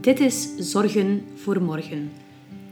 [0.00, 2.12] Dit is Zorgen voor Morgen.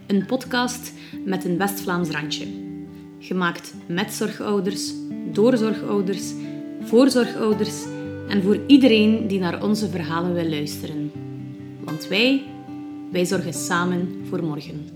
[0.07, 0.92] Een podcast
[1.25, 2.46] met een West-Vlaams randje.
[3.18, 4.92] Gemaakt met zorgouders,
[5.33, 6.33] door zorgouders,
[6.83, 7.84] voor zorgouders
[8.29, 11.13] en voor iedereen die naar onze verhalen wil luisteren.
[11.85, 12.43] Want wij,
[13.11, 14.89] wij zorgen samen voor morgen.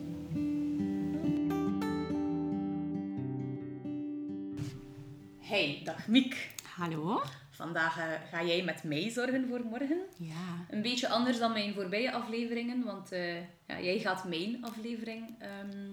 [5.39, 6.51] Hey, dag Miek.
[6.77, 7.21] Hallo?
[7.57, 10.01] Vandaag eh, ga jij met mij zorgen voor morgen.
[10.16, 10.65] Ja.
[10.70, 15.91] Een beetje anders dan mijn voorbije afleveringen, want eh, ja, jij gaat mijn aflevering ehm,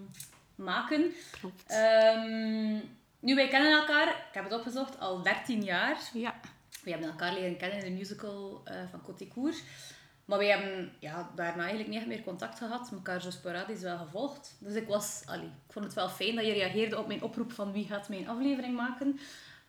[0.56, 1.14] maken.
[1.40, 1.64] Klopt.
[1.68, 2.80] Ehm,
[3.20, 5.98] nu, wij kennen elkaar, ik heb het opgezocht, al 13 jaar.
[6.14, 6.40] ja.
[6.84, 9.54] We hebben elkaar leren kennen in de musical eh, van Côté Cour.
[10.26, 12.92] Maar wij hebben ja, daarna eigenlijk niet echt meer contact gehad.
[12.92, 14.56] elkaar zo sporadisch wel gevolgd.
[14.60, 17.52] Dus ik, was, allee, ik vond het wel fijn dat je reageerde op mijn oproep
[17.52, 19.20] van wie gaat mijn aflevering maken.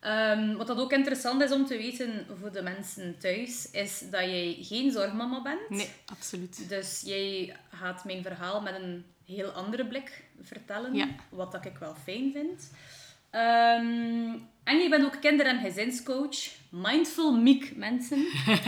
[0.04, 4.20] Ehm, wat dat ook interessant is om te weten voor de mensen thuis, is dat
[4.20, 5.68] jij geen zorgmama bent.
[5.70, 6.68] Nee, absoluut.
[6.68, 11.08] Dus jij gaat mijn verhaal met een heel andere blik vertellen, Ja.
[11.28, 12.70] wat dat ik wel fijn vind.
[13.30, 16.62] Ehm, en je bent ook kinder- en gezinscoach.
[16.70, 18.26] Mindful Meek mensen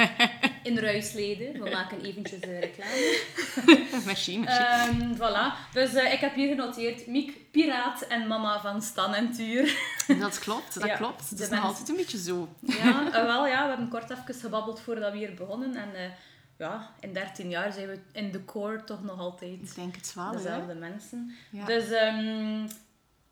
[0.63, 1.63] in Ruisleden.
[1.63, 3.21] We maken eventjes eh, reclame.
[4.07, 4.63] merci, merci.
[4.63, 5.73] Ehm, voilà.
[5.73, 9.79] Dus eh, ik heb hier genoteerd Miek, piraat en mama van Stan en Tuur.
[10.21, 11.31] dat klopt, dat ja, klopt.
[11.31, 12.49] Het is nog altijd een beetje zo.
[12.61, 15.75] Ja, eh, wel ja, we hebben kort even gebabbeld voordat we hier begonnen.
[15.75, 16.15] En
[16.59, 20.15] ja, in 13 jaar zijn we in de core toch nog altijd Ik denk het
[20.15, 20.37] wel, hè.
[20.37, 21.35] dezelfde mensen.
[21.51, 21.65] Ja.
[21.65, 22.67] Dus ehm,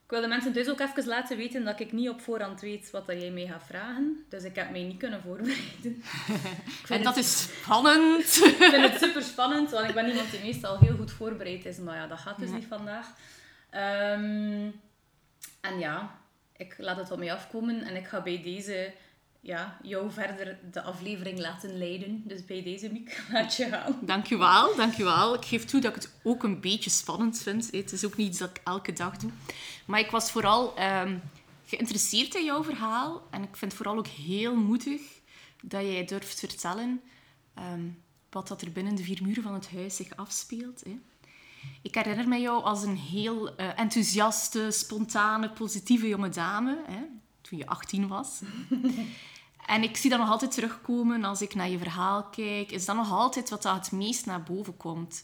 [0.05, 2.91] ik wil de mensen dus ook even laten weten dat ik niet op voorhand weet
[2.91, 4.25] wat dat jij mij gaat vragen.
[4.29, 6.03] Dus ik heb mij niet kunnen voorbereiden.
[6.89, 8.19] En dat is spannend.
[8.25, 11.77] Ik vind het super spannend, want ik ben iemand die meestal heel goed voorbereid is.
[11.77, 12.55] Maar ja, dat gaat dus Ja.
[12.55, 13.07] niet vandaag.
[13.69, 14.69] Ehm,
[15.61, 16.17] en ja,
[16.57, 18.93] ik laat het op mij afkomen en ik ga bij deze
[19.41, 22.21] ja, jou verder de aflevering laten leiden.
[22.25, 23.97] Dus bij deze, Miek, laat je gaan.
[24.01, 25.33] Dankjewel, dankjewel.
[25.33, 27.71] Ik geef toe dat ik het ook een beetje spannend vind.
[27.71, 29.31] Het is ook niet iets dat ik elke dag doe.
[29.85, 31.17] Maar ik was vooral ehm,
[31.65, 33.27] geïnteresseerd in jouw verhaal.
[33.29, 35.01] En ik vind het vooral ook heel moedig
[35.61, 37.01] dat jij durft vertellen
[37.53, 37.87] ehm,
[38.29, 40.83] wat dat er binnen de vier muren van het huis zich afspeelt.
[40.83, 40.99] Hè.
[41.81, 46.83] Ik herinner me jou als een heel eh, enthousiaste, spontane, positieve jonge dame.
[46.87, 47.01] Hè,
[47.41, 48.41] toen je 18 was.
[49.65, 52.71] En ik zie dat nog altijd terugkomen als ik naar je verhaal kijk.
[52.71, 55.23] Is dat nog altijd wat dat het meest naar boven komt?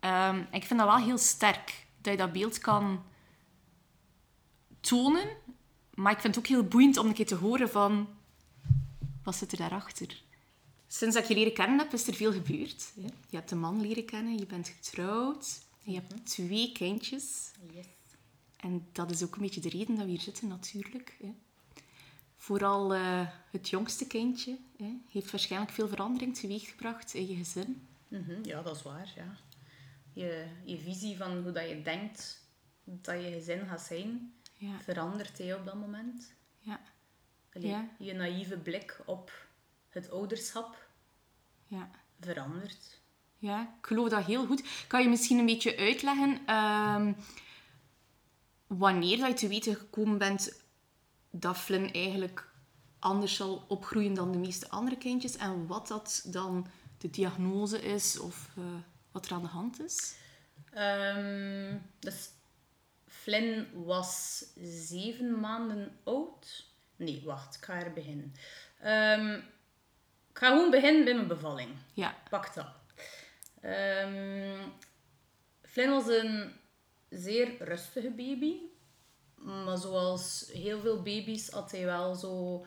[0.00, 3.02] Ehm, en ik vind dat wel heel sterk dat je dat beeld kan
[4.80, 5.28] tonen.
[5.94, 8.08] Maar ik vind het ook heel boeiend om een keer te horen van...
[9.22, 10.22] Wat zit er daarachter?
[10.86, 12.92] Sinds dat ik je leren kennen heb, is er veel gebeurd.
[12.94, 13.08] hè.
[13.28, 15.60] Je hebt een man leren kennen, je bent getrouwd.
[15.82, 17.50] Je hebt twee kindjes.
[17.72, 17.86] Yes.
[18.56, 21.16] En dat is ook een beetje de reden dat we hier zitten, natuurlijk.
[21.20, 21.34] Hè.
[22.36, 27.86] Vooral eh, het jongste kindje hè, heeft waarschijnlijk veel verandering teweeggebracht in je gezin.
[28.08, 29.36] Mhm, ja, dat is waar, ja.
[30.12, 32.42] Je, je visie van hoe dat je denkt
[32.84, 36.34] dat je gezin gaat zijn, Ja, verandert hij op dat moment.
[36.58, 36.80] ja,
[37.52, 37.88] Allee, Ja.
[37.98, 39.32] Je naïeve blik op
[39.88, 40.88] het ouderschap
[41.66, 41.90] ja.
[42.20, 43.00] verandert.
[43.38, 44.62] Ja, ik geloof dat heel goed.
[44.86, 47.12] Kan je misschien een beetje uitleggen ehm,
[48.66, 50.62] wanneer dat je te weten gekomen bent
[51.30, 52.48] dat Flynn eigenlijk
[52.98, 56.66] anders zal opgroeien dan de meeste andere kindjes en wat dat dan
[56.98, 58.64] de diagnose is of eh,
[59.12, 60.14] wat er aan de hand is?
[60.72, 62.30] Ehm, dus
[63.28, 66.66] Flynn was zeven maanden oud.
[66.96, 68.34] Nee, wacht, ik ga er beginnen.
[68.80, 69.34] Ehm,
[70.30, 71.70] ik ga gewoon beginnen bij mijn bevalling.
[71.94, 72.66] Ja, Pak dat.
[73.60, 74.68] Ehm,
[75.62, 76.52] Flynn was een
[77.08, 78.56] zeer rustige baby.
[79.34, 82.66] Maar zoals heel veel baby's had hij wel zo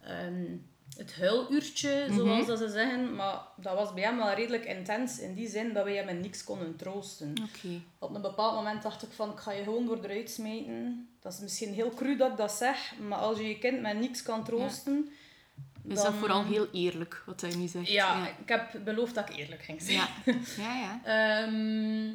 [0.00, 0.56] ehm,
[0.96, 3.14] het huiluurtje, zoals dat ze zeggen.
[3.14, 6.20] Maar dat was bij hem wel redelijk intens in die zin dat wij hem in
[6.20, 7.34] niks konden troosten.
[7.98, 11.08] Op een bepaald moment dacht ik van, ik ga je gewoon door eruit smijten.
[11.20, 13.98] Dat is misschien heel cru dat ik dat zeg, maar als je je kind met
[13.98, 15.08] niks kan troosten...
[15.88, 17.88] Is dan- dat vooral heel eerlijk wat hij nu zegt?
[17.88, 18.28] Ja, ja.
[18.28, 19.96] ik heb beloofd dat ik eerlijk ging zijn.
[19.96, 20.08] Ja,
[20.56, 20.74] ja.
[20.80, 21.00] ja.
[21.04, 22.10] Ehm,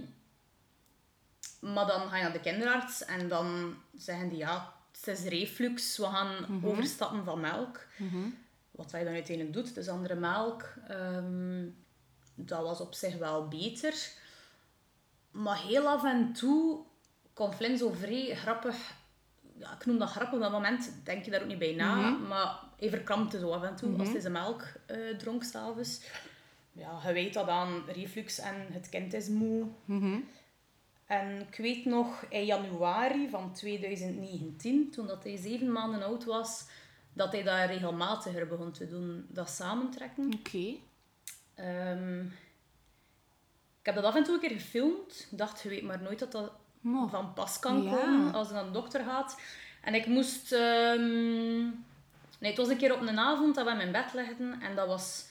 [1.59, 5.97] maar dan ga je naar de kinderarts en dan zeggen die ja, het is reflux,
[5.97, 7.85] we gaan overstappen van melk.
[8.77, 10.73] Wat hij dan uiteindelijk doet, dus andere melk.
[10.87, 11.65] Ehm,
[12.35, 13.93] dat was op zich wel beter.
[15.31, 16.79] Maar heel af en toe
[17.33, 18.95] kon Flynn zo vrij grappig...
[19.59, 22.09] Ja, ik noem dat grappig, op dat moment denk je daar ook niet bij na.
[22.09, 26.01] Maar hij verkrampte zo af en toe als hij zijn melk eh, dronk s'avonds.
[26.71, 29.67] Ja, je weet dat aan reflux en het kind is moe.
[31.05, 36.65] En ik weet nog, in januari van 2019, toen dat hij zeven maanden oud was,
[37.17, 40.33] dat hij dat regelmatiger begon te doen, dat samentrekken.
[40.39, 40.73] Oké.
[41.55, 42.19] Ehm,
[43.79, 45.27] ik heb dat af en toe een keer gefilmd.
[45.31, 47.07] Ik dacht, je weet maar nooit dat dat Mo.
[47.07, 47.91] van pas kan Ja.
[47.91, 49.39] komen als je naar de dokter gaat.
[49.81, 50.51] En ik moest...
[50.51, 51.65] ehm,
[52.39, 54.61] Nee, het was een keer op een avond dat we in mijn bed legden.
[54.61, 55.25] En dat was...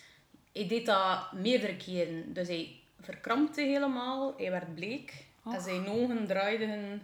[0.53, 2.33] Hij deed dat meerdere keren.
[2.33, 4.35] Dus hij verkrampte helemaal.
[4.37, 5.25] Hij werd bleek.
[5.45, 7.03] En zijn ogen draaiden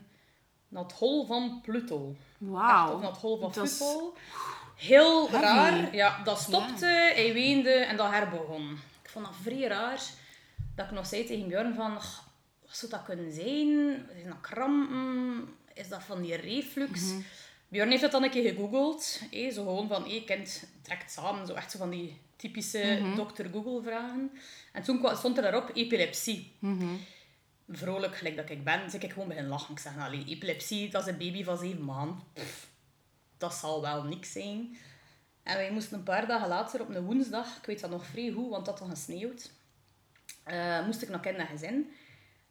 [0.69, 2.17] naar het hol van Pluto.
[2.39, 2.95] Wauw.
[2.95, 4.15] Of naar het hol van is- Pluto.
[4.83, 5.95] Heel raar.
[5.95, 6.87] Ja, dat stopte.
[7.15, 8.71] Hij weende en dat herbegon.
[9.03, 10.01] Ik vond dat vrij raar.
[10.75, 11.97] Dat ik nog zei tegen Björn van...
[11.97, 12.31] "Ach,
[12.67, 13.67] Wat zou dat kunnen zijn?
[14.13, 15.49] Zijn dat krampen?
[15.75, 17.01] Is dat van die reflux?
[17.01, 17.21] Mhm.
[17.69, 19.21] Björn heeft dat dan een keer gegoogeld.
[19.31, 21.47] hé, zo gewoon van, hé, kind, trekt samen.
[21.47, 23.17] Zo echt zo van die typische Mhm.
[23.17, 24.31] dokter Google vragen.
[24.73, 26.53] En toen stond er daarop epilepsie.
[26.59, 26.87] Mhm.
[27.69, 29.75] Vrolijk, gelijk dat ik ben, dus ik gewoon beginnen lachen.
[29.75, 32.23] Ik zeg, allee, epilepsie, dat is een baby van zeven maanden.
[32.33, 32.69] Pff,
[33.43, 34.77] dat zal wel niks zijn.
[35.43, 38.31] En wij moesten een paar dagen later op een woensdag, ik weet dat nog vrij
[38.31, 39.51] goed, want dat had gesneeuwd,
[40.43, 41.47] eh, moest ik naar kinderen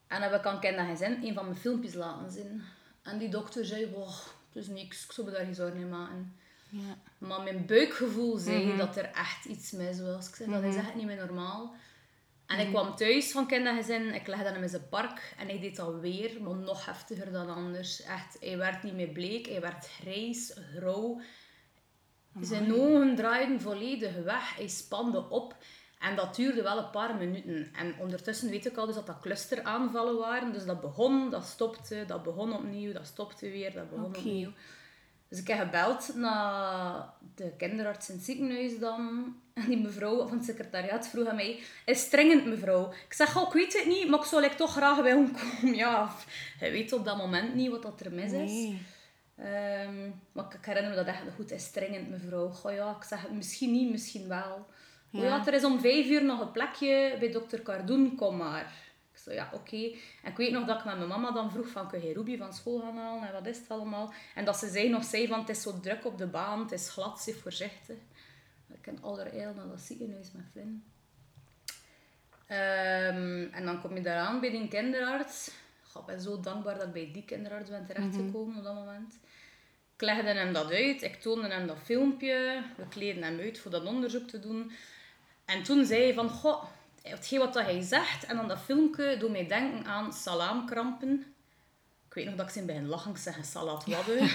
[0.08, 0.86] En heb ik aan kinderen
[1.24, 2.62] een van mijn filmpjes laten zien.
[3.02, 4.10] En die dokter zei, wow,
[4.54, 6.36] het is niks, ik zou me daar geen zorgen in maken.
[6.70, 6.98] Ja.
[7.18, 10.28] Maar mijn buikgevoel zei dat er echt iets mis was.
[10.28, 10.70] Ik zei, dat Mhm.
[10.70, 11.74] is echt niet meer normaal.
[12.52, 15.76] En ik kwam thuis van kindergezin, ik legde hem in zijn park en hij deed
[15.76, 18.02] dat weer, maar nog heftiger dan anders.
[18.02, 21.22] Echt, hij werd niet meer bleek, hij werd grijs, grauw.
[22.42, 25.56] Zijn ogen draaiden volledig weg, hij spande op.
[26.00, 27.70] En dat duurde wel een paar minuten.
[27.74, 30.54] En ondertussen weet ik al dus dat dat clusteraanvallen waren.
[30.54, 34.52] Dus dat begon, dat stopte, dat begon opnieuw, dat stopte weer, dat begon opnieuw.
[35.28, 39.36] Dus ik heb gebeld naar de kinderarts in het ziekenhuis dan.
[39.54, 42.92] En die mevrouw van het secretariaat vroeg aan mij, is het dringend mevrouw?
[43.08, 45.76] Ik zeg, oh, ik weet het niet, maar ik zou like, toch graag willen komen.
[45.84, 46.16] Ja,
[46.60, 48.52] je weet op dat moment niet wat dat er mis is.
[48.52, 48.82] Nee.
[49.38, 51.52] Ehm, maar ik herinner me dat echt goed.
[51.52, 52.50] Is dringend, mevrouw.
[52.50, 54.66] Goh ja, ik zeg misschien niet, misschien wel.
[55.10, 55.22] Ja.
[55.22, 55.24] Ja.
[55.24, 58.74] ja, er is om vijf uur nog een plekje bij dokter Cardoen, kom maar.
[59.12, 59.92] Ik zei, ja, oké.
[60.24, 62.38] En ik weet nog dat ik met mijn mama dan vroeg van, kun je Ruby
[62.38, 63.28] van school gaan halen?
[63.28, 64.14] En wat is het allemaal?
[64.36, 66.72] En dat ze zei nog zei van, het is zo druk op de baan, het
[66.72, 67.98] is glad, zeg voorzichtig.
[68.74, 70.84] Ik ken allerijl naar dat ziekenhuis met Flynn.
[72.48, 75.52] Ehm, en dan kom je daaraan bij die kinderarts.
[75.96, 79.20] Ik ben zo dankbaar dat ik bij die kinderarts ben terechtgekomen op dat moment.
[79.96, 83.72] Ik legde hem dat uit, ik toonde hem dat filmpje, we kleden hem uit voor
[83.72, 84.72] dat onderzoek te doen.
[85.46, 86.64] En toen zei hij van, goh,
[87.02, 91.31] hetgeen wat hij zegt en dan dat filmpje doet mij denken aan salaamkrampen.
[92.12, 94.30] Ik weet nog dat ik zijn bij een lachen zeggen salat wadden.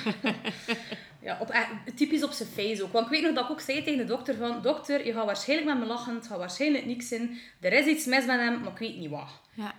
[1.27, 1.61] ja, op, eh,
[1.95, 2.93] typisch op zijn face ook.
[2.93, 5.25] Want ik weet nog dat ik ook zei tegen de dokter van, dokter, je gaat
[5.25, 7.39] waarschijnlijk met me lachen, het gaat waarschijnlijk niks in.
[7.61, 9.29] Er is iets mis met hem, maar ik weet niet wat.
[9.55, 9.75] Ja.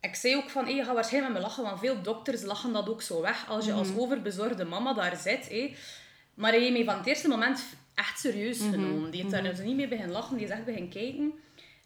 [0.00, 2.88] Ik zei ook van, je gaat waarschijnlijk met me lachen, want veel dokters lachen dat
[2.88, 5.48] ook zo weg als je als overbezorgde mama daar zit.
[5.48, 5.76] hé.
[6.34, 7.64] Maar hij heeft mij van het eerste moment
[7.94, 9.10] echt serieus genomen.
[9.10, 11.32] Die heeft daar dus niet mee begin lachen, die is echt begin kijken.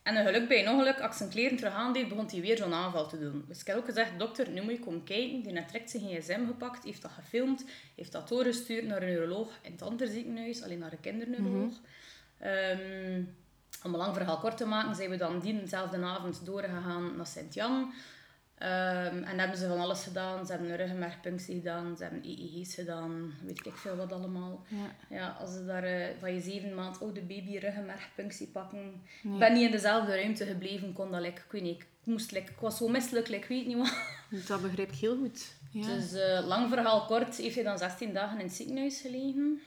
[0.07, 2.57] En een geluk bij een ongeluk, als ik zijn kleren terug aandeed, begon hij weer
[2.57, 3.45] zo'n aanval te doen.
[3.49, 5.43] Dus ik heb ook gezegd, dokter, nu moet je komen kijken.
[5.43, 7.65] Die heeft direct zijn gsm gepakt, heeft dat gefilmd,
[7.95, 11.73] heeft dat doorgestuurd naar een neuroloog in het andere ziekenhuis, alleen naar een kinderneuroloog.
[12.39, 13.23] Ehm,
[13.83, 17.93] om een lang verhaal kort te maken, zijn we dan diezelfde avond doorgegaan naar Sint-Jan.
[18.59, 20.47] Ehm, en hebben ze van alles gedaan.
[20.47, 24.65] Ze hebben een ruggenmergpunctie gedaan, ze hebben EEG's gedaan, weet ik veel wat allemaal.
[24.69, 25.17] Ja.
[25.17, 29.03] Ja, als ze daar eh, van je zeven maand oude baby ruggenmergpunctie pakken.
[29.23, 32.33] Ik ben niet in dezelfde ruimte gebleven, kon dat like, ik weet niet, ik, moest,
[32.33, 34.47] like, ik was zo misselijk, like, ik weet niet wat.
[34.47, 35.55] Dat begrijp ik heel goed.
[35.71, 35.87] Ja.
[35.87, 39.61] Dus eh, lang verhaal kort, heeft hij dan 16 dagen in het ziekenhuis gelegen.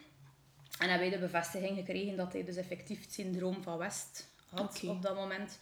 [0.80, 4.84] En hebben wij de bevestiging gekregen dat hij dus effectief het syndroom van West had
[4.88, 5.60] op dat moment.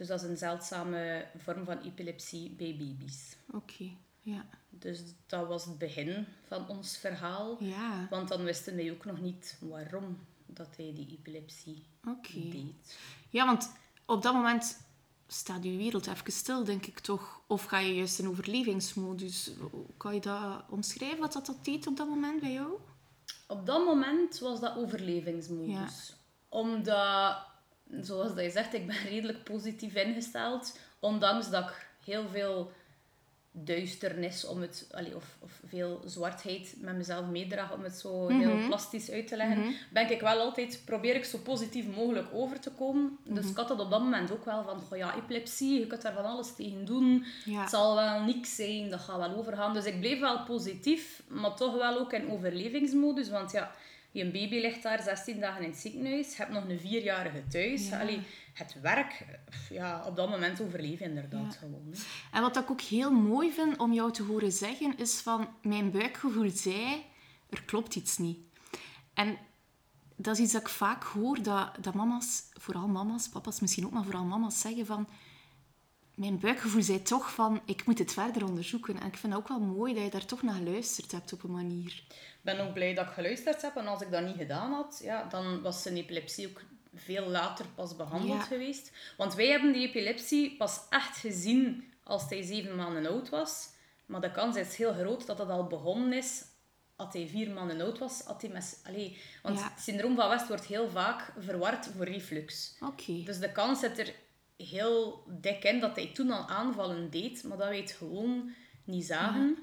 [0.00, 3.36] Dus dat is een zeldzame vorm van epilepsie bij baby's.
[3.52, 3.90] Oké.
[4.20, 4.46] Ja.
[4.70, 7.56] Dus dat was het begin van ons verhaal.
[7.64, 8.06] Ja.
[8.10, 12.32] Want dan wisten wij ook nog niet waarom dat hij die epilepsie Oké.
[12.32, 12.98] deed.
[13.30, 13.72] Ja, want
[14.06, 14.80] op dat moment
[15.26, 17.40] staat je wereld even stil, denk ik toch.
[17.46, 19.50] Of ga je juist in overlevingsmodus?
[19.96, 22.78] Kan je dat omschrijven, wat dat, dat deed op dat moment bij jou?
[23.48, 26.14] Op dat moment was dat overlevingsmodus.
[26.48, 27.36] Omdat,
[28.00, 30.78] zoals dat je zegt, ik ben redelijk positief ingesteld.
[30.98, 32.72] Ondanks dat ik heel veel
[33.52, 38.66] duisternis om het, allee, of, of veel zwartheid met mezelf meedraag om het zo heel
[38.66, 42.70] plastisch uit te leggen, ben ik wel altijd, probeer ik zo positief mogelijk over te
[42.70, 43.18] komen.
[43.24, 46.02] Dus ik had dat op dat moment ook wel van, goh ja, epilepsie, je kunt
[46.02, 47.24] daar van alles tegen doen.
[47.44, 47.60] Ja.
[47.60, 49.74] Het zal wel niks zijn, dat gaat wel overgaan.
[49.74, 53.28] Dus ik bleef wel positief, maar toch wel ook in overlevingsmodus.
[53.28, 53.72] Want ja,
[54.10, 56.30] je baby ligt daar 16 dagen in het ziekenhuis.
[56.30, 57.88] Je hebt nog een vierjarige thuis.
[57.88, 58.00] Ja.
[58.00, 58.20] Allee,
[58.54, 59.24] het werk,
[59.70, 61.86] ja, op dat moment overleef je inderdaad gewoon.
[61.90, 62.02] hè.
[62.32, 65.90] En wat ik ook heel mooi vind om jou te horen zeggen, is van mijn
[65.90, 67.04] buikgevoel zei,
[67.50, 68.38] er klopt iets niet.
[69.14, 69.38] En
[70.16, 73.92] dat is iets dat ik vaak hoor, dat, dat mama's, vooral mama's, papa's misschien ook,
[73.92, 75.08] maar vooral mama's zeggen van...
[76.20, 79.00] Mijn buikgevoel zei toch van, ik moet het verder onderzoeken.
[79.00, 81.42] En ik vind het ook wel mooi dat je daar toch naar geluisterd hebt op
[81.42, 82.02] een manier.
[82.08, 83.76] Ik ben ook blij dat ik geluisterd heb.
[83.76, 86.62] En als ik dat niet gedaan had, ja, dan was zijn epilepsie ook
[86.94, 88.44] veel later pas behandeld Ja.
[88.44, 88.92] geweest.
[89.16, 93.68] Want wij hebben die epilepsie pas echt gezien als hij zeven maanden oud was.
[94.06, 96.44] Maar de kans is heel groot dat dat al begonnen is
[96.96, 98.22] als hij vier maanden oud was.
[98.24, 98.76] Had hij mes...
[98.84, 99.70] Allee, want Ja.
[99.72, 102.76] het syndroom van West wordt heel vaak verward voor reflux.
[102.80, 103.22] Oké.
[103.24, 104.14] Dus de kans zit er
[104.68, 109.04] heel dik in dat hij toen al aanvallen deed, maar dat wij het gewoon niet
[109.04, 109.58] zagen.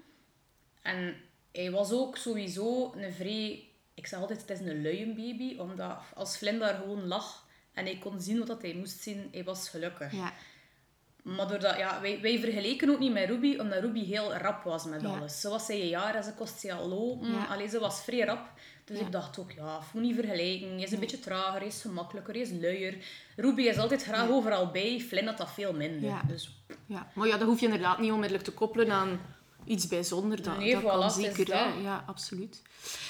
[0.82, 1.16] En
[1.52, 3.64] hij was ook sowieso een vrij...
[3.94, 7.98] Ik zeg altijd, het is een luienbaby, omdat als Flynn daar gewoon lag en hij
[7.98, 10.12] kon zien wat hij moest zien, hij was gelukkig.
[10.14, 10.34] Ja.
[11.24, 14.86] Maar doordat, ja, wij, wij vergeleken ook niet met Ruby, omdat Ruby heel rap was
[14.86, 15.08] met Ja.
[15.08, 15.42] alles.
[15.42, 17.32] Ze was zij een jaar en ze kost ze al lopen.
[17.32, 17.46] Ja.
[17.46, 18.52] Allee, ze was vrij rap.
[18.88, 19.06] Dus Ja.
[19.06, 20.70] ik dacht ook, ja, moet niet vergelijken.
[20.70, 22.98] Hij is een beetje trager, hij is gemakkelijker, hij is luier.
[23.36, 25.00] Ruby is altijd graag overal bij.
[25.08, 26.22] Flynn had dat veel minder.
[26.28, 29.20] Dus Ja, maar ja, dat hoef je inderdaad niet onmiddellijk te koppelen aan
[29.66, 30.42] iets bijzonders.
[30.42, 31.54] Dat, Nee, dat voilà, kan zeker.
[31.58, 31.82] hè.
[31.82, 32.62] Ja, absoluut.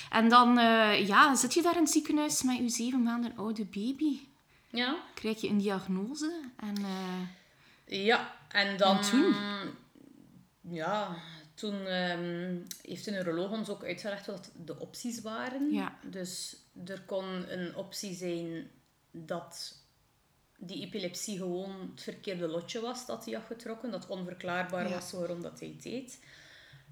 [0.09, 3.65] En dan eh, ja, zit je daar in het ziekenhuis met je zeven maanden oude
[3.65, 4.19] baby.
[4.69, 4.95] ja.
[5.13, 6.41] Krijg je een diagnose.
[6.57, 8.97] En eh, Ja, en dan...
[8.97, 9.35] En toen?
[10.69, 11.15] Ja,
[11.57, 15.71] toen ehm, heeft de neuroloog ons ook uitgelegd wat de opties waren.
[15.71, 15.99] Ja.
[16.03, 18.69] Dus er kon een optie zijn
[19.11, 19.75] dat
[20.57, 23.91] die epilepsie gewoon het verkeerde lotje was dat hij had getrokken.
[23.91, 24.93] Dat onverklaarbaar Ja.
[24.93, 26.19] was waarom dat hij het deed.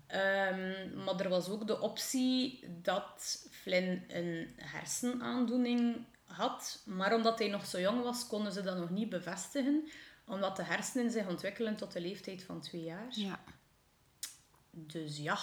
[0.07, 6.81] Ehm, maar er was ook de optie dat Flynn een hersenaandoening had.
[6.86, 9.88] Maar omdat hij nog zo jong was, konden ze dat nog niet bevestigen.
[10.27, 13.07] Omdat de hersenen zich ontwikkelen tot de leeftijd van twee jaar.
[13.10, 13.43] ja.
[14.75, 15.38] Dus ja,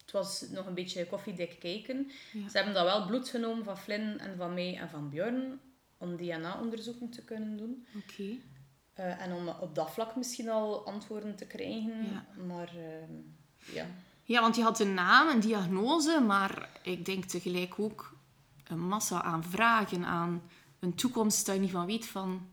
[0.00, 2.10] het was nog een beetje koffiedik kijken.
[2.32, 2.48] Ja.
[2.48, 5.60] Ze hebben dan wel bloed genomen van Flynn en van mij en van Björn.
[5.98, 7.86] Om DNA-onderzoeken te kunnen doen.
[7.96, 8.38] Oké.
[8.94, 12.06] Eh, en om op dat vlak misschien al antwoorden te krijgen.
[12.12, 12.26] Ja.
[12.46, 13.12] Maar ehm,
[13.74, 13.86] ja.
[14.22, 18.16] Ja, want je had een naam, een diagnose, maar ik denk tegelijk ook
[18.68, 20.42] een massa aan vragen, aan
[20.78, 22.52] een toekomst dat je niet van weet van...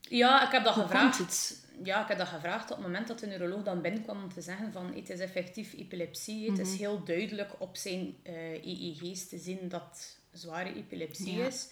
[0.00, 1.61] Ja, ik heb dat gevraagd.
[1.84, 4.40] Ja, ik heb dat gevraagd op het moment dat de neuroloog dan binnenkwam om te
[4.40, 6.44] zeggen van het is effectief epilepsie.
[6.50, 6.60] Het Mhm.
[6.72, 11.46] is heel duidelijk op zijn eh EEG's te zien dat zware epilepsie Ja.
[11.46, 11.68] is.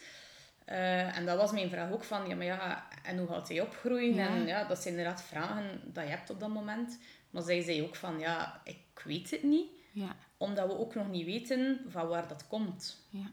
[0.64, 3.61] Eh, en dat was mijn vraag ook van, ja, maar ja, en hoe gaat hij
[3.61, 4.14] opgroeien?
[4.14, 4.29] Ja.
[4.29, 6.99] En ja, dat zijn inderdaad vragen dat je hebt op dat moment.
[7.31, 9.69] Maar zij zei ook van, ja, ik weet het niet.
[9.93, 13.07] Ja, Omdat we ook nog niet weten van waar dat komt.
[13.11, 13.31] ja.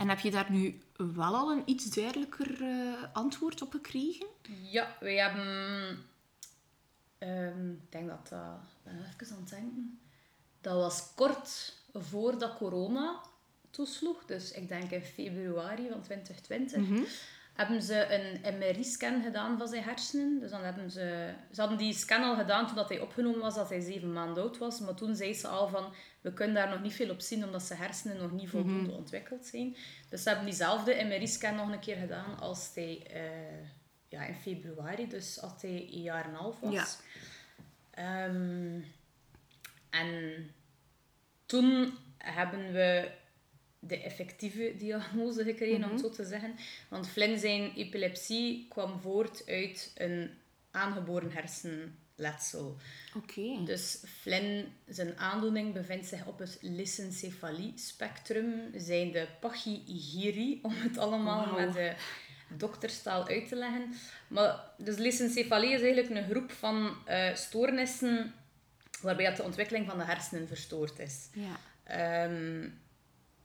[0.00, 4.26] En heb je daar nu wel al een iets duidelijker eh, antwoord op gekregen?
[4.62, 5.98] Ja, wij hebben...
[7.18, 8.58] ehm, ik denk dat dat...
[8.62, 10.00] Ik ben even aan het denken.
[10.60, 13.20] Dat was kort voordat corona
[13.70, 14.24] toesloeg.
[14.24, 16.88] Dus ik denk in februari van 2020.
[17.54, 18.06] Hebben ze
[18.42, 20.40] een MRI-scan gedaan van zijn hersenen.
[20.40, 21.34] Dus dan hebben ze...
[21.52, 24.42] Ze hadden die scan al gedaan toen dat hij opgenomen was, dat hij zeven maanden
[24.42, 24.80] oud was.
[24.80, 25.94] Maar toen zei ze al van...
[26.20, 29.46] We kunnen daar nog niet veel op zien, omdat zijn hersenen nog niet voldoende ontwikkeld
[29.46, 29.76] zijn.
[30.08, 33.06] Dus ze hebben diezelfde MRI-scan nog een keer gedaan als hij...
[33.12, 33.78] eh,
[34.10, 36.72] ja, in februari, dus als hij een jaar en een half was.
[36.72, 36.86] Ja.
[37.90, 38.80] Ehm,
[39.90, 40.50] en
[41.46, 43.10] toen hebben we
[43.80, 46.54] de effectieve diagnose gekregen, om het zo te zeggen.
[46.88, 50.30] Want Flynn zijn epilepsie kwam voort uit een
[50.70, 52.76] aangeboren hersenletsel.
[53.16, 53.64] Oké.
[53.64, 61.54] Dus Flynn, zijn aandoening bevindt zich op het lissencefalie-spectrum, zijn de pachygyri, om het allemaal
[61.54, 61.94] met de
[62.56, 63.94] dokterstaal uit te leggen.
[64.28, 68.34] Maar, dus lissencefalie is eigenlijk een groep van eh, stoornissen
[69.02, 71.28] waarbij dat de ontwikkeling van de hersenen verstoord is.
[71.32, 71.56] Ja.
[71.84, 72.68] Ehm,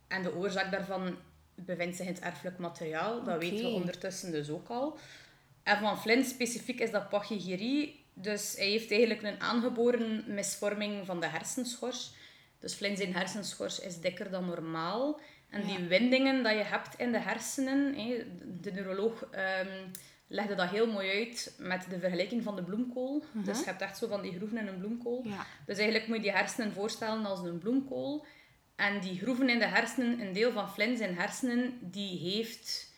[0.08, 1.18] en de oorzaak daarvan
[1.56, 3.24] bevindt zich in het erfelijk materiaal.
[3.24, 4.98] Dat weten we ondertussen dus ook al.
[5.64, 8.06] En van Flynn specifiek is dat pachygyrie.
[8.14, 12.14] Dus hij heeft eigenlijk een aangeboren misvorming van de hersenschors.
[12.60, 15.20] Dus Flynn zijn hersenschors is dikker dan normaal.
[15.50, 17.96] En die windingen dat je hebt in de hersenen,
[18.62, 19.88] de neuroloog ehm,
[20.28, 23.24] legde dat heel mooi uit met de vergelijking van de bloemkool.
[23.34, 25.22] Dus je hebt echt zo van die groeven in een bloemkool.
[25.24, 25.46] Ja.
[25.66, 28.26] Dus eigenlijk moet je die hersenen voorstellen als een bloemkool.
[28.76, 32.94] En die groeven in de hersenen, een deel van Flynn zijn hersenen, die heeft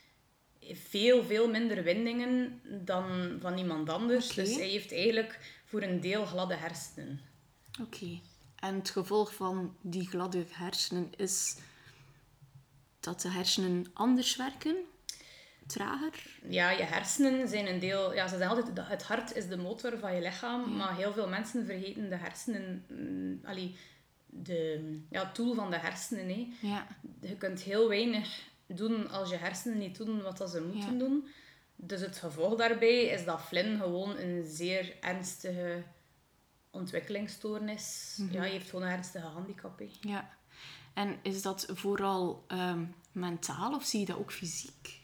[0.71, 4.27] veel, veel minder windingen dan van iemand anders.
[4.27, 7.21] Dus hij heeft eigenlijk voor een deel gladde hersenen.
[7.81, 8.19] Oké.
[8.55, 11.57] En het gevolg van die gladde hersenen is
[12.99, 14.75] dat de hersenen anders werken?
[15.67, 16.39] Trager?
[16.49, 18.13] Ja, je hersenen zijn een deel...
[18.13, 20.75] Ja, ze zeggen altijd, het hart is de motor van je lichaam.
[20.75, 22.85] Maar heel veel mensen vergeten de hersenen...
[22.89, 23.75] mm, allee,
[24.43, 26.27] de ja, tool van de hersenen.
[26.29, 26.47] Hè.
[26.67, 26.87] Ja.
[27.21, 30.99] Je kunt heel weinig doen als je hersenen niet doen wat dat ze moeten Ja.
[30.99, 31.27] doen.
[31.75, 35.83] Dus het gevolg daarbij is dat Flynn gewoon een zeer ernstige
[36.71, 38.15] ontwikkelingsstoornis.
[38.19, 38.33] Mhm.
[38.33, 39.79] Ja, hij heeft gewoon een ernstige handicap.
[39.79, 39.89] hè.
[40.01, 40.35] ja.
[40.93, 44.99] En is dat vooral ehm, mentaal of zie je dat ook fysiek?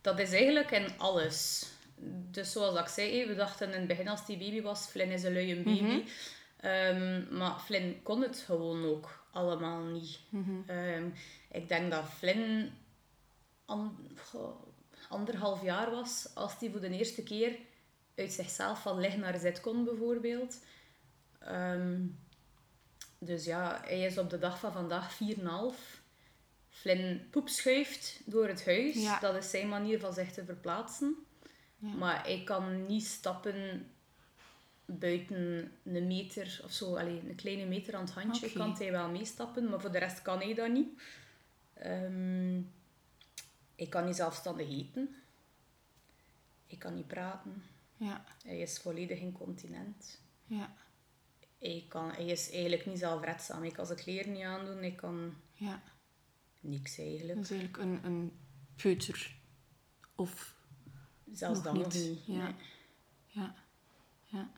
[0.00, 1.66] Dat is eigenlijk in alles.
[2.30, 5.22] Dus zoals ik zei, we dachten in het begin als die baby was, Flynn is
[5.22, 5.82] een luie baby.
[5.82, 6.00] Mhm.
[6.56, 10.18] Ehm, maar Flynn kon het gewoon ook allemaal niet.
[10.28, 10.50] Mhm.
[10.66, 11.08] Ehm,
[11.50, 12.72] ik denk dat Flynn
[13.64, 14.08] an-
[15.08, 17.58] anderhalf jaar was als hij voor de eerste keer
[18.14, 20.64] uit zichzelf van liggen naar zit kon, bijvoorbeeld.
[21.38, 22.00] Ehm,
[23.18, 26.02] dus ja, hij is op de dag van vandaag 4,5.
[26.68, 28.94] Flynn poepschuift door het huis.
[28.94, 29.18] Ja.
[29.18, 31.16] Dat is zijn manier van zich te verplaatsen.
[31.78, 31.88] Ja.
[31.94, 33.90] Maar hij kan niet stappen
[34.86, 36.96] buiten een meter of zo.
[36.96, 40.22] Allee, een kleine meter aan het handje kan hij wel meestappen, maar voor de rest
[40.22, 41.00] kan hij dat niet.
[41.74, 42.62] Ehm
[43.76, 45.14] hij kan niet zelfstandig eten.
[46.66, 47.62] Hij kan niet praten.
[47.96, 50.20] Ja, Hij is volledig incontinent.
[50.46, 50.76] ja,
[51.58, 53.60] Hij, kan, hij is eigenlijk niet zelfredzaam.
[53.60, 54.76] Hij kan zijn kleren niet aandoen.
[54.76, 55.82] Hij kan ja.
[56.60, 57.34] niks eigenlijk.
[57.34, 58.32] Dat is eigenlijk een, een
[58.76, 59.36] peuter.
[60.14, 60.54] Of,
[61.32, 62.08] Zelfs nog dan nog niet.
[62.08, 62.26] niet.
[62.26, 62.42] Ja.
[62.44, 62.54] Nee.
[63.26, 63.54] ja,
[64.24, 64.50] ja.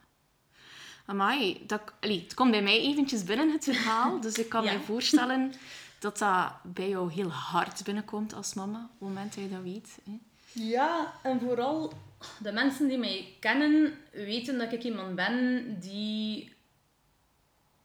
[1.08, 4.20] Amai, dat, allee, het komt bij mij eventjes binnen, het verhaal.
[4.20, 4.72] Dus ik kan Ja.
[4.72, 5.52] me voorstellen
[5.98, 8.78] dat dat bij jou heel hard binnenkomt als mama.
[8.84, 9.98] Op het moment dat je dat weet.
[10.04, 10.18] Hè.
[10.52, 11.92] Ja, en vooral
[12.38, 16.56] de mensen die mij kennen weten dat ik iemand ben die...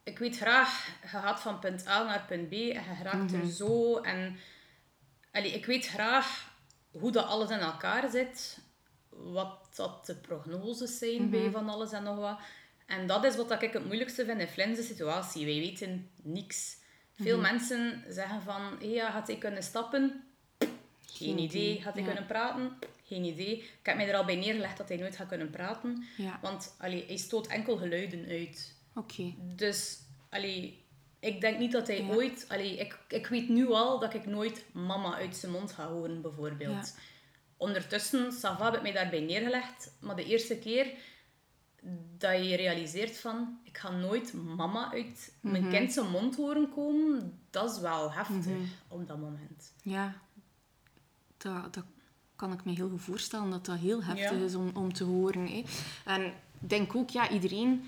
[0.04, 2.58] Ik weet graag, je gaat van punt A naar punt B en
[2.98, 3.98] je raakt er zo.
[3.98, 4.38] En
[5.32, 6.52] allee, ik weet graag
[6.92, 8.58] hoe dat alles in elkaar zit.
[9.10, 12.40] Wat dat de prognoses zijn bij van alles en nog wat.
[12.88, 15.46] En dat is wat ik het moeilijkste vind in Flynn's situatie.
[15.46, 16.78] Wij weten niks.
[17.22, 20.24] Veel mensen zeggen van, hey, ja, gaat hij kunnen stappen?
[21.06, 21.82] Geen idee.
[21.82, 22.08] Gaat hij ja.
[22.08, 22.78] kunnen praten?
[23.06, 23.58] Geen idee.
[23.58, 26.04] Ik heb mij er al bij neergelegd dat hij nooit gaat kunnen praten.
[26.18, 26.40] Ja.
[26.42, 28.76] Want allee, hij stoot enkel geluiden uit.
[28.96, 29.34] Oké.
[29.56, 30.84] Dus allee,
[31.20, 32.14] ik denk niet dat hij Ja.
[32.14, 32.46] ooit...
[32.48, 36.22] Allee, ik, ik weet nu al dat ik nooit mama uit zijn mond ga horen,
[36.22, 36.96] bijvoorbeeld.
[37.58, 39.92] Ondertussen, Sava heb ik mij daarbij neergelegd.
[40.00, 40.88] Maar de eerste keer
[42.18, 43.58] dat je realiseert van...
[43.64, 45.52] Ik ga nooit mama uit Mhm.
[45.52, 47.40] mijn kind zijn mond horen komen.
[47.50, 48.46] Dat is wel heftig
[48.88, 49.74] op dat moment.
[49.82, 50.14] Ja,
[51.38, 51.84] dat, dat
[52.36, 54.46] kan ik me heel goed voorstellen dat dat heel heftig Ja.
[54.46, 55.48] is om, om te horen.
[55.48, 55.64] Hè.
[56.06, 56.26] En
[56.62, 57.84] ik denk ook, ja, iedereen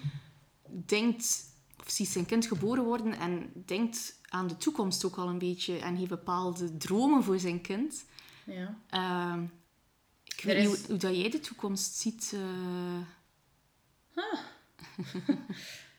[0.85, 1.43] denkt,
[1.79, 5.77] of ziet zijn kind geboren worden en denkt aan de toekomst ook al een beetje
[5.77, 8.05] en heeft bepaalde dromen voor zijn kind.
[8.45, 8.77] Ja.
[8.89, 9.43] Ehm,
[10.23, 12.35] ik weet niet hoe, hoe dat jij de toekomst ziet.
[14.15, 14.39] Eh.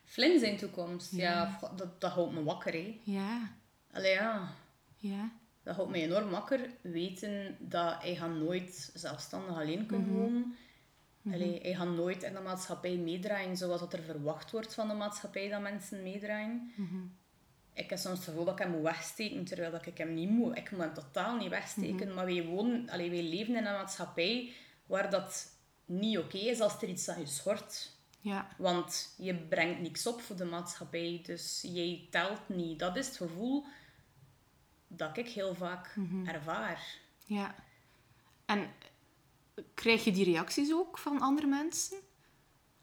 [0.04, 1.12] Flynn zijn toekomst.
[1.12, 3.00] Ja, dat, dat houdt me wakker, hè.
[3.02, 3.50] ja,
[3.92, 4.48] Allee, ja.
[4.96, 5.30] ja,
[5.62, 6.70] Dat houdt me enorm wakker.
[6.80, 10.56] Weten dat hij gaat nooit zelfstandig alleen kunnen wonen.
[11.32, 14.94] Allee, hij gaat nooit in de maatschappij meedraaien zoals dat er verwacht wordt van de
[14.94, 16.72] maatschappij dat mensen meedraaien.
[17.72, 20.30] Ik heb soms het gevoel dat ik hem moet wegsteken, terwijl dat ik hem niet
[20.30, 20.56] moet.
[20.56, 22.14] Ik moet hem totaal niet wegsteken.
[22.14, 24.52] Maar wij, wonen, allee, wij leven in een maatschappij
[24.86, 25.52] waar dat
[25.84, 27.95] niet oké is als er iets aan je schort.
[28.26, 32.78] Ja, Want je brengt niks op voor de maatschappij, dus jij telt niet.
[32.78, 33.64] Dat is het gevoel
[34.88, 36.98] dat ik heel vaak ervaar.
[37.24, 37.54] ja.
[38.46, 38.70] En
[39.74, 41.98] krijg je die reacties ook van andere mensen?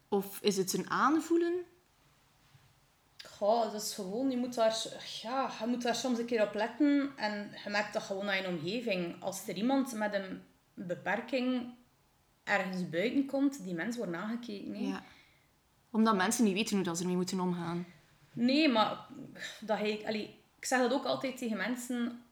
[0.08, 1.64] Of is het een aanvoelen?
[3.26, 4.82] Goh, dat is gewoon, je moet, daar,
[5.22, 7.12] ja, je moet daar soms een keer op letten.
[7.16, 9.22] En je merkt dat gewoon aan je omgeving.
[9.22, 10.42] Als er iemand met een
[10.74, 11.74] beperking
[12.44, 14.86] ergens buiten komt, die mens wordt nagekeken.
[14.86, 15.04] Ja.
[15.94, 17.86] Omdat mensen niet weten hoe dat ze ermee moeten omgaan.
[18.32, 18.98] Nee, maar
[19.60, 22.22] dat ik, allee, ik zeg dat ook altijd tegen mensen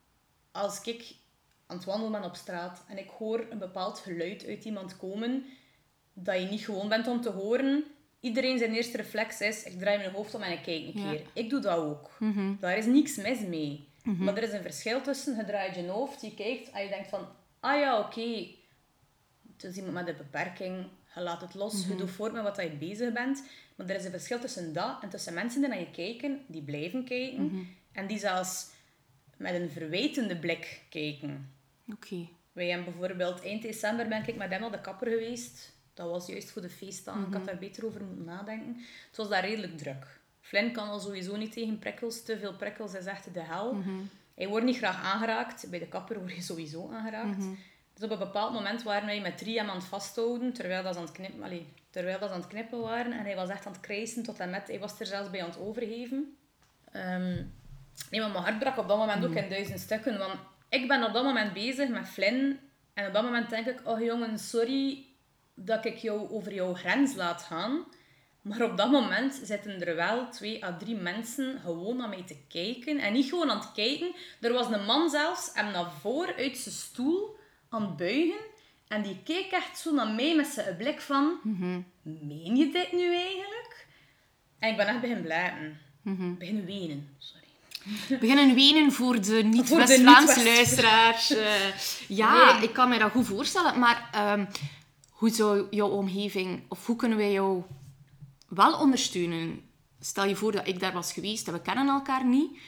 [0.52, 1.14] als ik
[1.66, 5.44] aan het wandelen ben op straat en ik hoor een bepaald geluid uit iemand komen
[6.12, 7.84] dat je niet gewoon bent om te horen.
[8.20, 11.10] Iedereen zijn eerste reflex is, ik draai mijn hoofd om en ik kijk een Ja.
[11.10, 11.22] keer.
[11.32, 12.10] Ik doe dat ook.
[12.60, 13.88] Daar is niks mis mee.
[14.04, 17.08] Maar er is een verschil tussen, je draait je hoofd, je kijkt en je denkt
[17.08, 17.26] van,
[17.60, 18.46] ah ja, oké,
[19.52, 22.56] het is iemand met een beperking, je laat het los, je doet voort met wat
[22.56, 23.44] je bezig bent.
[23.76, 26.62] Maar er is een verschil tussen dat en tussen mensen die naar je kijken, die
[26.62, 28.70] blijven kijken, en die zelfs
[29.36, 31.52] met een verwijtende blik kijken.
[31.92, 32.28] Oké.
[32.52, 35.72] Wij hebben bijvoorbeeld eind december ben ik met hem naar de kapper geweest.
[35.94, 37.26] Dat was juist voor de feestdagen.
[37.26, 38.76] Ik had daar beter over moeten nadenken.
[39.08, 40.20] Het was daar redelijk druk.
[40.40, 42.22] Flynn kan al sowieso niet tegen prikkels.
[42.22, 43.82] Te veel prikkels is echt de hel.
[44.34, 45.70] Hij wordt niet graag aangeraakt.
[45.70, 47.44] Bij de kapper word je sowieso aangeraakt.
[47.94, 50.92] Dus op een bepaald moment waren wij met drie hem aan het vasthouden, terwijl dat
[50.92, 53.12] ze aan het knippen, terwijl dat ze aan het knippen waren.
[53.12, 55.42] En hij was echt aan het krijsen tot en met, hij was er zelfs bij
[55.42, 56.36] aan het overgeven.
[58.10, 60.18] Nee, maar mijn hart brak op dat moment ook in duizend stukken.
[60.18, 60.34] Want
[60.68, 62.60] ik ben op dat moment bezig met Flynn.
[62.94, 65.06] En op dat moment denk ik, oh jongen, sorry
[65.54, 67.84] dat ik jou over jouw grens laat gaan.
[68.42, 72.36] Maar op dat moment zitten er wel twee à drie mensen gewoon naar mij te
[72.48, 72.98] kijken.
[72.98, 74.14] En niet gewoon aan het kijken.
[74.40, 77.36] Er was een man zelfs hem naar voren uit zijn stoel
[77.72, 78.38] aan het buigen.
[78.88, 81.32] En die keek echt zo naar mij met zijn blik van...
[82.02, 83.86] Meen je dit nu eigenlijk?
[84.58, 85.78] En ik ben echt beginnen blijven.
[86.38, 88.18] Beginnen wenen, sorry.
[88.20, 91.30] beginnen wenen voor de niet-West-Vlaamse niet-West- luisteraars.
[91.34, 91.76] Eh,
[92.22, 92.62] ja, Nee.
[92.68, 93.78] ik kan me dat goed voorstellen.
[93.78, 94.44] Maar ehm,
[95.10, 97.62] hoe zou jouw omgeving, of hoe kunnen wij jou
[98.48, 99.60] wel ondersteunen?
[100.00, 102.58] Stel je voor dat ik daar was geweest en we kennen elkaar niet.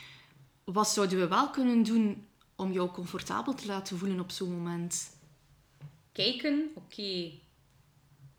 [0.65, 5.17] Wat zouden we wel kunnen doen om jou comfortabel te laten voelen op zo'n moment?
[6.13, 7.31] Kijken, oké.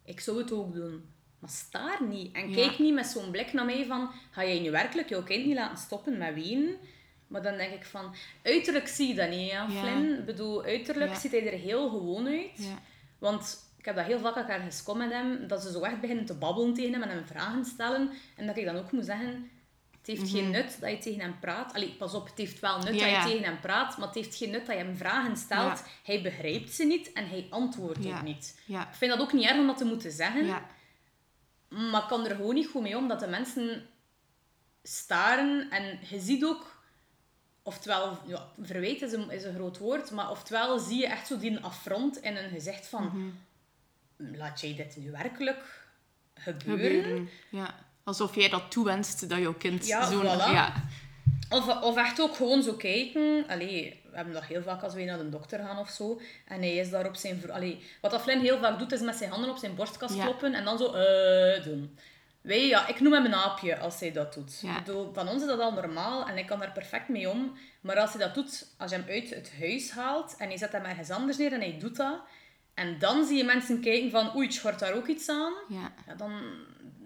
[0.05, 1.05] Ik zou het ook doen.
[1.39, 2.35] Maar staar niet.
[2.35, 2.55] En Ja.
[2.55, 4.09] kijk niet met zo'n blik naar mij van...
[4.31, 6.77] Ga jij nu werkelijk jouw kind niet laten stoppen met wenen?
[7.27, 8.15] Maar dan denk ik van...
[8.43, 9.69] Uiterlijk zie je dat niet, ja.
[9.69, 10.19] Flynn.
[10.19, 12.69] Ik bedoel, uiterlijk ziet hij er heel gewoon uit.
[13.19, 15.47] Want ik heb dat heel vaak elkaar geskom met hem.
[15.47, 18.09] Dat ze zo echt beginnen te babbelen tegen hem en hem vragen stellen.
[18.35, 19.49] En dat ik dan ook moet zeggen...
[20.05, 21.73] Het heeft geen nut dat je tegen hem praat.
[21.73, 22.93] Allee, pas op, het heeft wel nut Mhm.
[22.93, 23.25] Ja, dat je ja.
[23.25, 23.97] tegen hem praat.
[23.97, 25.77] Maar het heeft geen nut dat je hem vragen stelt.
[25.79, 25.83] Ja.
[26.03, 28.59] Hij begrijpt ze niet en hij antwoordt ook niet.
[28.67, 30.45] Ik vind dat ook niet erg om dat te moeten zeggen.
[30.45, 30.65] Ja.
[31.69, 33.87] Maar ik kan er gewoon niet goed mee om dat de mensen
[34.83, 35.69] staren.
[35.69, 36.81] En je ziet ook,
[37.63, 41.37] oftewel, ja, verwijt is een, is een groot woord, maar oftewel zie je echt zo
[41.37, 43.03] die affront in hun gezicht van,
[44.17, 44.37] Mhm.
[44.37, 45.87] laat jij dit nu werkelijk
[46.33, 47.01] gebeuren?
[47.03, 47.29] Gebeuren.
[47.49, 47.84] Ja.
[48.05, 50.21] Alsof jij dat toewenst dat jouw kind Ja, zo'n...
[50.21, 50.51] voilà.
[50.51, 50.73] Ja.
[51.49, 53.45] Of, of echt ook gewoon zo kijken.
[53.47, 56.21] Allee, we hebben dat heel vaak als we naar de dokter gaan of zo.
[56.47, 57.51] En hij is daar op zijn...
[57.51, 60.23] Allee, wat dat Flynn heel vaak doet, is met zijn handen op zijn borstkas Ja.
[60.23, 61.97] kloppen en dan zo eh doen.
[62.41, 64.59] Wij, ja, ik noem hem een aapje als hij dat doet.
[64.61, 64.77] Ja.
[64.77, 67.57] Ik bedoel, van ons is dat al normaal en ik kan daar perfect mee om.
[67.81, 70.71] Maar als hij dat doet, als je hem uit het huis haalt en hij zet
[70.71, 72.19] hem ergens anders neer en hij doet dat,
[72.73, 75.53] en dan zie je mensen kijken van, oei, het schort daar ook iets aan.
[75.69, 75.91] Ja.
[76.07, 76.31] Ja, dan,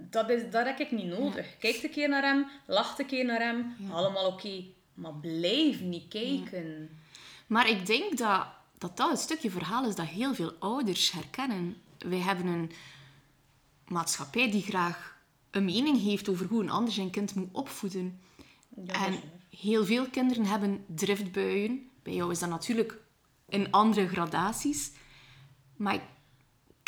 [0.10, 1.58] dat, is, dat heb ik niet nodig.
[1.60, 4.64] Kijk een keer naar hem, lach een keer naar hem, allemaal oké.
[4.94, 6.90] Maar blijf niet kijken.
[7.48, 11.78] Maar ik denk dat, dat dat een stukje verhaal is dat heel veel ouders herkennen.
[11.98, 12.72] Wij hebben een
[13.88, 15.18] maatschappij die graag
[15.52, 18.20] een mening heeft over hoe een ander zijn kind moet opvoeden.
[18.86, 19.20] En
[19.50, 21.90] heel veel kinderen hebben driftbuien.
[22.04, 22.98] Bij jou is dat natuurlijk
[23.50, 24.92] in andere gradaties.
[25.76, 26.02] Maar ik,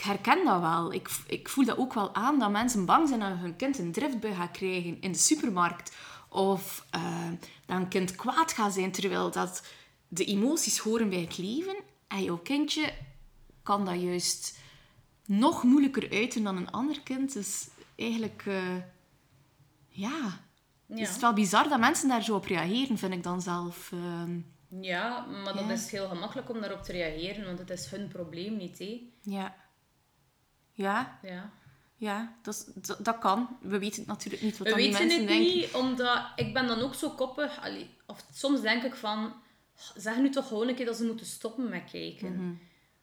[0.02, 0.94] ik herken dat wel.
[0.94, 3.92] Ik, ik voel dat ook wel aan, dat mensen bang zijn dat hun kind een
[3.92, 5.96] driftbui gaat krijgen in de supermarkt.
[6.30, 7.30] Of eh,
[7.66, 9.64] dat een kind kwaad gaat zijn, terwijl dat
[10.08, 11.76] de emoties horen bij het leven.
[12.08, 12.94] En jouw kindje
[13.64, 14.60] kan dat juist
[15.26, 17.34] nog moeilijker uiten dan een ander kind.
[17.34, 18.76] Dus eigenlijk, eh,
[19.88, 20.40] ja...
[20.86, 20.98] Ja.
[20.98, 23.92] Is het wel bizar dat mensen daar zo op reageren, vind ik dan zelf.
[23.92, 24.40] ehm,
[24.82, 25.72] ja, maar dat Ja.
[25.72, 28.84] is heel gemakkelijk om daarop te reageren, want het is hun probleem niet,
[29.22, 29.56] ja.
[30.74, 31.50] Ja, Ja.
[31.96, 33.58] ja dat, dat, dat kan.
[33.62, 35.56] We weten natuurlijk niet wat We dan die weten mensen het denken.
[35.56, 37.62] niet, omdat ik ben dan ook zo koppig.
[37.62, 39.34] Allee, of soms denk ik van,
[39.96, 42.34] zeg nu toch gewoon een keer dat ze moeten stoppen met kijken.
[42.36, 42.54] Mhm.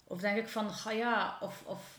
[0.05, 1.99] Of denk ik van, ga ja, of, of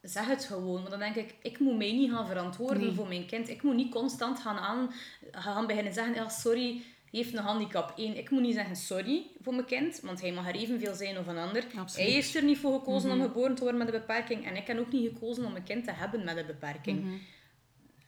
[0.00, 0.80] zeg het gewoon.
[0.82, 2.94] Maar dan denk ik, ik moet mij niet gaan verantwoorden Nee.
[2.94, 3.48] voor mijn kind.
[3.48, 4.92] Ik moet niet constant gaan, aan,
[5.32, 6.82] gaan beginnen zeggen, ja, sorry,
[7.18, 7.92] heeft een handicap.
[7.96, 11.18] Eén, ik moet niet zeggen sorry voor mijn kind, want hij mag er evenveel zijn
[11.18, 11.62] of een ander.
[11.64, 11.94] Absoluut.
[12.06, 13.18] Hij heeft er niet voor gekozen Mhm.
[13.20, 14.44] om geboren te worden met een beperking.
[14.46, 17.04] En ik heb ook niet gekozen om een kind te hebben met een beperking.
[17.04, 17.14] Mhm.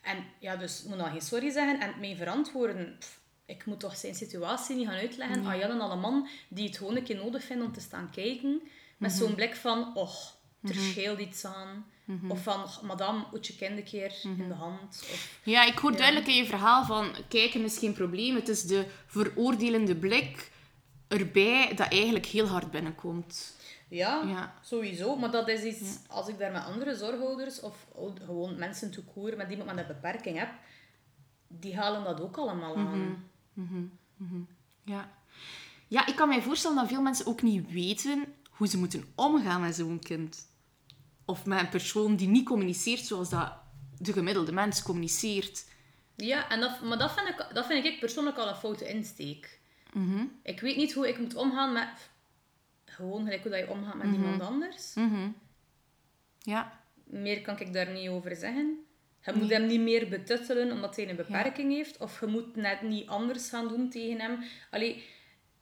[0.03, 2.97] En ja, dus ik moet dan geen sorry zeggen en mee verantwoorden.
[2.99, 6.67] Pff, ik moet toch zijn situatie niet gaan uitleggen aan Jan en alle man die
[6.67, 8.61] het gewoon een keer nodig vinden om te staan kijken.
[8.97, 11.87] Met zo'n blik van, och, er scheelt iets aan.
[12.29, 14.89] Of van, "Och, madame, moet je kind een keer in de hand.
[15.13, 18.35] Of, Ja, ik hoor duidelijk in je verhaal van kijken is geen probleem.
[18.35, 20.51] Het is de veroordelende blik
[21.09, 23.57] erbij dat eigenlijk heel hard binnenkomt.
[23.89, 24.55] ja, Ja.
[24.63, 25.17] sowieso.
[25.17, 27.87] Maar dat is iets, als ik daar met andere zorghouders of
[28.25, 30.51] gewoon mensen te koeren met iemand met een beperking heb,
[31.49, 33.31] die halen dat ook allemaal aan.
[34.85, 35.11] Ja.
[35.89, 39.61] ja, ik kan mij voorstellen dat veel mensen ook niet weten hoe ze moeten omgaan
[39.61, 40.47] met zo'n kind.
[41.33, 43.53] Of met een persoon die niet communiceert zoals dat
[43.99, 45.65] de gemiddelde mens communiceert.
[46.17, 49.61] Ja, en dat, maar dat vind, ik, dat vind ik persoonlijk al een foute insteek.
[49.93, 50.25] Mhm.
[50.43, 52.11] Ik weet niet hoe ik moet omgaan met...
[52.85, 54.95] Gewoon gelijk hoe dat je omgaat met iemand anders.
[54.95, 55.31] Mhm.
[56.39, 58.79] Ja, Meer kan ik daar niet over zeggen.
[59.25, 61.99] Je moet hem niet meer betuttelen omdat hij een beperking heeft.
[61.99, 64.39] Of je moet net niet anders gaan doen tegen hem.
[64.71, 65.05] Allee,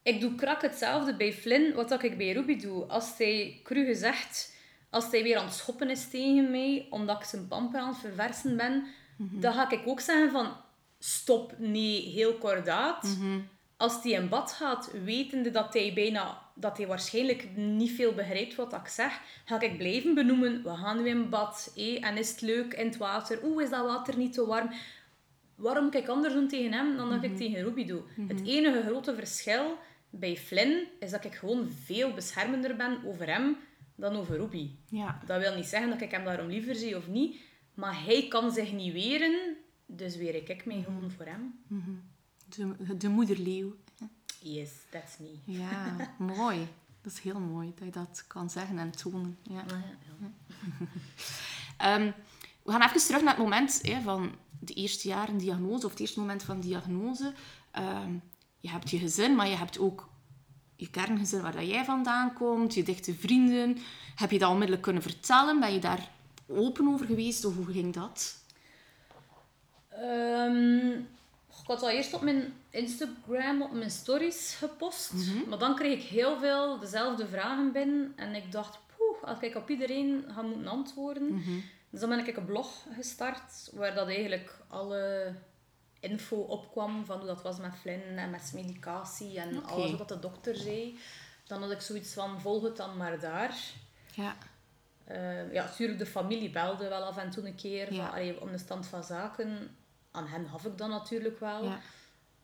[0.03, 2.85] ik doe krak hetzelfde bij Flynn wat ik bij Ruby doe.
[2.85, 4.50] Als hij, cru gezegd,
[4.91, 7.99] als hij weer aan het schoppen is tegen mij, omdat ik zijn pamper aan het
[7.99, 8.85] verversen ben,
[9.17, 10.53] dan ga ik ook zeggen van...
[10.99, 13.03] stop, nee, heel kordaat.
[13.03, 13.41] Mhm.
[13.77, 18.55] Als hij in bad gaat, wetende dat hij bijna, dat hij waarschijnlijk niet veel begrijpt
[18.55, 22.31] wat ik zeg, ga ik blijven benoemen, we gaan nu in bad, hé, en is
[22.31, 24.71] het leuk in het water, oeh, is dat water niet te warm?
[25.55, 28.03] Waarom moet ik anders doen tegen hem dan dat ik tegen Ruby doe?
[28.29, 29.79] Het enige grote verschil
[30.11, 33.57] bij Flynn is dat ik gewoon veel beschermender ben over hem
[34.01, 34.71] dan over Ruby.
[34.89, 35.21] Ja.
[35.27, 37.41] Dat wil niet zeggen dat ik hem daarom liever zie of niet,
[37.75, 41.61] maar hij kan zich niet weren, dus weer ik mij gewoon voor hem.
[42.49, 43.77] De, de moederleeuw.
[44.43, 45.39] Yes, that's me.
[45.45, 45.97] Ja,
[46.37, 46.69] mooi.
[47.03, 49.39] Dat is heel mooi dat je dat kan zeggen en tonen.
[49.43, 49.61] Ja.
[49.61, 50.33] Ah, ja, ja.
[51.77, 52.11] Ehm,
[52.63, 56.01] we gaan even terug naar het moment hè, van de eerste jaren diagnose, of het
[56.01, 57.33] eerste moment van diagnose.
[57.71, 58.13] Ehm,
[58.59, 60.10] je hebt je gezin, maar je hebt ook
[60.81, 63.79] je kerngezin waar dat jij vandaan komt, je dichte vrienden.
[64.15, 65.61] Heb je dat onmiddellijk kunnen vertellen?
[65.61, 66.09] Ben je daar
[66.47, 68.39] open over geweest, of hoe ging dat?
[69.89, 70.89] Ehm,
[71.49, 75.13] ik had dat eerst op mijn Instagram, op mijn stories gepost.
[75.49, 78.13] Maar dan kreeg ik heel veel dezelfde vragen binnen.
[78.17, 81.43] En ik dacht, poeh, als ik op iedereen ga moeten antwoorden.
[81.91, 85.35] Dus dan ben ik een blog gestart, waar dat eigenlijk alle
[86.01, 90.09] info opkwam van hoe dat was met Flynn en met zijn medicatie en alles wat
[90.09, 90.99] de dokter zei.
[91.47, 93.59] Dan had ik zoiets van, volg het dan maar daar.
[94.15, 94.37] Ja.
[95.05, 98.05] Eh, ja, natuurlijk, de familie belde wel af en toe een keer Ja.
[98.05, 99.77] van, allee, om de stand van zaken.
[100.11, 101.65] Aan hen gaf ik dat natuurlijk wel.
[101.65, 101.81] Ja.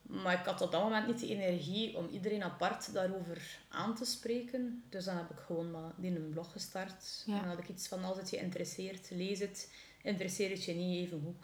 [0.02, 4.04] Maar ik had op dat moment niet de energie om iedereen apart daarover aan te
[4.04, 4.84] spreken.
[4.88, 7.22] Dus dan heb ik gewoon maar een blog gestart.
[7.26, 7.32] Ja.
[7.34, 9.72] En dan had ik iets van, als het je interesseert, lees het.
[10.06, 11.34] Interesseert het je niet, even hoe.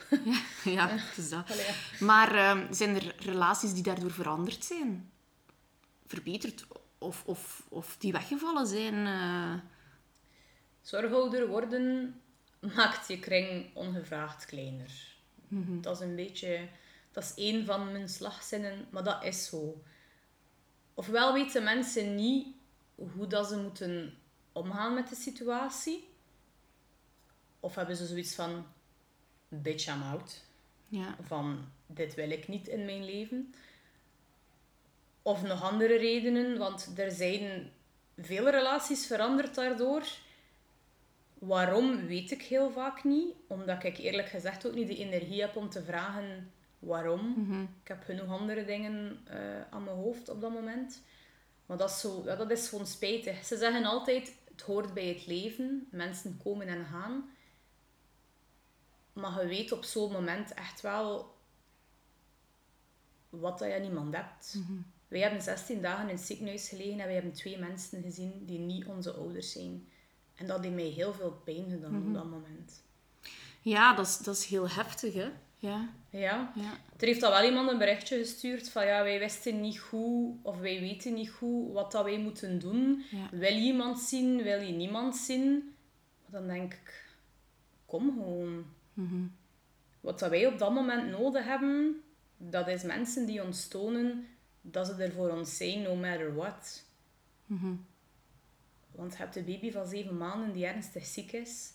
[0.73, 1.51] Ja, het is dat.
[1.51, 1.75] Allee, ja.
[1.99, 5.11] Maar ehm, zijn er relaties die daardoor veranderd zijn?
[6.07, 6.67] Verbeterd?
[6.99, 9.07] Of, of, of die weggevallen zijn?
[9.07, 9.55] eh?
[10.81, 12.15] Zorghouder worden
[12.77, 15.17] maakt je kring ongevraagd kleiner.
[15.81, 16.69] Dat is een beetje...
[17.13, 19.83] Dat is één van mijn slagzinnen, maar dat is zo.
[20.95, 22.47] Ofwel weten mensen niet
[22.95, 24.19] hoe dat ze moeten
[24.53, 26.12] omgaan met de situatie.
[27.63, 28.67] Of hebben ze zoiets van...
[29.49, 30.45] Bitch, I'm out.
[30.89, 31.17] Ja.
[31.23, 33.55] Van, dit wil ik niet in mijn leven.
[35.23, 37.71] Of nog andere redenen, want er zijn
[38.19, 40.07] veel relaties veranderd daardoor.
[41.39, 43.35] Waarom, weet ik heel vaak niet.
[43.47, 47.35] Omdat ik eerlijk gezegd ook niet de energie heb om te vragen waarom.
[47.83, 49.39] Ik heb genoeg andere dingen eh,
[49.71, 51.03] aan mijn hoofd op dat moment.
[51.67, 53.45] Maar dat is, zo, ja, dat is gewoon spijtig.
[53.45, 55.89] Ze zeggen altijd, het hoort bij het leven.
[55.91, 57.31] Mensen komen en gaan.
[59.13, 61.35] Maar je weet op zo'n moment echt wel
[63.29, 64.59] wat dat je aan iemand hebt.
[65.09, 68.59] Wij hebben 16 dagen in het ziekenhuis gelegen en wij hebben twee mensen gezien die
[68.59, 69.89] niet onze ouders zijn.
[70.35, 72.83] En dat heeft mij heel veel pijn gedaan op dat moment.
[73.61, 75.29] Ja, dat is, dat is heel heftig, hè?
[75.57, 75.89] Ja.
[76.11, 76.53] Ja.
[76.55, 76.73] Ja.
[76.99, 80.59] Er heeft al wel iemand een berichtje gestuurd van ja, wij wisten niet goed of
[80.59, 83.05] wij weten niet goed wat dat wij moeten doen.
[83.11, 83.29] Ja.
[83.31, 85.75] Wil je iemand zien, wil je niemand zien?
[86.23, 87.15] Maar dan denk ik,
[87.87, 88.65] kom gewoon.
[90.01, 92.03] Wat dat wij op dat moment nodig hebben,
[92.37, 94.27] dat is mensen die ons tonen
[94.61, 96.85] dat ze er voor ons zijn, no matter what.
[98.91, 101.73] Want je hebt een baby van zeven maanden die ernstig ziek is.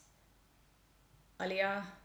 [1.36, 1.98] Allee ja,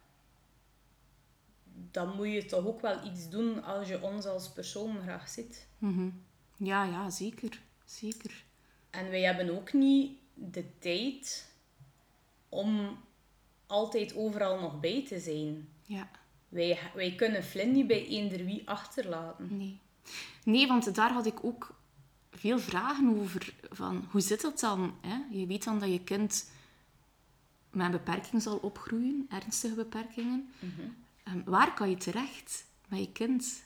[1.91, 5.67] dan moet je toch ook wel iets doen als je ons als persoon graag ziet.
[6.57, 7.63] Ja, ja, zeker.
[7.85, 8.45] Zeker.
[8.91, 11.51] En wij hebben ook niet de tijd
[12.49, 12.99] om
[13.73, 15.69] altijd overal nog bij te zijn.
[15.87, 16.11] Ja.
[16.49, 19.57] Wij, wij kunnen Flynn niet bij eender wie achterlaten.
[19.57, 19.81] Nee.
[20.45, 21.75] Nee, want daar had ik ook
[22.31, 23.55] veel vragen over.
[23.71, 24.95] Van, hoe zit dat dan?
[25.01, 25.39] Hè?
[25.39, 26.51] Je weet dan dat je kind
[27.71, 30.53] met een beperking zal opgroeien, ernstige beperkingen.
[31.25, 33.65] Ehm, waar kan je terecht met je kind?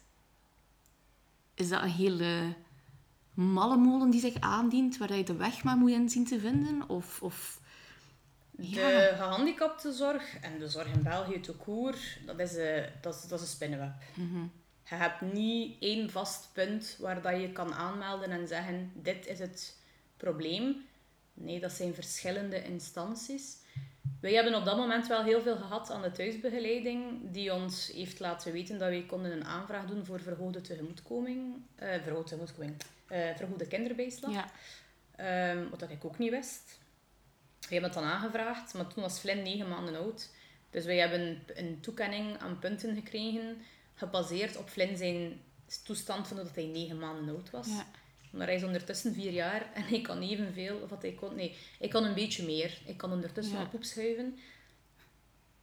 [1.55, 2.55] Is dat een hele
[3.35, 6.89] malle molen die zich aandient, waar je de weg maar moet in zien te vinden?
[6.89, 7.61] Of, of...
[8.57, 13.39] De gehandicaptenzorg en de zorg in België tout court, dat is, een, dat is, dat
[13.41, 13.93] is een spinnenweb.
[14.89, 19.39] Je hebt niet één vast punt waar dat je kan aanmelden en zeggen, dit is
[19.39, 19.77] het
[20.17, 20.87] probleem.
[21.35, 23.57] Nee, dat zijn verschillende instanties.
[24.21, 28.21] Wij hebben op dat moment wel heel veel gehad aan de thuisbegeleiding, die ons heeft
[28.21, 31.55] laten weten dat wij konden een aanvraag doen voor verhoogde tegemoetkoming.
[31.75, 32.75] eh verhoogde tegemoetkoming.
[33.09, 34.33] eh, verhoogde kinderbijslag.
[34.33, 34.51] Ja.
[35.17, 36.79] Ehm, wat dat ik ook niet wist.
[37.69, 40.31] We hebben het dan aangevraagd, maar toen was Flynn negen maanden oud.
[40.71, 43.63] Dus wij hebben een toekenning aan punten gekregen,
[43.95, 45.41] gebaseerd op Flynn zijn
[45.85, 47.67] toestand van dat hij negen maanden oud was.
[47.67, 47.87] Ja.
[48.31, 51.57] Maar hij is ondertussen vier jaar en hij kan evenveel, of wat hij kon, nee,
[51.79, 52.79] ik kan een beetje meer.
[52.85, 53.63] Ik kan ondertussen Ja.
[53.63, 54.39] op poep schuiven.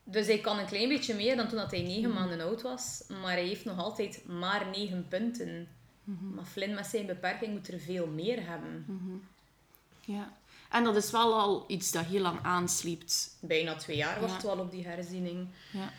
[0.03, 3.03] Dus hij kan een klein beetje meer dan toen dat hij negen maanden oud was.
[3.21, 5.67] Maar hij heeft nog altijd maar negen punten.
[6.33, 8.85] Maar Flynn met zijn beperking moet er veel meer hebben.
[10.05, 10.33] Ja.
[10.73, 13.37] En dat is wel al iets dat heel lang aansliept.
[13.41, 14.21] Bijna twee jaar Ja.
[14.27, 15.47] wachten we al op die herziening.
[15.71, 15.91] Ja.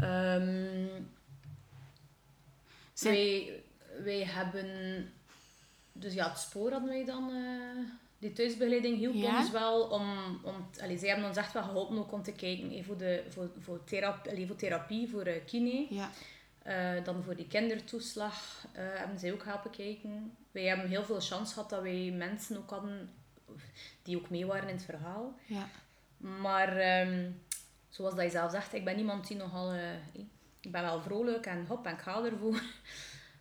[0.00, 0.86] Ehm,
[2.92, 3.62] Zijn- wij,
[4.04, 5.12] wij hebben...
[5.92, 7.30] Dus ja, het spoor hadden wij dan...
[7.30, 9.38] eh, die thuisbegeleiding hielp Ja.
[9.38, 10.38] ons wel om...
[10.42, 13.24] om allee, zij hebben ons echt wel geholpen ook om te kijken eh, voor, de,
[13.28, 15.86] voor, voor, therapie, allee, voor therapie, voor eh, kine.
[15.90, 16.10] Ja.
[16.62, 20.36] Eh, dan voor die kindertoeslag hebben zij ook helpen kijken.
[20.50, 23.10] Wij hebben heel veel chance gehad dat wij mensen ook hadden
[24.02, 25.38] die ook mee waren in het verhaal.
[25.46, 25.68] Ja.
[26.16, 27.30] Maar ehm,
[27.88, 29.72] zoals dat je zelf zegt, ik ben iemand die nogal...
[29.72, 29.80] eh,
[30.60, 32.62] ik ben wel vrolijk en hop, en ik ga ervoor.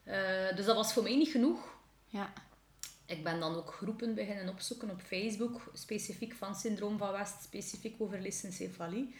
[0.03, 1.75] Eh, dus dat was voor mij niet genoeg.
[2.05, 2.33] Ja.
[3.05, 7.95] Ik ben dan ook groepen beginnen opzoeken op Facebook, specifiek van Syndroom van West, specifiek
[8.01, 9.15] over lysencefalie.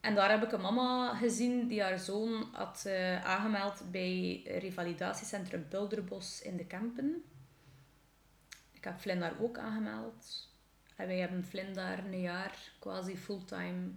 [0.00, 5.68] En daar heb ik een mama gezien die haar zoon had eh, aangemeld bij revalidatiecentrum
[5.68, 7.24] Pulderbos in de Kempen.
[8.88, 10.48] Ik heb Flynn daar ook aangemeld.
[10.96, 13.90] En wij hebben Flynn daar een jaar quasi fulltime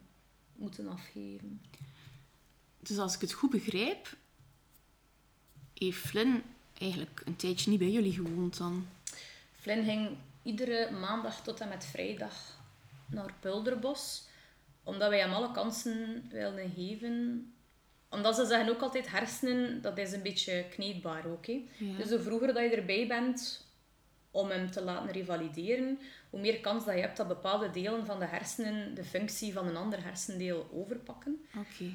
[0.56, 1.62] moeten afgeven.
[2.80, 4.16] Dus als ik het goed begrijp,
[5.74, 6.44] heeft Flynn
[6.78, 8.88] eigenlijk een tijdje niet bij jullie gewoond dan.
[9.54, 12.60] Flynn ging iedere maandag tot en met vrijdag
[13.10, 14.28] naar Pulderbos.
[14.84, 17.46] Omdat wij hem alle kansen wilden geven.
[18.10, 21.46] Omdat ze zeggen ook altijd, hersenen, dat is een beetje kneedbaar ook.
[21.46, 21.68] Hè.
[21.78, 21.98] Ja.
[21.98, 23.70] Dus hoe vroeger dat je erbij bent
[24.32, 28.20] om hem te laten revalideren, hoe meer kans dat je hebt dat bepaalde delen van
[28.20, 31.46] de hersenen de functie van een ander hersendeel overpakken.
[31.58, 31.94] Oké.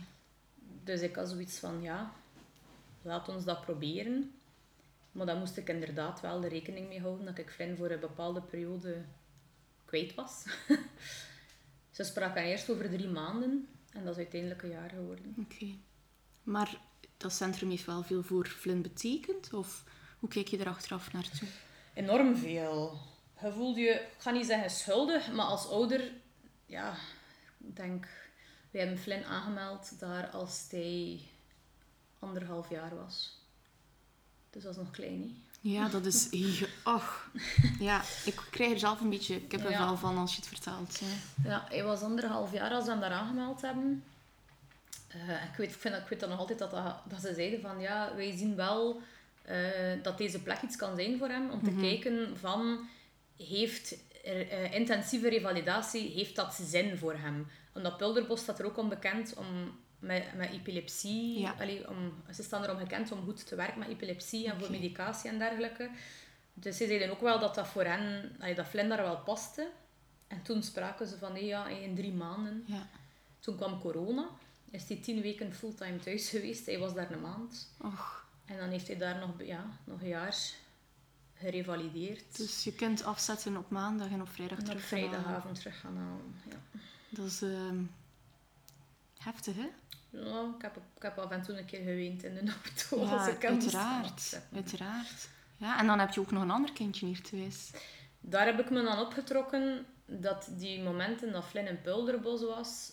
[0.85, 2.13] Dus ik had zoiets van, ja,
[3.03, 4.31] laat ons dat proberen.
[5.13, 8.01] Maar dan moest ik inderdaad wel de rekening mee houden dat ik Flynn voor een
[8.01, 9.05] bepaalde periode
[9.85, 10.45] kwijt was.
[11.97, 15.35] Ze spraken eerst over drie maanden en dat is uiteindelijk een jaar geworden.
[15.39, 15.67] Oké.
[16.43, 16.81] Maar
[17.17, 19.53] dat centrum heeft wel veel voor Flynn betekend?
[19.53, 19.85] Of
[20.19, 21.49] hoe kijk je er achteraf naartoe?
[21.97, 22.99] Enorm veel.
[23.43, 26.11] Je voelt je, ik ga niet zeggen schuldig, maar als ouder,
[26.67, 26.95] ja,
[27.59, 28.07] ik denk,
[28.71, 31.21] wij hebben Flynn aangemeld daar als hij
[32.19, 33.39] anderhalf jaar was.
[34.51, 35.45] Dus dat is nog klein, hè?
[35.61, 36.29] Ja, dat is...
[36.85, 37.31] Och.
[37.79, 39.97] Ja, ik krijg er zelf een beetje kippenvel Ja.
[39.97, 40.99] van als je het vertelt.
[40.99, 41.07] Ja.
[41.51, 44.05] Ja, hij was anderhalf jaar als we hem daar aangemeld hebben.
[45.09, 47.35] Eh, ik, weet, ik, vind, dat- ik weet dan nog altijd dat, dat, dat ze
[47.35, 49.01] zeiden van ja, wij zien wel
[49.47, 49.59] eh,
[50.03, 51.51] dat deze plek iets kan zijn voor hem.
[51.51, 52.89] Om te kijken van,
[53.37, 57.47] heeft er, eh, intensieve revalidatie, heeft dat zin voor hem?
[57.75, 61.55] Omdat Pulderbos staat er ook onbekend om met, met epilepsie, Ja.
[61.61, 65.31] allee, om, ze staan erom gekend om goed te werken met epilepsie en voor medicatie
[65.31, 65.91] en dergelijke.
[66.55, 69.69] Dus ze zeiden ook wel dat dat voor hen, allee, dat Flynn daar wel paste.
[70.27, 72.65] En toen spraken ze van, nee, ja, in drie maanden.
[72.67, 72.89] ja.
[73.41, 74.29] Toen kwam corona.
[74.71, 76.67] Is hij tien weken fulltime thuis geweest.
[76.67, 77.69] Hij was daar een maand.
[77.83, 78.26] Och.
[78.47, 80.37] En dan heeft hij daar nog, ja, nog een jaar
[81.35, 82.37] gerevalideerd.
[82.37, 85.09] Dus je kunt afzetten op maandag en op vrijdag en op terug halen.
[85.09, 86.35] vrijdagavond terug gaan halen.
[86.51, 86.81] Ja.
[87.09, 87.83] Dat is ehm,
[89.19, 89.69] heftig, hè?
[90.11, 93.01] Ja, ik, heb, ik heb af en toe een keer geweend in de auto.
[93.15, 94.41] als Ja, ik hem moest uiteraard.
[94.53, 95.29] Uiteraard.
[95.57, 97.71] Ja, en dan heb je ook nog een ander kindje hier thuis.
[98.21, 102.93] Daar heb ik me dan opgetrokken dat die momenten dat Flynn in Pulderbos was,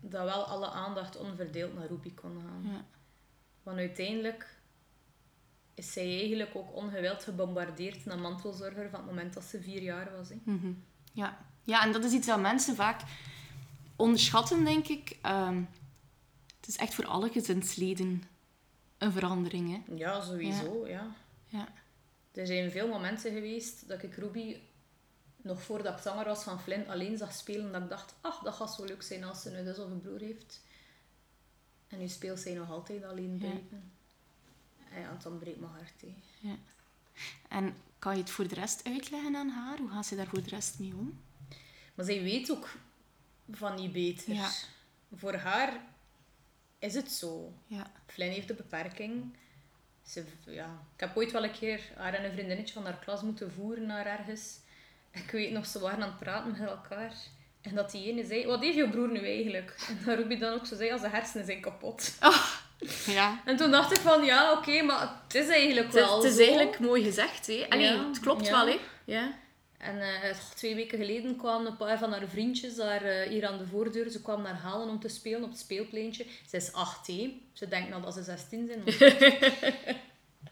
[0.00, 2.72] dat wel alle aandacht onverdeeld naar Ruby kon gaan.
[2.72, 2.84] Ja.
[3.62, 4.59] Want uiteindelijk
[5.80, 10.12] is zij eigenlijk ook ongewild gebombardeerd naar mantelzorger van het moment dat ze vier jaar
[10.16, 10.28] was.
[10.28, 10.36] Hè.
[10.42, 10.72] Mhm.
[11.12, 11.38] Ja.
[11.64, 13.00] ja, en dat is iets dat mensen vaak
[13.96, 15.16] onderschatten, denk ik.
[15.22, 15.62] Ehm,
[16.60, 18.22] het is echt voor alle gezinsleden
[18.98, 19.94] een verandering, hè?
[19.94, 21.06] Ja, sowieso, ja.
[21.46, 21.68] Ja.
[22.32, 24.56] Er zijn veel momenten geweest dat ik Ruby,
[25.36, 27.72] nog voordat ik zwanger was van Flynn, alleen zag spelen.
[27.72, 30.00] Dat ik dacht, ach, dat gaat zo leuk zijn als ze een zus of een
[30.00, 30.62] broer heeft.
[31.88, 33.48] En nu speelt zij nog altijd alleen Ja.
[33.48, 33.82] buiten.
[33.82, 33.99] En
[34.94, 36.04] ja, dan breekt mijn hart.
[36.38, 36.56] Ja.
[37.48, 39.78] En kan je het voor de rest uitleggen aan haar?
[39.78, 41.20] Hoe gaat ze daar voor de rest mee om?
[41.94, 42.68] Maar zij weet ook
[43.50, 44.34] van niet beter.
[44.34, 44.50] Ja.
[45.14, 45.80] Voor haar
[46.78, 47.52] is het zo.
[47.66, 47.92] Ja.
[48.06, 49.36] Flynn heeft een beperking.
[50.02, 53.22] Ze, ja, ik heb ooit wel een keer haar en een vriendinnetje van haar klas
[53.22, 54.58] moeten voeren naar ergens.
[55.10, 57.14] Ik weet nog, ze waren aan het praten met elkaar.
[57.60, 59.84] En dat die ene zei, wat heeft je broer nu eigenlijk?
[59.88, 62.16] En dat Ruby dan ook zo zei, ja, zijn hersenen zijn kapot.
[63.06, 63.40] Ja.
[63.44, 66.42] En toen dacht ik van, ja, oké, maar het is eigenlijk wel het is zo.
[66.42, 67.66] eigenlijk mooi gezegd, hè?
[67.68, 68.52] Allee, Ja, het klopt ja.
[68.52, 68.78] wel, hè?
[69.04, 69.32] Ja.
[69.78, 73.58] En eh, twee weken geleden kwamen een paar van haar vriendjes daar eh, hier aan
[73.58, 74.10] de voordeur.
[74.10, 76.26] Ze kwamen haar halen om te spelen op het speelpleintje.
[76.48, 77.40] Ze is 8, hè.
[77.52, 78.82] Ze denkt nou dat ze 16 zijn.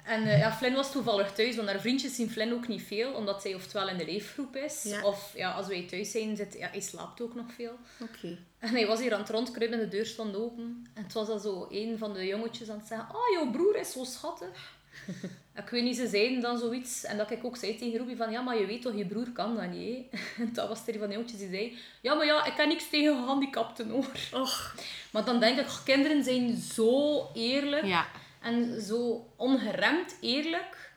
[0.09, 3.13] En eh, ja, Flynn was toevallig thuis, want haar vriendjes zien Flynn ook niet veel,
[3.13, 5.03] omdat zij oftewel in de leefgroep is, Ja.
[5.05, 7.73] of ja, als wij thuis zijn, zit, ja, hij slaapt ook nog veel.
[8.01, 8.39] Oké.
[8.59, 10.87] En hij was hier aan het rondkruipen en de deur stond open.
[10.95, 13.77] En het was al zo een van de jongetjes aan het zeggen, oh, jouw broer
[13.77, 14.77] is zo schattig.
[15.63, 17.05] ik weet niet, ze zeiden dan zoiets.
[17.05, 19.31] En dat ik ook zei tegen Ruby van, ja, maar je weet toch, je broer
[19.33, 20.07] kan dat niet?
[20.39, 22.69] En dat was er een van de jongetjes die zei, ja, maar ja, ik kan
[22.69, 24.07] niks tegen gehandicapten, hoor.
[24.33, 24.75] Och.
[25.11, 27.85] Maar dan denk ik, kinderen zijn zo eerlijk.
[27.87, 28.07] Ja.
[28.49, 30.93] En zo ongeremd eerlijk.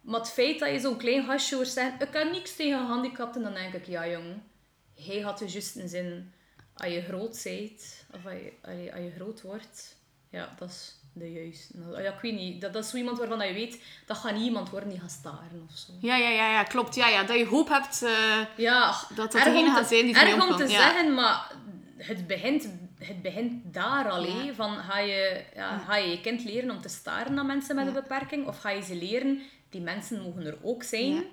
[0.00, 3.42] Maar het feit dat je zo'n klein gastje hoort zeggen, ik kan niks tegen handicapten,
[3.42, 4.40] dan denk ik, ja jong,
[5.06, 6.32] hij had de juiste zin.
[6.74, 9.96] Als je groot bent, of als je, als je, als je groot wordt,
[10.30, 11.78] ja, dat is de juiste.
[11.78, 14.32] Nou, Ja, ik weet niet, dat, dat is zo iemand waarvan je weet, dat gaat
[14.32, 15.92] niet iemand worden die gaat staren of zo.
[16.00, 16.94] Ja, ja, ja, ja, klopt.
[16.94, 20.50] Ja, ja, dat je hoop hebt eh, Ja, dat dat degene gaat zijn die erg
[20.50, 20.62] om te.
[20.62, 20.68] Ja.
[20.68, 21.52] zeggen, maar
[22.00, 24.26] het begint, het begint daar al.
[24.54, 27.86] Van, ga, je, ja, ga je je kind leren om te staren naar mensen met
[27.86, 28.46] een beperking?
[28.46, 31.24] Of ga je ze leren, die mensen mogen er ook zijn.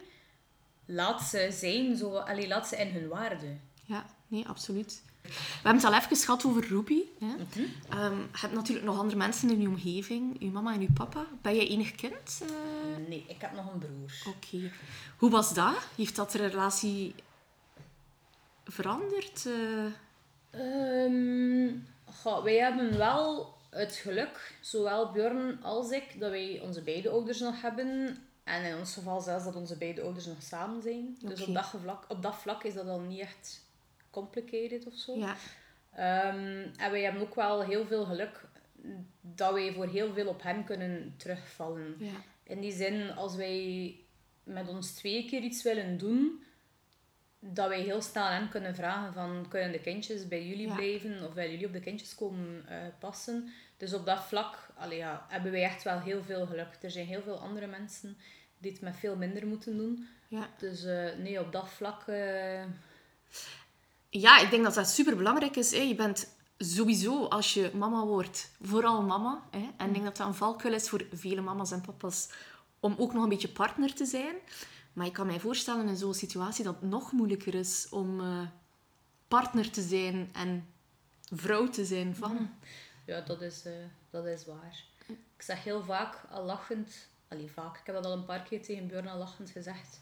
[0.86, 3.58] Laat ze zijn, zo, allee, laat ze in hun waarde.
[3.86, 5.02] Ja, nee, absoluut.
[5.22, 7.02] We hebben het al even gehad over Ruby.
[7.20, 7.26] Hè?
[7.26, 7.66] Mhm.
[7.90, 10.36] Ehm, je hebt natuurlijk nog andere mensen in je omgeving.
[10.40, 11.26] Je mama en je papa.
[11.42, 12.42] Ben jij enig kind?
[12.42, 14.12] Eh, Nee, ik heb nog een broer.
[14.36, 14.72] Oké.
[15.18, 15.88] Hoe was dat?
[15.96, 17.16] Heeft dat de relatie
[18.66, 19.46] veranderd?
[19.46, 19.54] Eh,
[20.50, 21.70] Ehm,
[22.06, 27.40] goh, wij hebben wel het geluk, zowel Björn als ik, dat wij onze beide ouders
[27.40, 28.18] nog hebben.
[28.44, 31.18] En in ons geval zelfs dat onze beide ouders nog samen zijn.
[31.22, 33.66] Dus op dat, vlak, op dat vlak is dat al niet echt
[34.10, 35.16] complicated of zo.
[35.16, 35.36] ja.
[35.96, 38.42] Ehm, en wij hebben ook wel heel veel geluk
[39.22, 41.96] dat wij voor heel veel op hem kunnen terugvallen.
[42.00, 42.12] ja.
[42.44, 43.96] In die zin, als wij
[44.44, 46.44] met ons twee keer iets willen doen,
[47.54, 50.76] dat wij heel snel aan hem kunnen vragen van, kunnen de kindjes bij jullie Ja.
[50.76, 53.50] blijven of willen jullie op de kindjes komen eh, passen?
[53.78, 56.68] Dus op dat vlak allee, ja, hebben wij echt wel heel veel geluk.
[56.82, 58.18] Er zijn heel veel andere mensen
[58.58, 60.08] die het met veel minder moeten doen.
[60.28, 60.50] ja.
[60.58, 62.08] Dus eh, nee, op dat vlak...
[62.08, 62.64] eh,
[64.10, 65.72] Ja, ik denk dat dat super belangrijk is.
[65.72, 65.82] Hè.
[65.82, 69.44] Je bent sowieso, als je mama wordt, vooral mama.
[69.52, 69.70] Hè.
[69.78, 72.30] En ik denk dat dat een valkuil is voor vele mama's en papa's
[72.80, 74.36] om ook nog een beetje partner te zijn.
[74.98, 78.48] Maar ik kan mij voorstellen in zo'n situatie dat het nog moeilijker is om eh,
[79.28, 80.68] partner te zijn en
[81.32, 82.50] vrouw te zijn van.
[83.06, 83.74] Ja, dat is, eh,
[84.10, 84.84] dat is waar.
[85.08, 87.08] Ik zeg heel vaak, al lachend...
[87.28, 87.78] Allee, vaak.
[87.78, 90.02] Ik heb dat al een paar keer tegen Björn al lachend gezegd.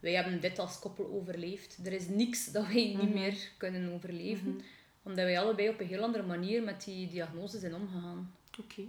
[0.00, 1.78] Wij hebben dit als koppel overleefd.
[1.84, 4.60] Er is niks dat wij niet meer kunnen overleven.
[5.02, 8.34] Omdat wij allebei op een heel andere manier met die diagnose zijn omgegaan.
[8.58, 8.82] Oké.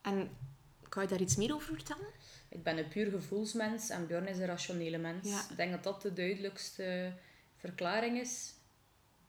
[0.00, 0.30] En
[0.88, 2.06] kan je daar iets meer over vertellen?
[2.52, 5.28] Ik ben een puur gevoelsmens en Björn is een rationele mens.
[5.28, 5.44] Ja.
[5.50, 7.12] Ik denk dat dat de duidelijkste
[7.56, 8.54] verklaring is.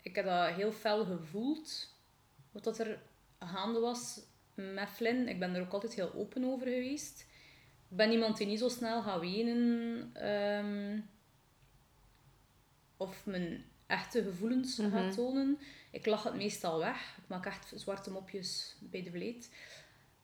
[0.01, 1.95] Ik heb dat heel fel gevoeld,
[2.51, 2.99] wat dat er
[3.39, 4.19] gaande was
[4.53, 5.27] met Flynn.
[5.27, 7.25] Ik ben er ook altijd heel open over geweest.
[7.89, 10.99] Ik ben iemand die niet zo snel gaat wenen ehm,
[12.97, 15.59] of mijn echte gevoelens gaat tonen.
[15.91, 17.17] Ik lach het meestal weg.
[17.17, 19.49] Ik maak echt zwarte mopjes bij de vleet.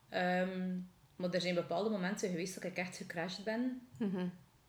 [0.10, 0.78] Ehm,
[1.20, 3.82] maar er zijn bepaalde momenten geweest dat ik echt gecrashed ben.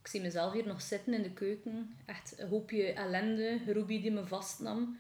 [0.01, 1.97] Ik zie mezelf hier nog zitten in de keuken.
[2.07, 3.61] Echt een hoopje ellende.
[3.67, 4.99] Ruby die me vastnam.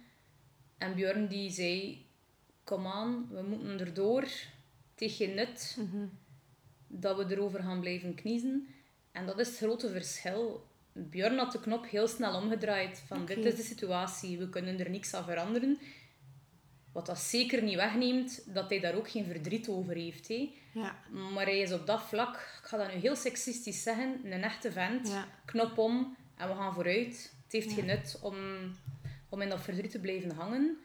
[0.78, 2.04] En Björn die zei...
[2.64, 4.20] Kom aan, we moeten erdoor.
[4.20, 5.78] Het heeft geen nut
[6.86, 8.68] dat we erover gaan blijven kniezen.
[9.12, 10.66] En dat is het grote verschil.
[10.92, 13.02] Björn had de knop heel snel omgedraaid.
[13.06, 15.78] Van dit is de situatie, we kunnen er niks aan veranderen.
[16.92, 20.28] Wat dat zeker niet wegneemt dat hij daar ook geen verdriet over heeft.
[20.28, 20.52] Hè.
[20.72, 20.94] Ja.
[21.34, 24.72] Maar hij is op dat vlak, ik ga dat nu heel seksistisch zeggen, een echte
[24.72, 25.08] vent.
[25.08, 25.26] Ja.
[25.44, 27.34] Knop om en we gaan vooruit.
[27.42, 28.36] Het heeft geen nut om,
[29.28, 30.78] om in dat verdriet te blijven hangen.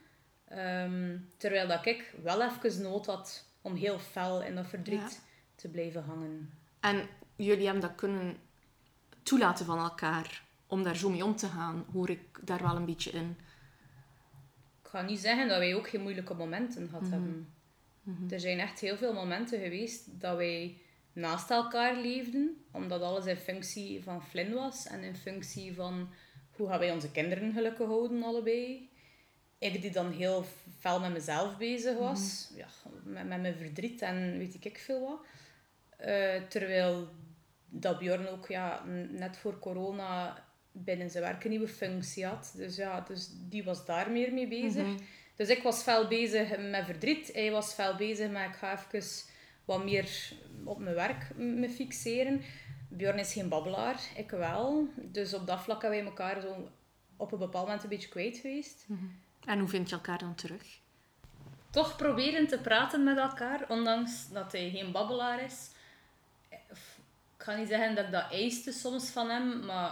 [0.47, 5.21] Ehm, terwijl dat ik wel even nood had om heel fel in dat verdriet
[5.55, 6.49] te blijven hangen.
[6.79, 8.37] En jullie hebben dat kunnen
[9.23, 10.43] toelaten van elkaar.
[10.67, 13.37] Om daar zo mee om te gaan, hoor ik daar wel een beetje in.
[14.83, 17.54] Ik ga niet zeggen dat wij ook geen moeilijke momenten gehad hebben.
[18.29, 20.77] Er zijn echt heel veel momenten geweest dat wij
[21.13, 26.09] naast elkaar leefden, omdat alles in functie van Flynn was en in functie van
[26.51, 28.89] hoe gaan wij onze kinderen gelukkig houden, allebei.
[29.57, 30.45] Ik die dan heel
[30.79, 32.67] fel met mezelf bezig was, ja,
[33.03, 35.25] met, met mijn verdriet en weet ik veel wat.
[35.97, 37.07] Eh, terwijl
[37.69, 42.53] dat Bjorn ook ja, net voor corona binnen zijn werk een nieuwe functie had.
[42.55, 44.87] Dus ja, dus die was daar meer mee bezig.
[45.35, 47.33] Dus ik was fel bezig met verdriet.
[47.33, 49.03] Hij was fel bezig met ik ga even
[49.65, 50.31] wat meer
[50.63, 52.41] op mijn werk me fixeren.
[52.89, 54.87] Bjorn is geen babbelaar, ik wel.
[54.95, 56.69] Dus op dat vlak hebben wij elkaar zo
[57.17, 58.85] op een bepaald moment een beetje kwijt geweest.
[59.45, 60.79] En hoe vind je elkaar dan terug?
[61.69, 65.69] Toch proberen te praten met elkaar, ondanks dat hij geen babbelaar is.
[67.37, 69.91] ga niet zeggen dat ik dat eiste soms van hem, maar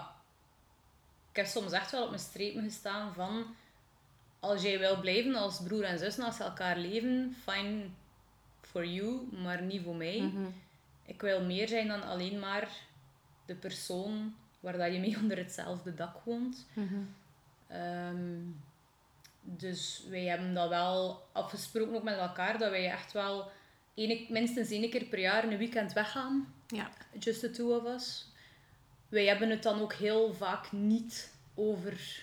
[1.29, 3.55] ik heb soms echt wel op mijn strepen gestaan van
[4.43, 7.85] als jij wil blijven als broer en zus naast elkaar leven, fine
[8.61, 10.19] for you, maar niet voor mij.
[10.19, 10.45] Mhm.
[11.05, 12.69] Ik wil meer zijn dan alleen maar
[13.45, 16.67] de persoon waar dat je mee onder hetzelfde dak woont.
[16.73, 17.01] Mhm.
[17.67, 18.39] Ehm,
[19.41, 23.51] dus wij hebben dat wel afgesproken ook met elkaar, dat wij echt wel
[23.93, 26.53] ene, minstens één keer per jaar een weekend weggaan.
[26.67, 26.89] Ja.
[27.19, 28.27] Just the two of us.
[29.09, 32.22] Wij hebben het dan ook heel vaak niet over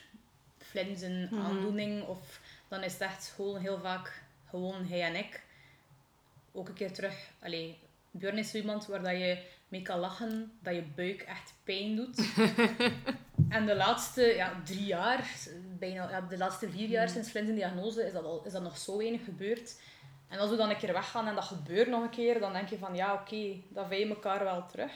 [0.71, 1.41] flensen, Mhm.
[1.41, 2.07] aandoening.
[2.07, 5.43] Of dan is het echt gewoon heel vaak gewoon hij en ik.
[6.53, 7.15] Ook een keer terug.
[7.43, 7.79] Allee,
[8.11, 11.97] Björn is zo iemand waar dat je mee kan lachen, dat je buik echt pijn
[11.97, 12.19] doet.
[13.49, 15.31] en de laatste ja, drie jaar,
[15.79, 18.79] bijna ja, de laatste vier jaar sinds Flint's diagnose, is dat, al, is dat nog
[18.79, 19.81] zo weinig gebeurd.
[20.29, 22.69] En als we dan een keer weggaan en dat gebeurt nog een keer, dan denk
[22.69, 24.93] je van ja, oké, dat wij elkaar wel terug.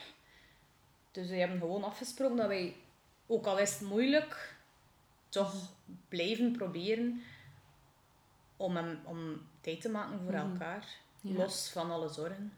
[1.11, 2.75] Dus we hebben gewoon afgesproken dat wij,
[3.27, 4.54] ook al is het moeilijk,
[5.35, 5.53] toch
[6.07, 7.21] blijven proberen
[8.57, 10.87] om, hem, om tijd te maken voor elkaar.
[11.21, 11.37] Ja.
[11.37, 12.53] Los van alle zorgen.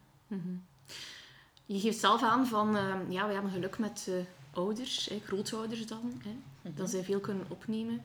[1.66, 4.16] Je geeft zelf aan van, ehm, ja, we hebben geluk met eh,
[4.54, 8.02] ouders, hè, grootouders dan, hè, dat zij veel kunnen opnemen.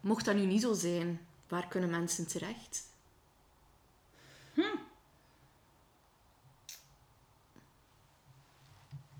[0.00, 2.93] Mocht dat nu niet zo zijn, waar kunnen mensen terecht?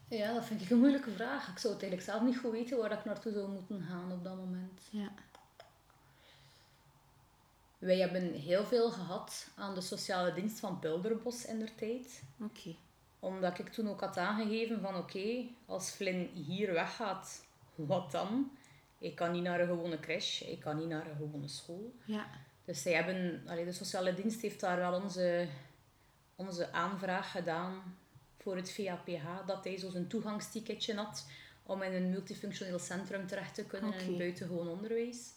[0.09, 1.49] Ja, dat vind ik een moeilijke vraag.
[1.49, 4.25] Ik zou het eigenlijk zelf niet goed weten waar ik naartoe zou moeten gaan op
[4.25, 4.81] dat moment.
[4.91, 5.13] Ja.
[7.79, 12.23] Wij hebben heel veel gehad aan de sociale dienst van Bulderbos in der tijd.
[12.41, 12.75] Oké.
[13.19, 17.45] Omdat ik toen ook had aangegeven van oké, als Flynn hier weggaat,
[17.75, 18.51] wat dan?
[18.99, 21.95] Ik kan niet naar een gewone crash, ik kan niet naar een gewone school.
[22.05, 22.27] Ja.
[22.65, 25.49] Dus zij hebben, allee, de sociale dienst heeft daar wel onze,
[26.35, 27.97] onze aanvraag gedaan
[28.45, 31.27] voor het VAPH, dat hij zo zijn toegangsticketje had
[31.63, 34.19] om in een multifunctioneel centrum terecht te kunnen in Oké.
[34.19, 35.33] buitengewoon onderwijs.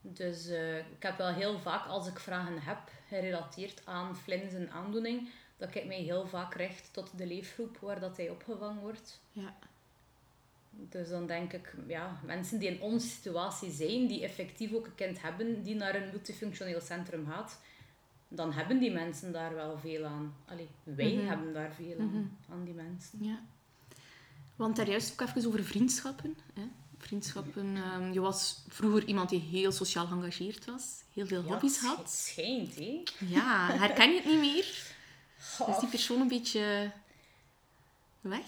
[0.00, 4.70] Dus eh, ik heb wel heel vaak, als ik vragen heb gerelateerd aan Flynn zijn
[4.70, 9.20] aandoening, dat ik mij heel vaak richt tot de leefgroep waar dat hij opgevangen wordt.
[9.32, 9.56] Ja.
[10.70, 14.94] Dus dan denk ik, ja, mensen die in onze situatie zijn, die effectief ook een
[14.94, 17.60] kind hebben, die naar een multifunctioneel centrum gaat,
[18.28, 20.34] dan hebben die mensen daar wel veel aan.
[20.48, 21.26] Allee, wij Mhm.
[21.26, 23.18] hebben daar veel aan, aan die mensen.
[23.24, 23.40] ja.
[24.56, 26.36] Want daar juist ook even over vriendschappen.
[26.54, 26.62] Hè?
[26.98, 27.76] Vriendschappen.
[27.76, 31.02] ehm, je was vroeger iemand die heel sociaal geëngageerd was.
[31.12, 32.10] Heel veel Ja, hobby's sch- Het had.
[32.10, 33.02] schijnt, hè.
[33.26, 34.94] Ja, herken je het niet meer?
[35.56, 35.68] Goh.
[35.68, 36.90] Is die persoon een beetje
[38.20, 38.46] weg?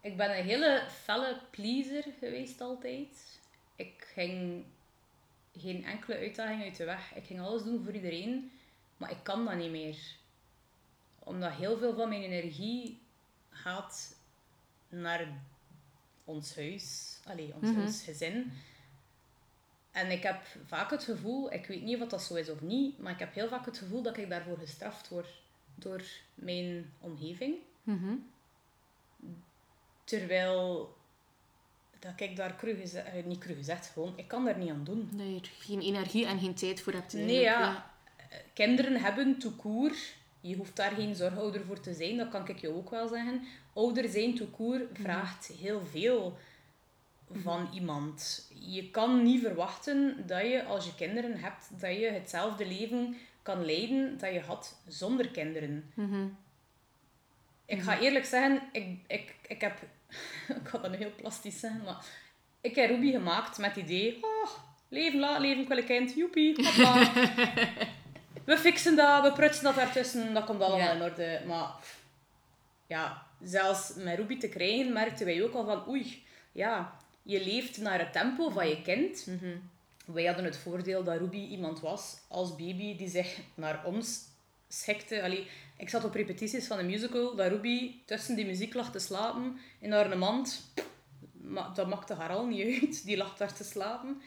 [0.00, 3.38] Ik ben een hele felle pleaser geweest altijd.
[3.76, 4.64] Ik ging
[5.60, 7.14] geen enkele uitdaging uit de weg.
[7.14, 8.52] Ik ging alles doen voor iedereen,
[8.96, 9.96] maar ik kan dat niet meer.
[11.18, 13.00] Omdat heel veel van mijn energie
[13.50, 14.16] gaat
[14.88, 15.28] naar
[16.24, 17.80] ons huis, allee, ons, Mhm.
[17.80, 18.52] ons gezin.
[19.92, 22.98] En ik heb vaak het gevoel, ik weet niet of dat zo is of niet,
[22.98, 25.28] maar ik heb heel vaak het gevoel dat ik daarvoor gestraft word
[25.74, 26.02] door
[26.34, 27.56] mijn omgeving.
[27.82, 28.14] Mhm.
[30.04, 30.96] Terwijl
[31.98, 34.84] dat ik daar cru gezegd, eh, niet cru gezegd, gewoon, ik kan daar niet aan
[34.84, 35.08] doen.
[35.12, 37.12] Dat je er geen energie en geen tijd voor hebt.
[37.12, 37.90] Nee, ja.
[38.52, 42.74] Kinderen hebben court, je hoeft daar geen zorgouder voor te zijn, dat kan ik je
[42.74, 43.42] ook wel zeggen.
[43.72, 46.38] Ouder zijn court vraagt heel veel
[47.32, 48.48] van iemand.
[48.54, 53.64] Je kan niet verwachten dat je, als je kinderen hebt, dat je hetzelfde leven kan
[53.64, 55.92] leiden dat je had zonder kinderen.
[55.94, 56.26] Mhm.
[57.64, 59.78] Ik ga eerlijk zeggen, ik, ik, ik heb...
[60.62, 62.04] Ik ga dat nu heel plastisch zeggen, maar...
[62.60, 64.18] Ik heb Ruby gemaakt met het idee...
[64.20, 64.50] Oh,
[64.88, 66.14] leven laat, leven ik wel een kind.
[66.14, 66.54] Joepie,
[68.44, 70.34] we fixen dat, we prutsen dat daartussen.
[70.34, 70.92] Dat komt allemaal Ja.
[70.92, 71.42] in orde.
[71.46, 71.70] Maar...
[72.86, 75.88] Ja, zelfs met Ruby te krijgen, merkten wij ook al van...
[75.88, 76.96] Oei, ja...
[77.22, 79.26] Je leeft naar het tempo van je kind.
[79.26, 79.56] Mhm.
[80.06, 84.20] Wij hadden het voordeel dat Ruby iemand was als baby die zich naar ons
[84.68, 85.22] schikte.
[85.22, 85.46] Allee,
[85.78, 89.58] ik zat op repetities van een musical dat Ruby tussen die muziek lag te slapen
[89.80, 90.72] in haar mand.
[91.32, 93.04] Maar dat maakte haar al niet uit.
[93.04, 94.20] Die lag daar te slapen.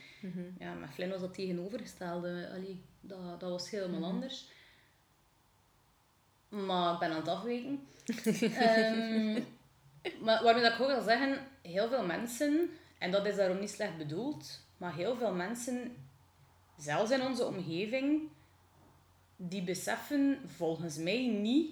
[0.59, 2.49] Ja, met Flynn was dat tegenovergestelde.
[2.53, 4.49] Allee, dat, dat was helemaal anders.
[6.49, 7.87] Maar ik ben aan het afweken.
[8.41, 9.41] Ehm,
[10.21, 13.69] maar waarmee dat ik ook wil zeggen, heel veel mensen, en dat is daarom niet
[13.69, 15.95] slecht bedoeld, maar heel veel mensen,
[16.77, 18.29] zelfs in onze omgeving,
[19.47, 21.71] die beseffen volgens mij niet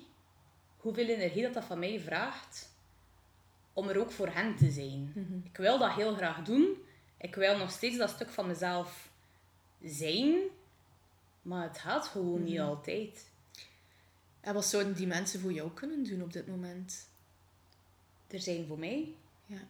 [0.78, 2.70] hoeveel energie dat, dat van mij vraagt
[3.74, 5.14] om er ook voor hen te zijn.
[5.52, 6.78] Ik wil dat heel graag doen.
[7.18, 9.10] Ik wil nog steeds dat stuk van mezelf
[9.84, 10.36] zijn,
[11.42, 13.26] maar het gaat gewoon niet altijd.
[14.42, 17.10] En wat zouden die mensen voor jou kunnen doen op dit moment?
[18.30, 19.16] er zijn voor mij.
[19.46, 19.62] Ja.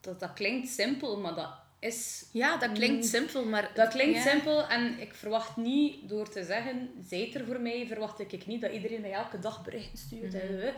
[0.00, 2.28] Dat, dat klinkt simpel, maar dat is...
[2.32, 3.70] ja, dat klinkt simpel, maar...
[3.74, 4.30] Dat klinkt ja.
[4.30, 8.60] simpel en ik verwacht niet, door te zeggen, zijt er voor mij, verwacht ik niet
[8.60, 10.32] dat iedereen mij elke dag berichten stuurt.
[10.32, 10.72] hè.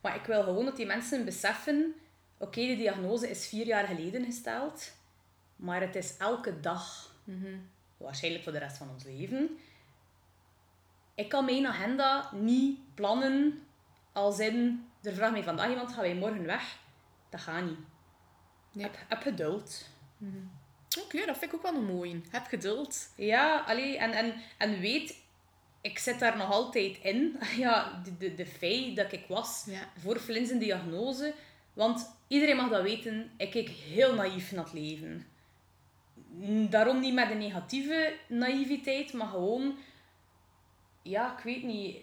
[0.00, 1.94] Maar ik wil gewoon dat die mensen beseffen,
[2.38, 4.92] oké, de diagnose is vier jaar geleden gesteld,
[5.56, 7.14] maar het is elke dag.
[7.96, 9.58] Waarschijnlijk voor de rest van ons leven.
[11.14, 13.62] Ik kan mijn agenda niet plannen
[14.12, 16.78] als in, er vraagt mij vandaag iemand, gaan wij morgen weg?
[17.30, 17.78] Dat gaat niet.
[18.72, 18.84] Nee.
[18.84, 19.86] Heb, heb geduld.
[21.04, 22.20] Oké, dat vind ik ook wel een mooie.
[22.30, 23.12] Heb geduld.
[23.16, 25.16] Ja, allee, en, en, en weet,
[25.80, 27.38] ik zit daar nog altijd in.
[27.56, 29.88] Ja, de, de, de feit dat ik was Ja.
[29.98, 31.34] voor Flins een diagnose.
[31.72, 35.26] Want iedereen mag dat weten, ik keek heel naïef naar het leven.
[36.70, 39.76] Daarom niet met een negatieve naïviteit, maar gewoon...
[41.02, 41.96] Ja, ik weet niet.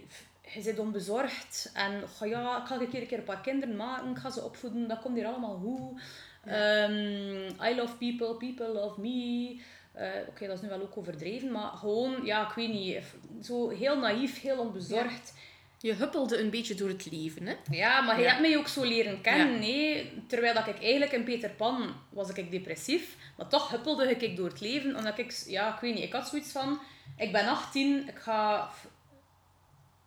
[0.54, 1.72] Je zit onbezorgd.
[1.74, 4.10] En ja, ik ga een keer, een keer een paar kinderen maken.
[4.12, 4.88] Ik ga ze opvoeden.
[4.88, 6.02] Dat komt hier allemaal goed.
[6.46, 8.36] Ehm, I love people.
[8.36, 9.56] People love me.
[9.94, 11.52] Eh, Oké, dat is nu wel ook overdreven.
[11.52, 12.98] Maar gewoon, ja, ik weet niet.
[13.44, 15.34] Zo heel naïef, heel onbezorgd.
[15.80, 17.54] Je huppelde een beetje door het leven, hè?
[17.72, 18.30] Ja, maar je Ja.
[18.30, 19.60] hebt mij ook zo leren kennen.
[19.60, 20.12] Nee?
[20.28, 23.16] Terwijl dat ik eigenlijk in Peter Pan was ik depressief.
[23.38, 24.96] Maar toch huppelde ik door het leven.
[24.96, 26.80] Omdat ik, ja, ik weet niet, ik had zoiets van...
[27.18, 28.70] Ik ben 18, ik ga...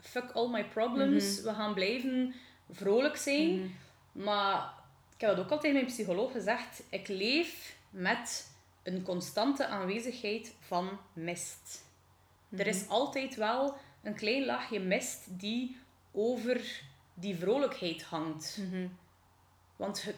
[0.01, 1.41] Fuck all my problems.
[1.43, 2.35] We gaan blijven
[2.71, 3.77] vrolijk zijn.
[4.13, 4.71] Maar
[5.19, 6.83] ik heb dat ook altijd mijn psycholoog gezegd.
[6.89, 8.51] Ik leef met
[8.83, 11.85] een constante aanwezigheid van mist.
[12.51, 15.79] Er is altijd wel een klein laagje mist die
[16.13, 16.83] over
[17.15, 18.59] die vrolijkheid hangt.
[19.77, 20.15] Want je,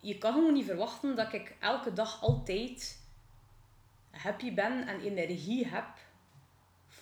[0.00, 2.98] je kan gewoon niet verwachten dat ik elke dag altijd
[4.10, 5.86] happy ben en energie heb.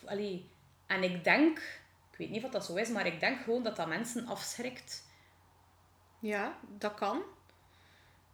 [0.04, 0.48] Allee,
[0.86, 1.58] en ik denk,
[2.10, 5.08] ik weet niet of dat zo is, maar ik denk gewoon dat dat mensen afschrikt.
[6.20, 7.22] Ja, dat kan.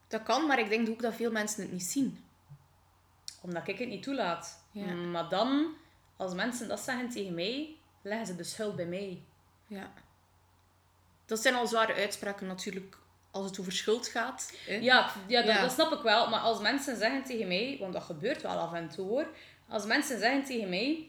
[0.08, 2.24] Dat kan, maar ik denk ook dat veel mensen het niet zien.
[3.42, 4.64] Omdat ik het niet toelaat.
[4.70, 4.92] Ja.
[4.94, 5.74] Maar dan,
[6.16, 9.22] als mensen dat zeggen tegen mij, leggen ze de schuld bij mij.
[9.66, 9.92] Ja.
[11.26, 12.98] Dat zijn al zware uitspraken natuurlijk
[13.30, 14.52] als het over schuld gaat.
[14.66, 14.74] Hè?
[14.74, 15.60] Ja, ja, dat, Ja.
[15.60, 16.28] dat snap ik wel.
[16.28, 19.26] Maar als mensen zeggen tegen mij, want dat gebeurt wel af en toe hoor.
[19.68, 21.08] Als mensen zeggen tegen mij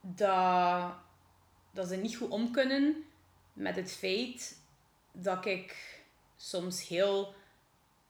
[0.00, 0.92] dat,
[1.70, 3.04] dat ze niet goed om kunnen
[3.52, 4.56] met het feit
[5.12, 6.00] dat ik
[6.36, 7.34] soms heel.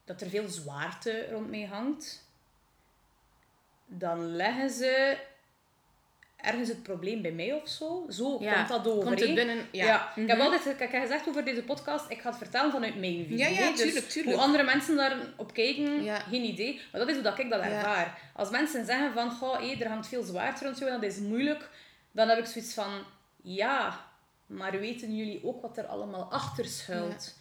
[0.05, 2.27] dat er veel zwaarte rond mij hangt,
[3.87, 5.17] dan leggen ze
[6.37, 8.07] ergens het probleem bij mij of zo.
[8.11, 9.05] Zo Ja, komt dat over.
[9.05, 9.85] komt het binnen- ja.
[9.85, 10.47] Ja, ik heb Mhm.
[10.47, 13.37] altijd ik heb gezegd over deze podcast, ik ga het vertellen vanuit mijn visie.
[13.39, 13.71] Ja, ja, hè.
[13.71, 14.35] Dus tuurlijk, tuurlijk.
[14.37, 16.19] Hoe andere mensen daarop kijken, Ja.
[16.19, 16.81] geen idee.
[16.93, 18.19] Maar dat is hoe dat ik dat ervaar.
[18.35, 21.19] Als mensen zeggen van, goh, hé, er hangt veel zwaarte rond jou en dat is
[21.19, 21.69] moeilijk,
[22.13, 23.05] dan heb ik zoiets van,
[23.43, 24.05] ja,
[24.53, 27.37] maar weten jullie ook wat er allemaal achter schuilt?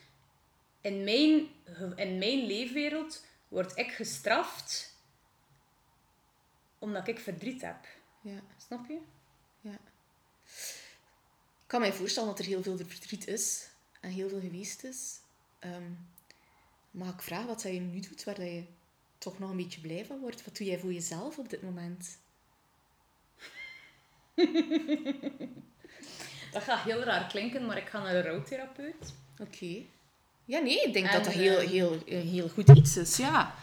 [0.82, 1.48] In, mijn,
[1.96, 4.96] in mijn leefwereld word ik gestraft
[6.80, 7.88] omdat ik verdriet heb.
[8.22, 8.42] Ja.
[8.58, 9.00] Snap je?
[9.62, 9.78] Ja.
[11.62, 15.20] Ik kan mij voorstellen dat er heel veel verdriet is en heel veel geweest is.
[15.60, 15.92] Ehm,
[16.92, 18.66] mag ik vragen wat je nu doet, waar dat je
[19.18, 20.46] toch nog een beetje blij van wordt?
[20.46, 22.18] Wat doe jij voor jezelf op dit moment?
[26.52, 29.14] Dat gaat heel raar klinken, maar ik ga naar een rouwtherapeut.
[29.40, 29.84] Oké.
[30.46, 33.56] Ja, nee, ik denk En, dat dat heel, ehm, heel, heel goed iets is, ja.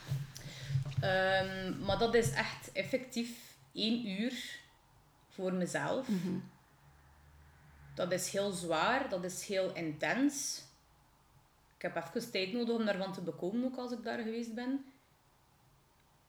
[1.01, 3.31] Ehm, maar dat is echt effectief
[3.73, 4.33] één uur
[5.29, 6.07] voor mezelf.
[7.95, 10.63] Dat is heel zwaar, dat is heel intens.
[11.77, 14.85] Ik heb even tijd nodig om daarvan te bekomen, ook als ik daar geweest ben.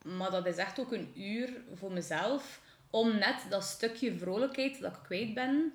[0.03, 4.93] Maar dat is echt ook een uur voor mezelf, om net dat stukje vrolijkheid dat
[4.93, 5.73] ik kwijt ben,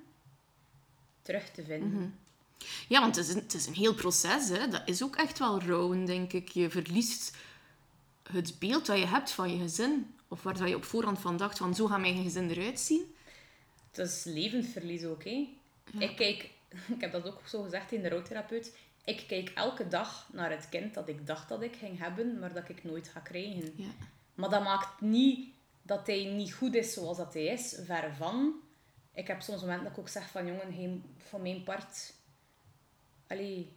[1.25, 2.19] terug te vinden.
[2.87, 4.49] Ja, want het is, een, het is een heel proces.
[4.49, 4.67] Hè.
[4.67, 6.49] Dat is ook echt wel rouwen, denk ik.
[6.49, 7.37] Je verliest
[8.31, 10.13] het beeld dat je hebt van je gezin.
[10.27, 13.15] Of waar dat je op voorhand van dacht van zo gaat mijn gezin eruit zien.
[13.91, 15.49] Het is levensverlies ook, hè.
[15.99, 16.49] Ik kijk,
[16.95, 18.73] ik heb dat ook zo gezegd in de rouwtherapeut,
[19.03, 22.53] ik kijk elke dag naar het kind dat ik dacht dat ik ging hebben, maar
[22.53, 23.73] dat ik nooit ga krijgen.
[23.75, 23.87] Ja.
[24.35, 25.47] Maar dat maakt niet
[25.81, 28.53] dat hij niet goed is zoals dat hij is, ver van.
[29.15, 32.13] Ik heb soms momenten dat ik ook zeg van, jongen, hij, van mijn part...
[33.27, 33.73] Allee,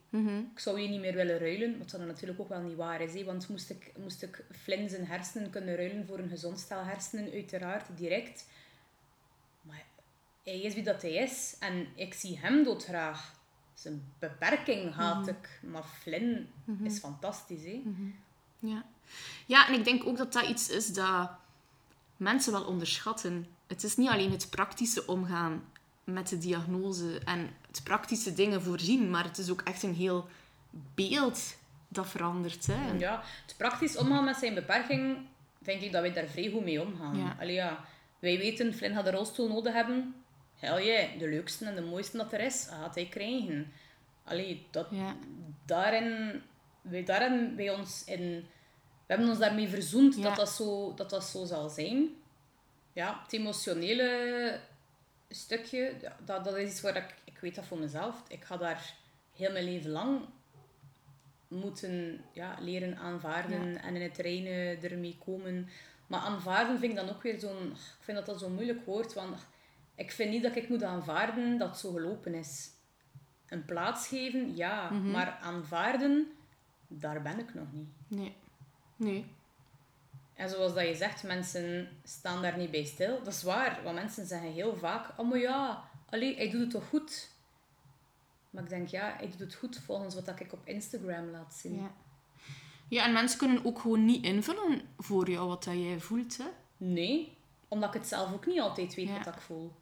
[0.53, 3.14] ik zou je niet meer willen ruilen, wat dan natuurlijk ook wel niet waar is.
[3.14, 3.24] Hè?
[3.24, 7.32] Want moest ik, moest ik Flynn zijn hersenen kunnen ruilen voor een gezond stel hersenen,
[7.32, 8.47] uiteraard, direct.
[9.61, 9.84] Maar
[10.43, 11.57] hij is wie dat hij is.
[11.59, 13.36] En ik zie hem doodgraag.
[13.74, 15.61] Zijn beperking haat ik.
[15.62, 17.64] Maar Flynn is fantastisch.
[17.64, 17.82] Hè?
[18.59, 18.84] Ja.
[19.47, 21.30] ja, en ik denk ook dat dat iets is dat
[22.16, 23.47] mensen wel onderschatten.
[23.69, 25.64] Het is niet alleen het praktische omgaan
[26.05, 30.27] met de diagnose en het praktische dingen voorzien, maar het is ook echt een heel
[30.95, 31.57] beeld
[31.89, 32.66] dat verandert.
[32.66, 32.93] Hè.
[32.99, 35.16] Ja, het praktisch omgaan met zijn beperking,
[35.59, 37.16] denk ik dat wij daar vrij goed mee omgaan.
[37.16, 37.37] Ja.
[37.41, 37.85] Allee, ja,
[38.19, 40.14] wij weten, Flynn gaat een rolstoel nodig hebben.
[40.55, 43.73] Hell yeah, de leukste en de mooiste dat er is, gaat hij krijgen.
[44.25, 45.16] Allee, dat, Ja.
[45.66, 46.41] daarin,
[46.81, 48.21] wij, daarin, wij ons in,
[49.07, 50.23] we hebben ons daarmee verzoend Ja.
[50.23, 52.09] dat, dat, zo, dat dat zo zal zijn.
[52.99, 54.61] Ja, het emotionele
[55.28, 55.94] stukje,
[56.24, 58.22] dat, dat is iets waar ik, ik weet dat voor mezelf.
[58.28, 58.94] Ik ga daar
[59.36, 60.20] heel mijn leven lang
[61.49, 65.68] moeten ja, leren aanvaarden en in het reinen ermee komen.
[66.07, 67.70] Maar aanvaarden vind ik dan ook weer zo'n...
[67.70, 69.46] Ik vind dat dat zo'n moeilijk woord, want
[69.94, 72.70] ik vind niet dat ik moet aanvaarden dat het zo gelopen is.
[73.49, 74.90] Een plaats geven, ja.
[74.90, 76.32] Maar aanvaarden,
[76.88, 77.88] daar ben ik nog niet.
[78.09, 78.36] Nee.
[78.96, 79.36] Nee.
[80.39, 83.22] En zoals dat je zegt, mensen staan daar niet bij stil.
[83.22, 85.12] Dat is waar, want mensen zeggen heel vaak...
[85.16, 87.30] Oh, maar ja, allee, hij doet het toch goed?
[88.51, 91.74] Maar ik denk, ja, hij doet het goed volgens wat ik op Instagram laat zien.
[91.74, 91.91] Ja.
[92.89, 96.36] ja, en mensen kunnen ook gewoon niet invullen voor jou wat dat jij voelt.
[96.36, 96.47] Hè.
[96.76, 97.36] Nee,
[97.68, 99.18] omdat ik het zelf ook niet altijd weet Ja.
[99.24, 99.72] wat ik voel.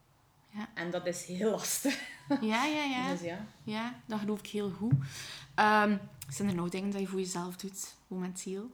[0.50, 0.68] Ja.
[0.74, 2.00] En dat is heel lastig.
[2.40, 3.10] Ja, ja, ja.
[3.10, 3.46] Dus ja.
[3.62, 4.92] Ja, dat geloof ik heel goed.
[5.54, 5.96] Ehm,
[6.28, 8.70] zijn er nog dingen dat je voor jezelf doet, momenteel?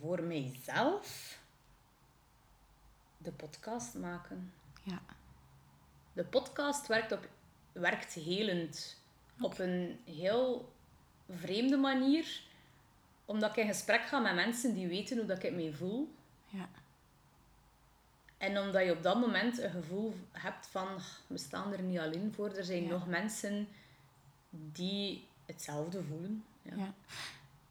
[0.00, 1.38] Voor mijzelf
[3.18, 4.52] de podcast maken.
[4.82, 5.02] Ja.
[6.12, 7.28] De podcast werkt, op,
[7.72, 9.00] werkt helend.
[9.40, 10.72] Op een heel
[11.30, 12.42] vreemde manier.
[13.24, 16.14] Omdat ik in gesprek ga met mensen die weten hoe dat ik mij voel.
[16.46, 16.68] Ja.
[18.38, 21.98] En omdat je op dat moment een gevoel hebt van, "Ach, we staan er niet
[21.98, 22.50] alleen voor.
[22.52, 22.88] Er zijn Ja.
[22.90, 23.68] nog mensen
[24.50, 26.44] die hetzelfde voelen.
[26.62, 26.76] Ja.
[26.76, 26.94] ja.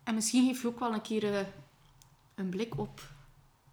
[0.03, 1.45] En misschien geef je ook wel een keer eh,
[2.35, 3.01] een blik op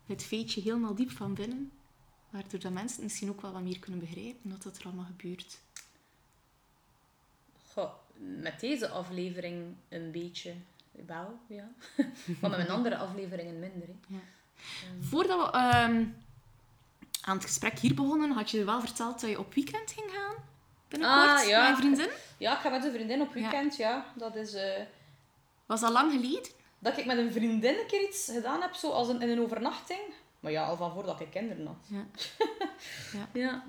[0.06, 1.72] het veetje helemaal diep van binnen.
[2.30, 5.58] Waardoor dat mensen misschien ook wel wat meer kunnen begrijpen wat dat er allemaal gebeurt.
[7.72, 10.54] Goh, met deze aflevering een beetje
[11.06, 11.68] wel, ja.
[12.40, 13.88] maar met mijn andere afleveringen minder.
[14.08, 14.18] Hè.
[15.00, 16.04] Voordat we ehm,
[17.20, 20.34] aan het gesprek hier begonnen, had je wel verteld dat je op weekend ging gaan.
[20.88, 21.68] Binnenkort Ah, ja.
[21.68, 22.08] met vriendin.
[22.38, 24.12] Ja, ik ga met een vriendin op weekend, ja.
[24.16, 24.54] Dat is...
[24.54, 24.82] eh,
[25.66, 26.50] Was dat lang geleden?
[26.82, 29.40] Dat ik met een vriendin een keer iets gedaan heb, zo als een, in een
[29.40, 30.00] overnachting.
[30.40, 31.76] Maar ja, al van voordat ik kinderen had.
[33.12, 33.28] Ja.
[33.32, 33.64] Ja,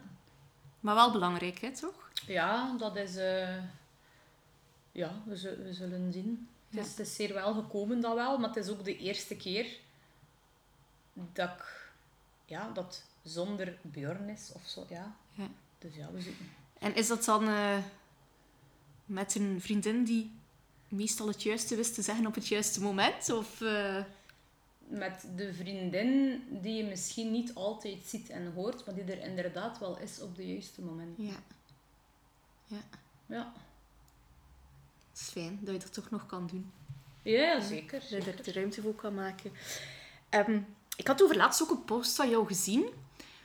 [0.79, 2.09] Maar wel belangrijk, hè, toch?
[2.27, 3.15] ja dat is...
[3.15, 3.57] eh,
[4.91, 6.47] ja, we, we zullen zien.
[6.69, 8.37] Het, is, het is zeer wel gekomen, dat wel.
[8.37, 9.79] Maar het is ook de eerste keer
[11.13, 11.89] dat ik...
[12.45, 15.15] Ja, dat zonder Björn is of zo, ja.
[15.33, 15.47] Ja.
[15.77, 16.49] Dus ja, we zitten...
[16.79, 17.77] En is dat dan eh,
[19.05, 20.31] met een vriendin die
[20.91, 23.29] meestal het juiste wist te zeggen op het juiste moment?
[23.31, 24.03] Of, eh,
[24.87, 29.79] met de vriendin die je misschien niet altijd ziet en hoort, maar die er inderdaad
[29.79, 31.17] wel is op de juiste moment.
[31.17, 31.39] ja,
[32.67, 32.81] ja,
[33.25, 33.53] Ja,
[35.11, 36.71] het is fijn dat je dat toch nog kan doen.
[37.23, 37.99] ja zeker.
[38.09, 39.51] Dat je er de ruimte voor kan maken.
[40.29, 40.59] Ehm,
[40.95, 42.85] ik had over laatst ook een post van jou gezien,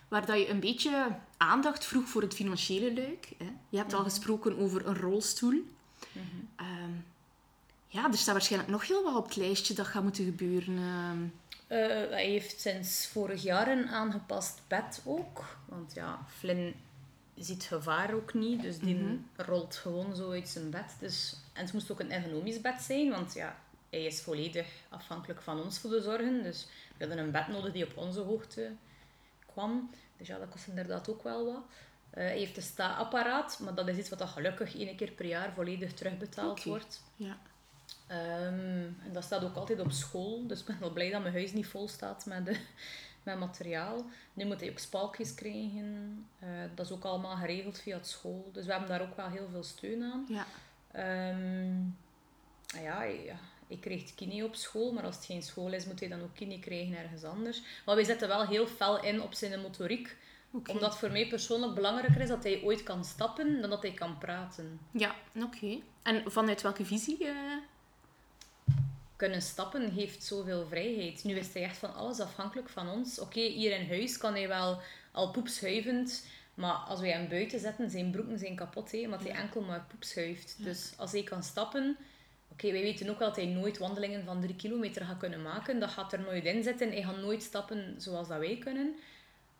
[0.08, 3.28] waar dat je een beetje aandacht vroeg voor het financiële luik.
[3.38, 3.52] Hè.
[3.68, 5.62] Je hebt al gesproken over een rolstoel.
[6.56, 6.66] Ehm,
[7.88, 10.76] ja, er staat waarschijnlijk nog heel wat op het lijstje dat gaat moeten gebeuren.
[10.78, 11.18] Ehm,
[11.66, 11.78] Eh,
[12.10, 15.44] hij heeft sinds vorig jaar een aangepast bed ook.
[15.64, 16.74] Want ja, Flynn
[17.36, 20.96] ziet gevaar ook niet, dus die rolt gewoon zo uit zijn bed.
[21.00, 23.56] Dus, en het moest ook een ergonomisch bed zijn, want ja,
[23.90, 26.42] hij is volledig afhankelijk van ons voor de zorgen.
[26.42, 26.66] Dus
[26.96, 28.72] we hadden een bed nodig die op onze hoogte
[29.52, 29.90] kwam.
[30.16, 31.62] Dus ja, dat kost inderdaad ook wel wat.
[32.10, 35.26] Eh, hij heeft een sta-apparaat, maar dat is iets wat dat gelukkig één keer per
[35.26, 37.02] jaar volledig terugbetaald wordt.
[37.16, 37.38] ja.
[38.06, 40.46] Ehm, en dat staat ook altijd op school.
[40.46, 42.56] Dus ik ben wel blij dat mijn huis niet vol staat met, de,
[43.22, 44.04] met materiaal.
[44.34, 46.26] Nu moet hij ook spalkjes krijgen.
[46.38, 48.50] Eh, dat is ook allemaal geregeld via het school.
[48.52, 50.26] Dus we hebben daar ook wel heel veel steun aan.
[50.28, 50.46] ja.
[50.92, 51.80] Ehm,
[52.76, 53.36] ah ja, ja,
[53.66, 56.34] ik kreeg kine op school, maar als het geen school is, moet hij dan ook
[56.34, 57.62] kine krijgen ergens anders.
[57.86, 60.16] Maar wij zetten wel heel fel in op zijn motoriek.
[60.66, 64.18] Omdat voor mij persoonlijk belangrijker is dat hij ooit kan stappen dan dat hij kan
[64.18, 64.80] praten.
[64.90, 65.78] Ja, oké.
[66.02, 67.26] En vanuit welke visie?
[67.26, 67.34] eh?
[69.16, 71.24] Kunnen stappen heeft zoveel vrijheid.
[71.24, 73.18] Nu is hij echt van alles afhankelijk van ons.
[73.18, 74.80] Oké, hier in huis kan hij wel
[75.12, 79.32] al poepschuivend, maar als wij hem buiten zetten, zijn broeken zijn kapot, hè, omdat hij
[79.32, 80.56] enkel maar poep schuift.
[80.58, 81.96] Dus als hij kan stappen...
[82.48, 85.80] Oké, wij weten ook wel dat hij nooit wandelingen van drie kilometer gaat kunnen maken.
[85.80, 86.90] Dat gaat er nooit in zitten.
[86.90, 88.94] Hij gaat nooit stappen zoals dat wij kunnen.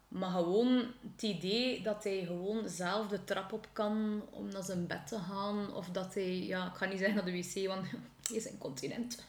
[0.08, 4.86] Maar gewoon het idee dat hij gewoon zelf de trap op kan om naar zijn
[4.86, 5.74] bed te gaan.
[5.74, 7.86] Of dat hij, ja, ik ga niet zeggen naar de wc, want
[8.32, 9.18] is een continent.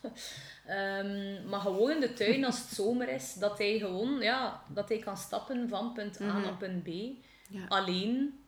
[0.66, 4.90] Ehm, maar gewoon in de tuin als het zomer is, dat hij gewoon, ja, dat
[4.90, 6.88] hij kan stappen van punt A naar punt B.
[7.50, 7.66] Ja.
[7.68, 8.40] Alleen,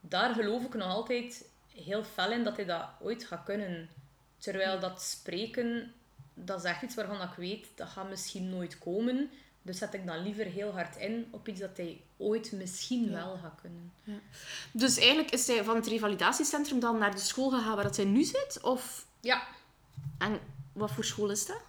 [0.00, 3.88] daar geloof ik nog altijd heel fel in dat hij dat ooit gaat kunnen.
[4.38, 5.92] Terwijl dat spreken,
[6.34, 9.30] dat is echt iets waarvan ik weet, dat gaat misschien nooit komen.
[9.62, 13.38] Dus zet ik dan liever heel hard in op iets dat hij ooit misschien wel
[13.42, 13.92] gaat kunnen.
[14.72, 18.04] Dus eigenlijk is hij van het revalidatiecentrum dan naar de school gegaan waar dat hij
[18.04, 18.58] nu zit?
[18.62, 19.06] Of...
[19.20, 19.42] Ja,
[20.22, 20.38] En
[20.72, 21.62] wat voor school is dat?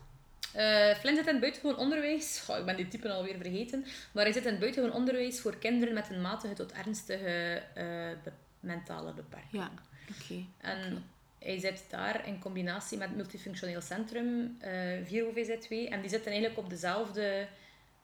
[0.53, 2.39] Eh Flynn zit in het buitengewoon onderwijs.
[2.45, 3.85] Goh, ik ben die typen alweer vergeten.
[4.11, 7.83] Maar hij zit in het buitengewoon onderwijs voor kinderen met een matige tot ernstige eh,
[8.23, 9.51] be- mentale beperking.
[9.63, 9.71] Ja,
[10.21, 10.45] oké.
[10.57, 11.03] En
[11.39, 15.67] hij zit daar in combinatie met het multifunctioneel centrum, eh 4OVZ2.
[15.89, 17.47] En die zitten eigenlijk op, dezelfde,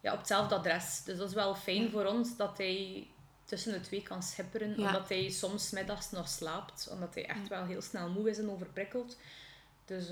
[0.01, 1.03] ja, op hetzelfde adres.
[1.03, 3.07] Dus dat is wel fijn voor ons dat hij
[3.45, 4.69] tussen de twee kan schipperen.
[4.77, 4.85] Ja.
[4.87, 6.87] Omdat hij soms middags nog slaapt.
[6.91, 9.17] Omdat hij echt wel heel snel moe is en overprikkeld.
[9.89, 10.11] Dus eh,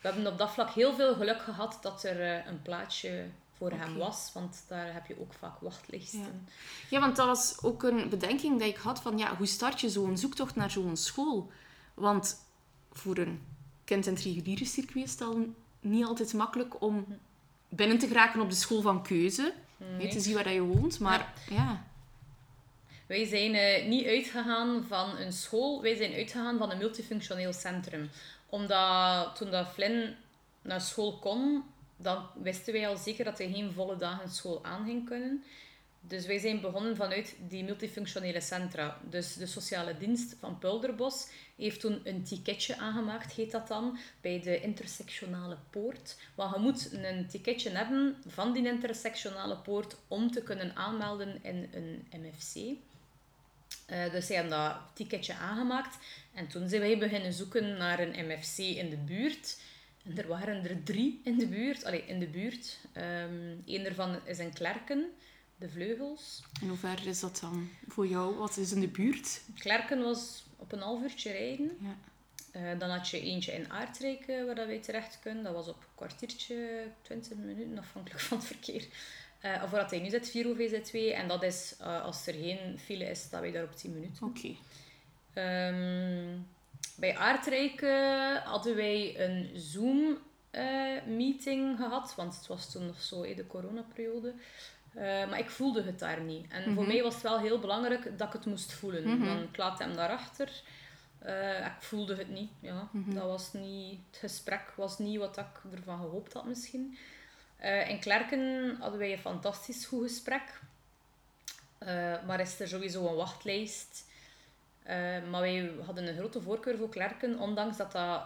[0.00, 3.26] we hebben op dat vlak heel veel geluk gehad dat er eh, een plaatsje
[3.56, 4.30] voor hem was.
[4.34, 6.48] Want daar heb je ook vaak wachtlijsten.
[6.90, 9.88] Ja, want dat was ook een bedenking dat ik had van, ja, hoe start je
[9.88, 11.50] zo'n zoektocht naar zo'n school?
[11.94, 12.44] Want
[12.92, 13.42] voor een
[13.84, 15.46] kind in het reguliere circuit is het al
[15.80, 17.06] niet altijd makkelijk om
[17.68, 19.54] binnen te geraken op de school van keuze.
[19.76, 20.08] Nee.
[20.08, 21.86] Te zien waar dat je woont, maar ja.
[23.06, 28.10] Wij zijn eh, niet uitgegaan van een school, wij zijn uitgegaan van een multifunctioneel centrum.
[28.48, 30.16] Omdat toen dat Flynn
[30.62, 31.64] naar school kon,
[31.96, 35.44] dan wisten wij al zeker dat hij geen volle dagen school aan ging kunnen.
[36.00, 39.00] Dus wij zijn begonnen vanuit die multifunctionele centra.
[39.10, 44.40] Dus de sociale dienst van Pulderbos heeft toen een ticketje aangemaakt, heet dat dan, bij
[44.40, 46.16] de intersectionale poort.
[46.34, 51.68] Want je moet een ticketje hebben van die intersectionale poort om te kunnen aanmelden in
[51.72, 52.76] een MFC.
[53.88, 55.98] Eh, dus zij hebben dat ticketje aangemaakt.
[56.34, 59.58] En toen zijn wij beginnen zoeken naar een MFC in de buurt.
[60.04, 61.84] En er waren er drie in de buurt.
[61.84, 62.78] Allee, in de buurt.
[62.92, 65.10] Ehm Eén daarvan is in Klerken,
[65.56, 66.42] de Vleugels.
[66.60, 68.34] En hoe ver is dat dan voor jou?
[68.34, 69.40] Wat is in de buurt?
[69.58, 71.76] Klerken was op een half uurtje rijden.
[71.80, 71.96] Ja.
[72.50, 75.44] Eh, dan had je eentje in Aardrijk, eh, waar dat wij terecht kunnen.
[75.44, 78.86] Dat was op een kwartiertje, 20 minuten, afhankelijk van het verkeer.
[79.38, 81.14] Eh of waar hij nu zit, 4 OVZ2.
[81.14, 84.26] En dat is, eh, als er geen file is, dat wij daar op 10 minuten.
[84.26, 84.54] Oké.
[85.34, 86.38] Ehm,
[86.96, 93.36] bij Aardrijk eh, hadden wij een Zoom-meeting gehad, want het was toen nog zo in
[93.36, 94.34] de coronaperiode.
[94.94, 96.46] Eh, maar ik voelde het daar niet.
[96.48, 99.26] En voor mij was het wel heel belangrijk dat ik het moest voelen.
[99.26, 100.62] Want ik laat hem daarachter.
[101.18, 102.50] Eh, ik voelde het niet.
[102.60, 102.88] Ja.
[102.92, 104.00] dat was niet.
[104.10, 106.96] Het gesprek was niet wat ik ervan gehoopt had misschien.
[107.58, 110.60] Eh, in Klerken hadden wij een fantastisch goed gesprek.
[111.78, 114.06] Eh, maar is er sowieso een wachtlijst.
[114.82, 114.96] Eh,
[115.30, 118.22] maar wij hadden een grote voorkeur voor Klerken, ondanks dat dat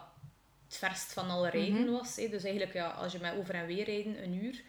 [0.66, 2.14] het verst van alle rijden was.
[2.14, 4.62] Dus eigenlijk, ja, als je met over en weer rijden, een uur.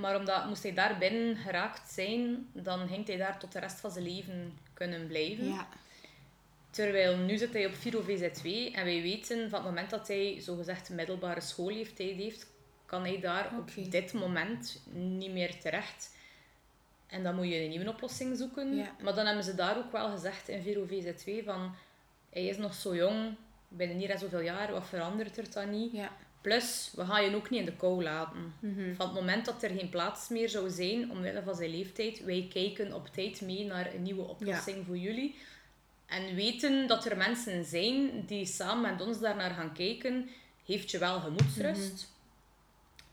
[0.00, 3.80] Maar omdat, moest hij daar binnen geraakt zijn, dan ging hij daar tot de rest
[3.80, 5.48] van zijn leven kunnen blijven.
[5.48, 5.68] Ja.
[6.70, 10.40] Terwijl nu zit hij op 4 OVZ2 en wij weten van het moment dat hij
[10.40, 12.46] zogezegd middelbare schoolleeftijd heeft,
[12.86, 16.10] kan hij daar op dit moment niet meer terecht.
[17.06, 18.76] En dan moet je een nieuwe oplossing zoeken.
[18.76, 18.96] Ja.
[19.02, 21.74] Maar dan hebben ze daar ook wel gezegd in 4 OVZ2 van
[22.30, 23.34] hij is nog zo jong,
[23.68, 25.92] binnen hier en zoveel jaar, wat verandert er dan niet?
[25.92, 26.12] Ja.
[26.40, 28.54] Plus, we gaan je ook niet in de kou laten.
[28.60, 28.94] Mhm.
[28.94, 32.48] Van het moment dat er geen plaats meer zou zijn, omwille van zijn leeftijd, wij
[32.52, 35.36] kijken op tijd mee naar een nieuwe oplossing voor jullie.
[36.06, 40.28] En weten dat er mensen zijn die samen met ons daarnaar gaan kijken,
[40.64, 42.12] heeft je wel gemoedsrust.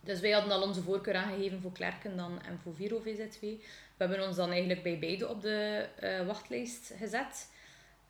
[0.03, 3.39] Dus wij hadden al onze voorkeur aangegeven voor Klerken dan en voor Viro VZ2.
[3.39, 7.49] We hebben ons dan eigenlijk bij beide op de eh, wachtlijst gezet.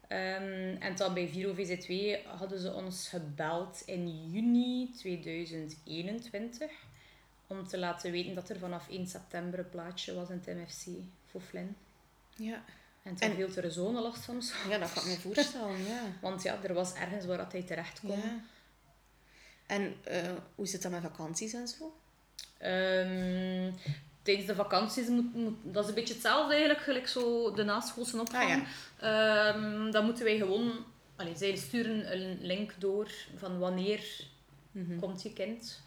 [0.08, 6.72] Ehm, en dan bij Viro VZ2 hadden ze ons gebeld in juni 2021
[7.48, 10.86] om te laten weten dat er vanaf 1 september een plaatsje was in het MFC
[11.26, 11.76] voor Flynn.
[12.36, 12.64] Ja.
[13.04, 16.02] En toen En- viel er zo'n last van ja, dat kan ik me voorstellen, ja.
[16.22, 18.18] Want ja, er was ergens waar dat hij terecht kon.
[18.18, 18.40] ja.
[19.72, 21.94] En eh, hoe zit dat met vakanties en zo?
[22.58, 23.72] Ehm,
[24.22, 25.56] tijdens de vakanties moet, moet...
[25.64, 28.68] Dat is een beetje hetzelfde eigenlijk, gelijk zo de naschoolse opvang.
[29.00, 30.72] Ehm, dan moeten wij gewoon...
[31.16, 34.26] Allee, zij sturen een link door van wanneer
[35.00, 35.82] komt je kind.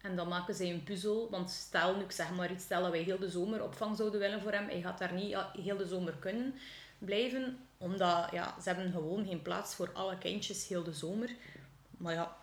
[0.00, 1.28] En dan maken zij een puzzel.
[1.30, 4.20] Want stel, nu ik zeg maar iets, stel dat wij heel de zomer opvang zouden
[4.20, 4.68] willen voor hem.
[4.68, 6.54] Hij gaat daar niet ja, heel de zomer kunnen
[6.98, 7.58] blijven.
[7.78, 11.30] Omdat ja, ze hebben gewoon geen plaats voor alle kindjes heel de zomer.
[11.90, 12.36] Maar ja,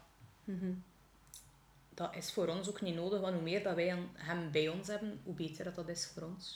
[1.94, 3.20] dat is voor ons ook niet nodig.
[3.20, 6.24] Want hoe meer dat wij hem bij ons hebben, hoe beter dat, dat is voor
[6.24, 6.56] ons.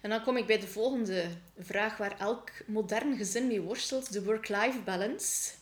[0.00, 1.28] En dan kom ik bij de volgende
[1.58, 4.12] vraag waar elk modern gezin mee worstelt.
[4.12, 5.52] De work-life balance.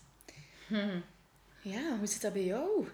[1.63, 2.89] Ja, hoe zit dat bij jou?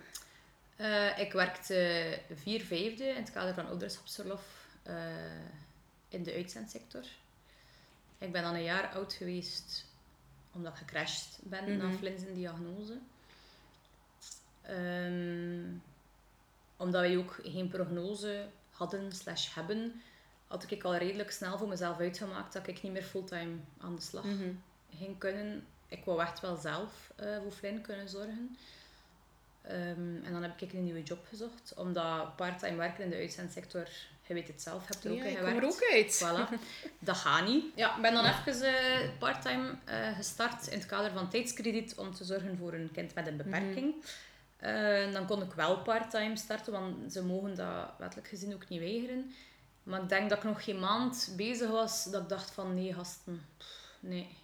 [0.76, 4.58] Eh, ik werkte vier vijfde in het kader van ouderschapsverlof.
[4.82, 4.94] eh,
[6.08, 7.04] in de uitzendsector.
[8.18, 9.84] Ik ben dan een jaar oud geweest
[10.52, 12.98] omdat ik gecrashed ben na zijn diagnose.
[14.70, 15.64] Ehm,
[16.76, 20.02] omdat wij ook geen prognose hadden slash hebben,
[20.46, 24.02] had ik al redelijk snel voor mezelf uitgemaakt dat ik niet meer fulltime aan de
[24.02, 24.24] slag
[24.98, 25.66] ging kunnen.
[25.88, 28.56] Ik wou echt wel zelf eh, voor Flynn kunnen zorgen.
[29.62, 33.88] Ehm, en dan heb ik een nieuwe job gezocht, omdat parttime werken in de uitzendsector,
[34.26, 35.58] je weet het zelf, hebt er ook Ja, in gewerkt.
[35.58, 36.22] er ook uit.
[36.24, 36.54] Voilà.
[36.98, 37.64] Dat gaat niet.
[37.74, 42.14] Ja, ik ben dan even eh, parttime eh, gestart in het kader van tijdskrediet om
[42.14, 43.94] te zorgen voor een kind met een beperking.
[44.60, 48.80] Eh, dan kon ik wel parttime starten, want ze mogen dat wettelijk gezien ook niet
[48.80, 49.32] weigeren.
[49.82, 52.94] Maar ik denk dat ik nog geen maand bezig was, dat ik dacht van nee
[52.94, 54.36] gasten, pff, nee.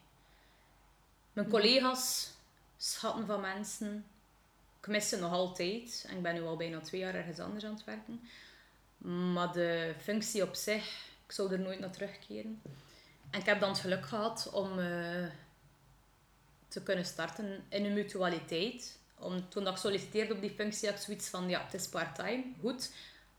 [1.32, 2.30] Mijn collega's,
[2.76, 4.04] schatten van mensen,
[4.80, 6.04] ik mis ze nog altijd.
[6.08, 8.20] En ik ben nu al bijna twee jaar ergens anders aan het werken.
[9.32, 10.84] Maar de functie op zich,
[11.26, 12.62] ik zou er nooit naar terugkeren.
[13.30, 15.26] En ik heb dan het geluk gehad om eh,
[16.68, 18.98] te kunnen starten in een mutualiteit.
[19.18, 21.88] Om, toen dat ik solliciteerde op die functie, had ik zoiets van, ja, het is
[21.88, 22.90] part-time, goed.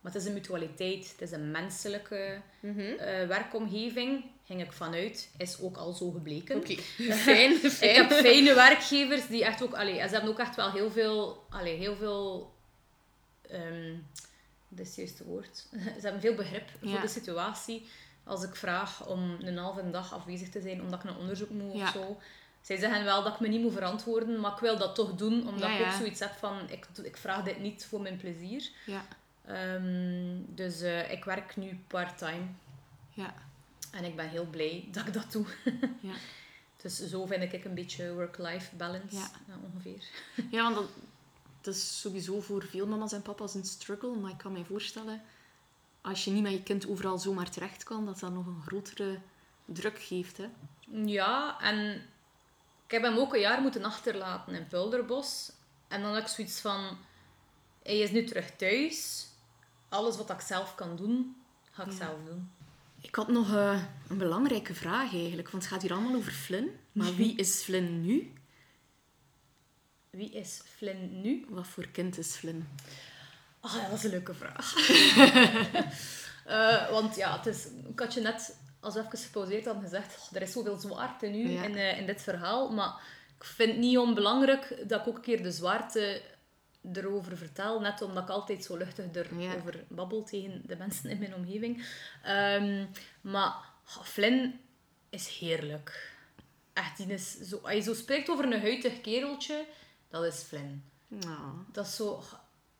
[0.01, 4.23] Maar het is een mutualiteit, het is een menselijke eh, werkomgeving.
[4.45, 6.55] Ging ik vanuit, is ook al zo gebleken.
[6.55, 6.75] Oké,
[7.27, 7.89] fijn, fijn.
[7.89, 9.73] Ik heb fijne werkgevers die echt ook...
[9.73, 11.45] Allee, ze hebben ook echt wel heel veel...
[11.49, 12.53] Allee, heel veel...
[13.49, 13.93] ehm
[14.69, 15.55] dat is het juiste woord.
[15.99, 16.89] Ze hebben veel begrip Ja.
[16.91, 17.87] voor de situatie.
[18.23, 21.73] Als ik vraag om een halve dag afwezig te zijn omdat ik een onderzoek moet
[21.75, 21.83] Ja.
[21.83, 22.17] of zo.
[22.67, 25.47] Zij zeggen wel dat ik me niet moet verantwoorden, maar ik wil dat toch doen.
[25.47, 26.69] Omdat Ja, ik ook zoiets heb van...
[26.69, 28.69] Ik, ik vraag dit niet voor mijn plezier.
[28.85, 29.05] Ja,
[29.45, 32.45] Ehm, dus eh, ik werk nu part-time.
[33.13, 33.33] ja,
[33.91, 35.45] En ik ben heel blij dat ik dat doe.
[36.09, 36.13] ja.
[36.81, 39.15] Dus zo vind ik een beetje work-life balance.
[39.15, 39.29] Ja.
[39.63, 40.03] ongeveer.
[40.51, 40.89] Ja, want dat,
[41.61, 44.15] dat is sowieso voor veel mama's en papa's een struggle.
[44.15, 45.21] Maar ik kan me voorstellen,
[46.01, 49.19] als je niet met je kind overal zomaar terecht kan, dat dat nog een grotere
[49.65, 50.37] druk geeft.
[50.37, 50.47] Hè?
[51.05, 52.01] Ja, en
[52.87, 55.51] ik heb hem ook een jaar moeten achterlaten in Pulderbos.
[55.87, 56.97] En dan had ik zoiets van...
[57.83, 59.27] Hij is nu terug thuis.
[59.89, 61.35] Alles wat ik zelf kan doen,
[61.71, 62.51] ga ik zelf doen.
[63.01, 66.69] Ik had nog eh, een belangrijke vraag eigenlijk, want het gaat hier allemaal over Flynn.
[66.91, 68.33] Maar wie is Flynn nu?
[70.09, 71.45] Wie is Flynn nu?
[71.49, 72.67] Wat voor kind is Flynn?
[73.59, 74.73] Ah, ja, dat is een leuke vraag.
[76.47, 80.15] Eh, want ja, het is, ik had je net als we even gepauzeerd hadden gezegd,
[80.17, 81.63] "Oh, er is zoveel zwaarte nu Ja.
[81.63, 82.69] in, eh, in dit verhaal.
[82.73, 83.01] Maar
[83.37, 86.21] ik vind het niet onbelangrijk dat ik ook een keer de zwaarte
[86.93, 87.79] erover vertel.
[87.79, 89.05] Net omdat ik altijd zo luchtig
[89.37, 89.51] Ja.
[89.51, 91.85] erover babbel tegen de mensen in mijn omgeving.
[92.23, 92.85] Ehm,
[93.21, 93.55] maar
[93.97, 94.59] oh, Flynn
[95.09, 96.15] is heerlijk.
[96.73, 99.65] Echt, die is zo, als je zo spreekt over een huidig kereltje,
[100.09, 100.83] dat is Flynn.
[101.07, 102.23] Nou, Dat is zo...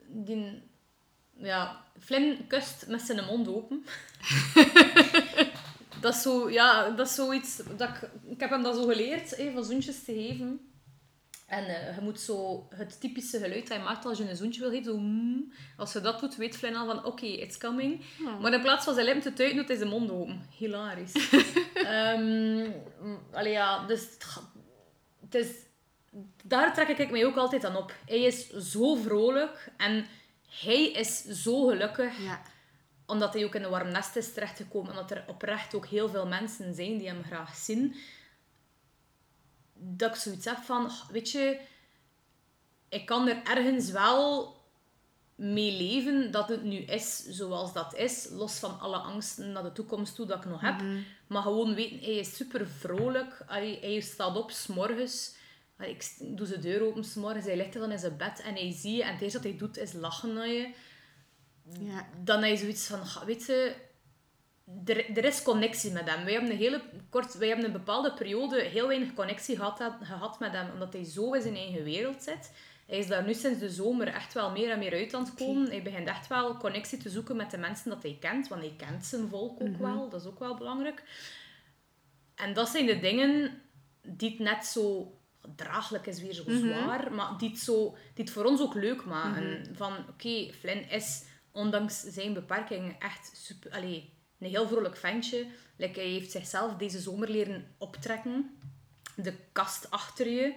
[0.10, 0.64] Die,
[1.38, 3.86] ja, Flynn kust met zijn mond open.
[6.02, 6.50] dat is zo...
[6.50, 7.62] Ja, dat is zoiets...
[7.78, 10.72] Dat ik, ik heb hem dat zo geleerd, hè, van zoentjes te geven.
[11.46, 14.62] En eh, je moet zo het typische geluid dat je maakt als je een zoentje
[14.62, 14.86] wil geven.
[14.86, 15.54] Zo, mm.
[15.78, 17.06] Als je dat doet, weet Flynn al van...
[17.06, 18.02] Oké, it's coming.
[18.42, 20.42] Maar in plaats van zijn lippen te tuiten, doet hij zijn mond open.
[20.58, 21.14] Hilarisch.
[21.74, 22.72] Ehm
[23.32, 24.08] allee, ja, dus...
[25.20, 25.48] Het is
[26.44, 27.94] daar trek ik mij ook altijd aan op.
[28.06, 30.06] Hij is zo vrolijk en
[30.62, 32.42] hij is zo gelukkig ja.
[33.08, 34.92] Omdat hij ook in een warm nest is terechtgekomen.
[34.92, 37.96] Omdat er oprecht ook heel veel mensen zijn die hem graag zien.
[39.74, 41.60] Dat ik zoiets heb van, "Oh, weet je,
[42.90, 44.56] ik kan er ergens wel
[45.36, 48.28] mee leven dat het nu is zoals dat is.
[48.32, 50.82] Los van alle angsten naar de toekomst toe dat ik nog heb.
[51.28, 53.44] Maar gewoon weten, hij is super vrolijk.
[53.48, 55.36] Allee, hij staat op s'morgens.
[55.80, 57.46] Ik doe zijn deur open s'morgens.
[57.46, 59.04] Hij ligt er dan in zijn bed en hij zie je.
[59.04, 60.74] En het eerste wat hij doet is lachen naar je
[61.80, 62.08] ja.
[62.24, 63.76] dan heb je zoiets van, "Ga, weet je,
[64.86, 66.24] er, er is connectie met hem.
[66.24, 70.40] Wij hebben een hele kort, wij hebben een bepaalde periode heel weinig connectie gehad, gehad
[70.40, 72.52] met hem, omdat hij zo in zijn eigen wereld zit.
[72.88, 75.34] Hij is daar nu sinds de zomer echt wel meer en meer uit aan het
[75.34, 75.70] komen.
[75.70, 78.74] Hij begint echt wel connectie te zoeken met de mensen dat hij kent, want hij
[78.78, 80.10] kent zijn volk ook wel.
[80.10, 81.04] Dat is ook wel belangrijk.
[82.36, 83.62] En dat zijn de dingen
[84.02, 85.12] die het net zo
[85.56, 89.06] draaglijk is weer zo zwaar, maar die het, zo, die het voor ons ook leuk
[89.06, 89.76] maken.
[89.76, 91.24] Van, oké, Flynn is,
[91.58, 94.04] ondanks zijn beperking, echt super, een
[94.40, 95.46] heel vrolijk ventje.
[95.78, 98.58] Like, hij heeft zichzelf deze zomer leren optrekken.
[99.16, 100.54] De kast achter je,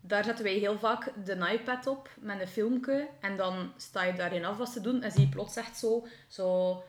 [0.00, 3.08] daar zetten wij heel vaak de iPad op met een filmpje.
[3.20, 6.06] En dan sta je daarin af wat te doen en zie je plots echt zo...
[6.28, 6.82] zo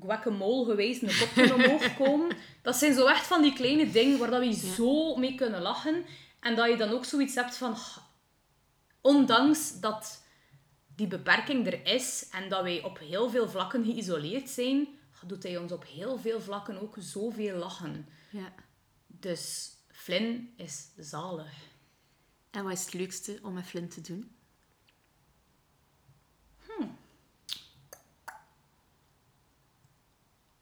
[0.00, 2.36] guacamole geweest, een kopje omhoog komen.
[2.62, 6.04] Dat zijn zo echt van die kleine dingen waar dat we zo mee kunnen lachen.
[6.40, 7.72] En dat je dan ook zoiets hebt van...
[7.72, 7.96] "Ah,
[9.00, 10.22] Ondanks dat
[10.96, 14.88] die beperking er is en dat wij op heel veel vlakken geïsoleerd zijn,
[15.26, 18.08] doet hij ons op heel veel vlakken ook zoveel lachen.
[18.30, 18.52] Ja.
[19.06, 21.52] Dus Flynn is zalig.
[22.50, 24.36] En wat is het leukste om met Flynn te doen?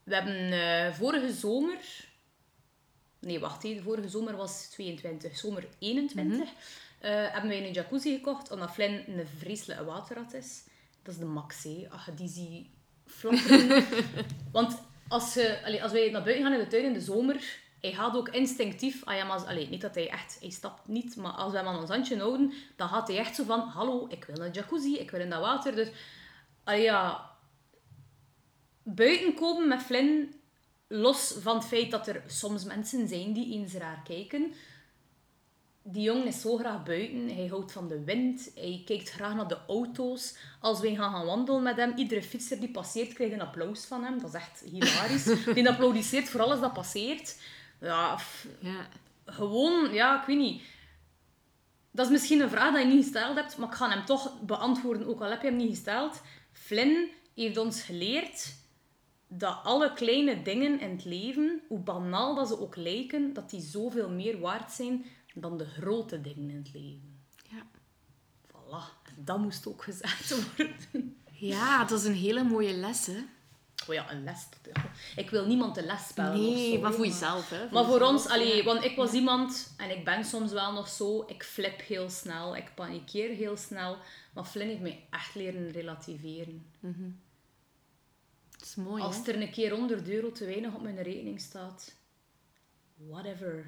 [0.05, 2.09] We hebben eh, vorige zomer...
[3.19, 3.63] Nee, wacht.
[3.63, 5.37] De vorige zomer was 22.
[5.37, 6.49] Zomer 21.
[6.49, 6.55] eh,
[7.11, 10.65] hebben wij een jacuzzi gekocht, omdat Flynn een vreselijke waterrat is.
[11.03, 11.87] Dat is de max, hè.
[11.91, 12.67] Als je die ziet
[13.07, 13.85] flapperen.
[14.53, 14.79] Want
[15.09, 17.63] als, je, allee, als wij naar buiten gaan in de tuin in de zomer...
[17.81, 19.05] Hij gaat ook instinctief...
[19.05, 20.37] Ah ja, maar, allee, niet dat hij echt...
[20.41, 23.35] Hij stapt niet, maar als wij hem aan ons handje houden, dan gaat hij echt
[23.35, 23.61] zo van...
[23.61, 25.75] Hallo, ik wil een jacuzzi, ik wil in dat water.
[25.75, 25.89] Dus...
[26.65, 27.33] Allee, ja
[28.85, 30.35] buiten komen met Flynn,
[30.89, 34.53] los van het feit dat er soms mensen zijn die eens raar kijken.
[35.87, 37.29] Die jongen is zo graag buiten.
[37.37, 38.51] Hij houdt van de wind.
[38.55, 40.37] Hij kijkt graag naar de auto's.
[40.61, 44.05] Als wij gaan gaan wandelen met hem, iedere fietser die passeert krijgt een applaus van
[44.05, 44.21] hem.
[44.21, 45.25] Dat is echt hilarisch.
[45.55, 47.41] die applaudisseert voor alles dat passeert.
[47.81, 48.19] Ja,
[48.59, 48.87] Ja.
[49.27, 50.63] gewoon, ja, ik weet niet.
[51.91, 54.41] Dat is misschien een vraag die je niet gesteld hebt, maar ik ga hem toch
[54.41, 56.23] beantwoorden, ook al heb je hem niet gesteld.
[56.53, 58.55] Flynn heeft ons geleerd
[59.29, 63.61] dat alle kleine dingen in het leven, hoe banaal dat ze ook lijken, dat die
[63.61, 65.05] zoveel meer waard zijn
[65.35, 67.19] dan de grote dingen in het leven.
[67.51, 67.67] Ja.
[68.47, 71.17] Voilà, en dat moest ook gezegd worden.
[71.33, 73.19] ja, dat is een hele mooie les, hè?
[73.89, 74.47] Oh ja, een les.
[75.17, 76.33] Ik wil niemand de les spelen.
[76.33, 77.71] of Nee, zo, maar voor jezelf, hè?
[77.71, 78.63] Maar voor ons, jezelf, allee, ja.
[78.65, 82.57] want ik was iemand, en ik ben soms wel nog zo, ik flip heel snel,
[82.57, 83.99] ik panikeer heel snel.
[84.35, 86.67] Maar Flynn heeft mij echt leren relativeren.
[88.51, 89.33] Dat is mooi, Als hè?
[89.33, 91.95] er een keer 100 euro te weinig op mijn rekening staat,
[92.95, 93.67] whatever.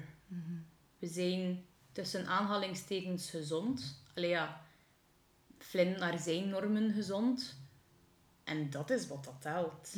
[0.99, 4.01] We zijn tussen aanhalingstekens gezond.
[4.15, 4.61] Allee ja,
[5.57, 7.59] Flynn naar zijn normen gezond.
[8.43, 9.93] En dat is wat dat telt.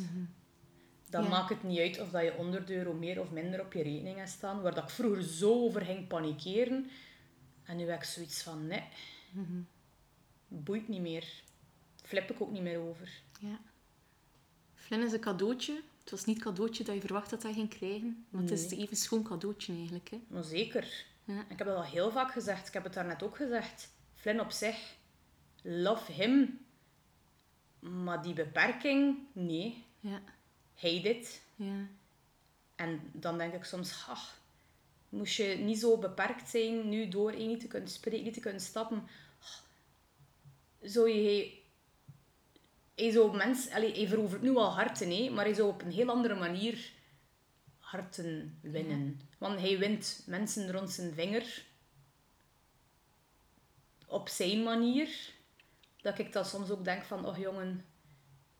[1.10, 1.28] Dan Ja.
[1.28, 4.16] maakt het niet uit of dat je 100 euro meer of minder op je rekening
[4.16, 4.60] hebt staan.
[4.62, 6.90] Waar dat ik vroeger zo over ging panikeren.
[7.64, 8.84] En nu heb ik zoiets van, nee.
[10.48, 11.42] Boeit niet meer.
[12.02, 13.22] Flip ik ook niet meer over.
[13.40, 13.60] Ja.
[14.74, 15.82] Flynn is een cadeautje.
[16.10, 18.26] Het was niet het cadeautje dat je verwacht dat hij ging krijgen.
[18.30, 20.20] Maar het is even schoon cadeautje eigenlijk, hè?
[20.28, 21.04] Maar zeker.
[21.24, 21.40] Ja.
[21.48, 22.66] Ik heb dat al heel vaak gezegd.
[22.68, 23.88] Ik heb het daarnet ook gezegd.
[24.14, 24.94] Flynn op zich,
[25.62, 26.58] love him.
[27.78, 29.84] Maar die beperking, nee.
[30.00, 30.22] Ja.
[30.74, 31.42] Hate it.
[31.56, 31.86] Ja.
[32.74, 34.38] En dan denk ik soms, ach,
[35.08, 38.40] moest je niet zo beperkt zijn nu door één niet te kunnen spreken, niet te
[38.40, 39.08] kunnen stappen.
[40.80, 41.58] Zou je...
[42.94, 46.34] Hij zou hij verovert nu al harten, hè, maar hij zou op een heel andere
[46.34, 46.92] manier
[47.78, 49.20] harten winnen.
[49.38, 51.64] Want hij wint mensen rond zijn vinger
[54.06, 55.32] op zijn manier.
[56.00, 57.84] Dat ik dan soms ook denk van, oh jongen,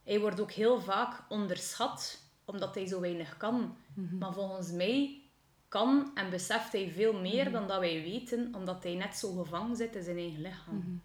[0.05, 3.77] hij wordt ook heel vaak onderschat, omdat hij zo weinig kan.
[4.19, 5.23] Maar volgens mij
[5.69, 9.77] kan en beseft hij veel meer dan dat wij weten, omdat hij net zo gevangen
[9.77, 11.03] zit in zijn eigen lichaam.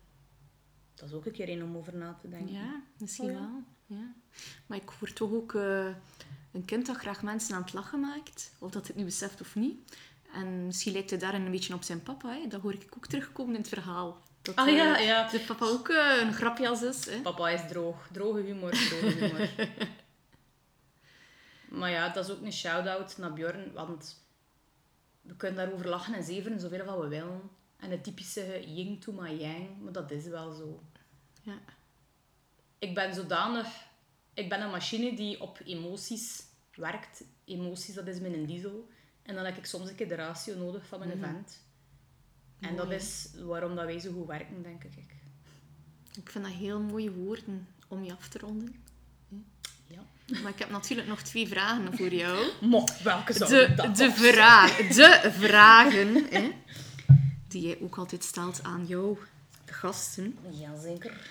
[0.95, 2.53] Dat is ook een keer een om over na te denken.
[2.53, 3.39] Ja, misschien Oh ja.
[3.39, 3.63] wel.
[3.85, 4.13] Ja.
[4.65, 5.87] Maar ik word toch ook eh,
[6.51, 8.51] een kind dat graag mensen aan het lachen maakt.
[8.59, 9.97] Of dat het nu beseft of niet.
[10.33, 12.29] En misschien lijkt hij daarin een beetje op zijn papa.
[12.29, 12.47] Hè.
[12.47, 14.21] Dat hoor ik ook terugkomen in het verhaal.
[14.41, 15.29] Dat Ah, eh, ja, ja.
[15.29, 17.05] de papa ook eh, een grapjas is.
[17.05, 17.21] Hè.
[17.21, 18.07] Papa is droog.
[18.11, 19.49] Droge humor, droge humor.
[21.79, 24.23] maar ja, dat is ook een shout-out naar Bjorn, want
[25.21, 27.41] we kunnen daarover lachen en zeveren zoveel wat we willen.
[27.77, 30.83] En het typische yin to my yang, maar dat is wel zo.
[31.41, 31.59] Ja.
[32.79, 33.67] Ik ben zodanig...
[34.33, 36.43] Ik ben een machine die op emoties
[36.75, 37.23] werkt.
[37.45, 38.89] Emoties, dat is mijn diesel.
[39.21, 41.63] En dan heb ik soms een keer de ratio nodig van mijn vent.
[42.59, 45.13] En dat is waarom dat wij zo goed werken, denk ik.
[46.17, 48.83] Ik vind dat heel mooie woorden om je af te ronden.
[49.87, 50.03] Ja.
[50.41, 52.51] Maar ik heb natuurlijk nog twee vragen voor jou.
[52.69, 56.15] Maar welke zou De, dat de, toch vraag, de vragen
[57.55, 59.17] die jij ook altijd stelt aan jou,
[59.65, 60.37] de gasten.
[60.49, 61.27] Jazeker.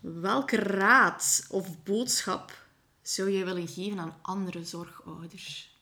[0.00, 2.66] Welke raad of boodschap
[3.02, 5.76] zou jij willen geven aan andere zorgouders?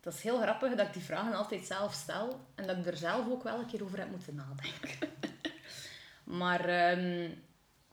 [0.00, 2.96] Dat is heel grappig dat ik die vragen altijd zelf stel en dat ik er
[2.96, 5.08] zelf ook wel een keer over heb moeten nadenken.
[6.40, 7.30] maar ehm,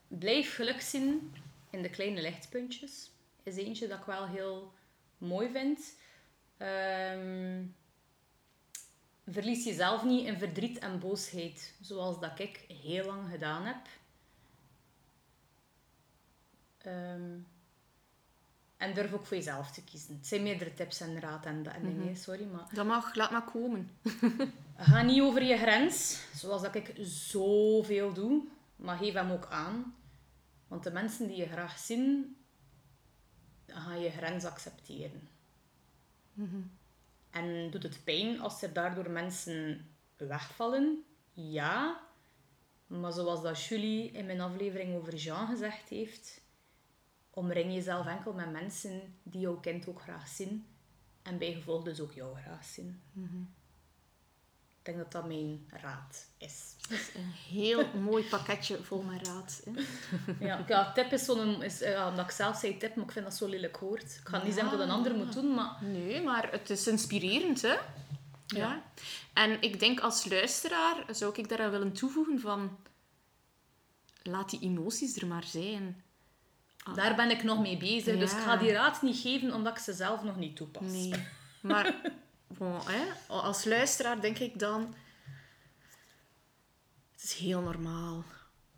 [0.08, 1.34] blijf geluk zien
[1.70, 3.10] in de kleine lichtpuntjes.
[3.42, 4.72] Is eentje dat ik wel heel
[5.18, 5.80] mooi vind.
[6.56, 7.62] Ehm,
[9.32, 13.86] verlies jezelf niet in verdriet en boosheid, zoals dat ik heel lang gedaan heb.
[16.78, 17.38] Ehm,
[18.76, 20.14] en durf ook voor jezelf te kiezen.
[20.14, 22.44] Het zijn meerdere tips en raad en, en dingen, sorry.
[22.44, 23.90] Maar Dat mag, laat maar komen.
[24.76, 28.42] ga niet over je grens, zoals dat ik zoveel doe.
[28.76, 29.94] Maar geef hem ook aan.
[30.68, 32.36] Want de mensen die je graag zien,
[33.66, 35.28] dan ga je grens accepteren.
[36.32, 36.60] Mhm.
[37.30, 41.04] En doet het pijn als er daardoor mensen wegvallen?
[41.32, 42.08] Ja.
[42.86, 46.42] Maar zoals dat Julie in mijn aflevering over Jean gezegd heeft,
[47.30, 50.66] omring jezelf enkel met mensen die jouw kind ook graag zien.
[51.22, 53.02] En bijgevolg dus ook jou graag zien.
[54.80, 56.74] Ik denk dat dat mijn raad is.
[56.88, 59.62] Dat is een heel mooi pakketje vol met raad.
[59.64, 59.82] Hè.
[60.46, 61.62] Ja, ja tip is zo'n...
[61.62, 64.02] Is, ja, omdat ik zelf zei tip, maar ik vind dat zo lelijk hoort.
[64.20, 65.76] Ik ga niet zeggen dat een ander moet doen, maar...
[65.80, 67.76] Nee, maar het is inspirerend, hè?
[68.46, 68.82] Ja.
[69.32, 72.78] En ik denk als luisteraar zou ik daaraan willen toevoegen van...
[74.22, 76.02] Laat die emoties er maar zijn.
[76.94, 78.18] Daar ben ik nog mee bezig.
[78.18, 80.92] Dus ik ga die raad niet geven, omdat ik ze zelf nog niet toepas.
[80.92, 81.12] Nee.
[81.60, 81.94] Maar
[82.58, 84.94] bon, hè, als luisteraar denk ik dan...
[87.12, 88.24] Het is heel normaal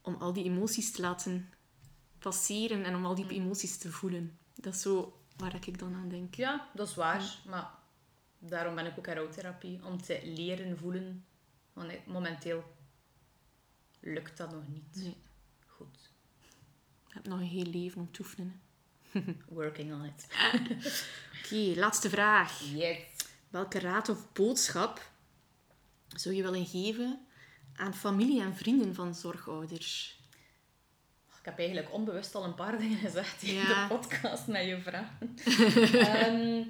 [0.00, 1.52] om al die emoties te laten
[2.18, 4.38] passeren en om al die emoties te voelen.
[4.54, 6.34] Dat is zo waar ik dan aan denk.
[6.34, 7.38] Ja, dat is waar.
[7.46, 7.70] Maar
[8.38, 9.84] daarom ben ik ook in rouwtherapie.
[9.84, 11.24] Om te leren voelen.
[11.72, 12.64] Want momenteel
[14.00, 14.96] lukt dat nog niet.
[14.96, 15.16] Nee.
[15.66, 16.10] Goed.
[17.06, 18.60] Je hebt nog een heel leven om te oefenen.
[19.48, 20.26] Working on it.
[21.44, 22.60] Oké, laatste vraag.
[22.60, 23.11] Yes.
[23.52, 25.10] Welke raad of boodschap
[26.08, 27.26] zou je willen geven
[27.76, 30.20] aan familie en vrienden van zorgouders?
[31.38, 33.88] Ik heb eigenlijk onbewust al een paar dingen gezegd in Ja.
[33.88, 35.36] de podcast met je vragen.
[36.08, 36.64] Ehm,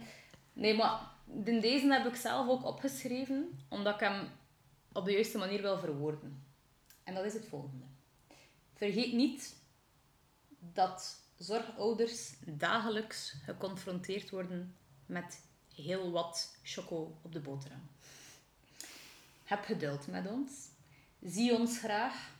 [0.52, 1.00] nee, maar
[1.44, 4.28] in deze heb ik zelf ook opgeschreven, omdat ik hem
[4.92, 6.44] op de juiste manier wil verwoorden.
[7.04, 7.84] En dat is het volgende.
[8.74, 9.56] Vergeet niet
[10.58, 14.76] dat zorgouders dagelijks geconfronteerd worden
[15.06, 15.40] met
[15.76, 17.88] heel wat choco op de boterham.
[19.44, 20.52] Heb geduld met ons.
[21.20, 22.30] Zie ons graag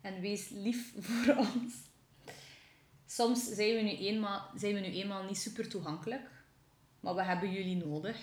[0.00, 1.74] en wees lief voor ons.
[3.06, 6.30] Soms zijn we nu eenmaal, zijn we nu eenmaal niet super toegankelijk,
[7.00, 8.18] maar we hebben jullie nodig.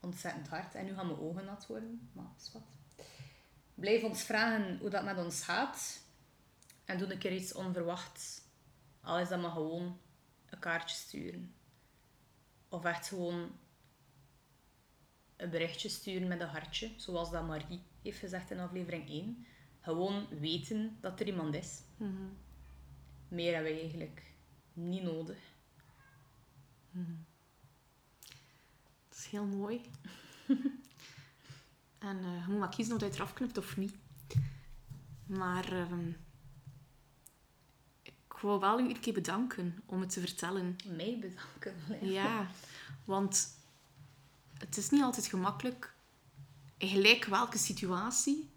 [0.00, 0.74] Ontzettend hard.
[0.74, 2.62] En nu gaan mijn ogen nat worden, maar is wat.
[3.74, 6.00] Blijf ons vragen hoe dat met ons gaat.
[6.84, 8.40] En doe een keer iets onverwachts.
[9.00, 9.98] Al is dat maar gewoon
[10.50, 11.54] een kaartje sturen.
[12.70, 13.50] Of echt gewoon
[15.36, 19.46] een berichtje sturen met een hartje, zoals dat Marie heeft gezegd in aflevering 1.
[19.80, 21.82] Gewoon weten dat er iemand is.
[23.28, 24.22] Meer hebben we eigenlijk
[24.72, 25.38] niet nodig.
[29.08, 29.80] Dat is heel mooi.
[31.98, 33.94] en eh, je moet maar kiezen of je het eraf knipt of niet.
[35.26, 36.12] Maar ehm,
[38.40, 40.76] ik wou wel u een keer bedanken om het te vertellen.
[40.96, 42.10] Mij bedanken.
[42.10, 42.50] Ja,
[43.04, 43.56] want
[44.58, 45.94] het is niet altijd gemakkelijk,
[46.76, 48.50] in gelijk welke situatie,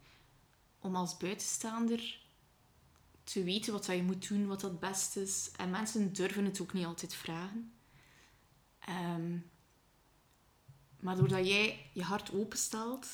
[0.80, 2.22] om als buitenstaander
[3.24, 5.52] te weten wat je moet doen, wat dat het beste is.
[5.58, 7.74] En mensen durven het ook niet altijd vragen.
[8.80, 9.38] Ehm,
[11.00, 13.08] maar doordat jij je hart openstelt,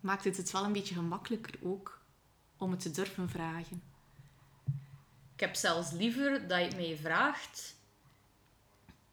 [0.00, 2.02] maakt het het wel een beetje gemakkelijker ook
[2.56, 3.93] om het te durven vragen.
[5.34, 7.76] Ik heb zelfs liever dat je het mij vraagt,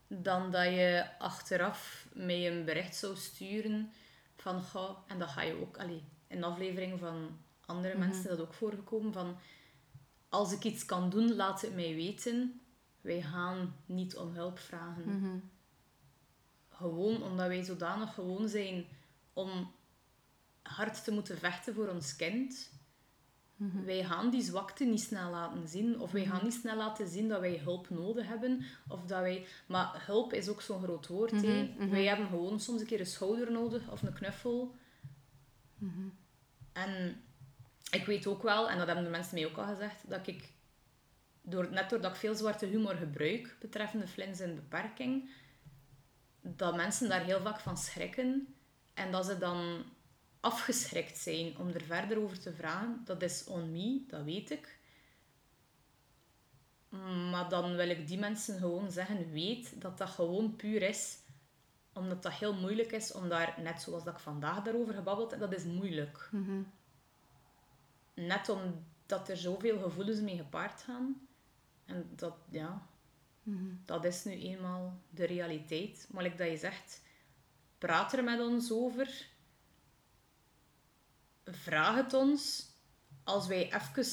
[0.07, 3.91] dan dat je achteraf mij een bericht zou sturen
[4.35, 8.39] van, goh, en dat ga je ook, allee, in afleveringen van andere mensen is dat
[8.39, 9.37] ook voorgekomen, van,
[10.29, 12.61] als ik iets kan doen, laat het mij weten.
[13.01, 15.03] Wij gaan niet om hulp vragen.
[16.69, 18.85] Gewoon omdat wij zodanig gewoon zijn
[19.33, 19.71] om
[20.61, 22.71] hard te moeten vechten voor ons kind.
[23.85, 25.99] Wij gaan die zwakte niet snel laten zien.
[25.99, 28.61] Of wij gaan niet snel laten zien dat wij hulp nodig hebben.
[28.87, 29.45] Of dat wij...
[29.65, 31.31] Maar hulp is ook zo'n groot woord.
[31.31, 31.39] hè.
[31.89, 33.91] Wij hebben gewoon soms een keer een schouder nodig.
[33.91, 34.75] Of een knuffel.
[36.73, 37.21] En
[37.91, 40.49] ik weet ook wel, en dat hebben de mensen mij ook al gezegd, dat ik...
[41.41, 45.29] Door, net doordat ik veel zwarte humor gebruik, betreffende flins en beperking,
[46.41, 48.55] dat mensen daar heel vaak van schrikken.
[48.93, 49.83] En dat ze dan
[50.41, 53.01] afgeschrikt zijn om er verder over te vragen.
[53.05, 54.79] Dat is on me, dat weet ik.
[57.31, 61.19] Maar dan wil ik die mensen gewoon zeggen, weet dat dat gewoon puur is.
[61.93, 65.39] Omdat dat heel moeilijk is om daar, net zoals dat ik vandaag daarover gebabbeld heb,
[65.39, 66.29] dat is moeilijk.
[68.13, 71.27] Net omdat er zoveel gevoelens mee gepaard gaan.
[71.85, 72.87] En dat, ja,
[73.85, 76.07] dat is nu eenmaal de realiteit.
[76.11, 77.01] Maar like dat je zegt,
[77.77, 79.29] praat er met ons over.
[81.51, 82.69] Vraag het ons.
[83.23, 84.05] Als wij even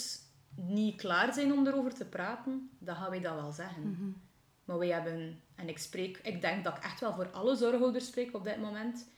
[0.55, 4.23] niet klaar zijn om erover te praten, dan gaan wij dat wel zeggen.
[4.65, 8.06] Maar wij hebben, en ik spreek, ik denk dat ik echt wel voor alle zorghouders
[8.06, 9.09] spreek op dit moment.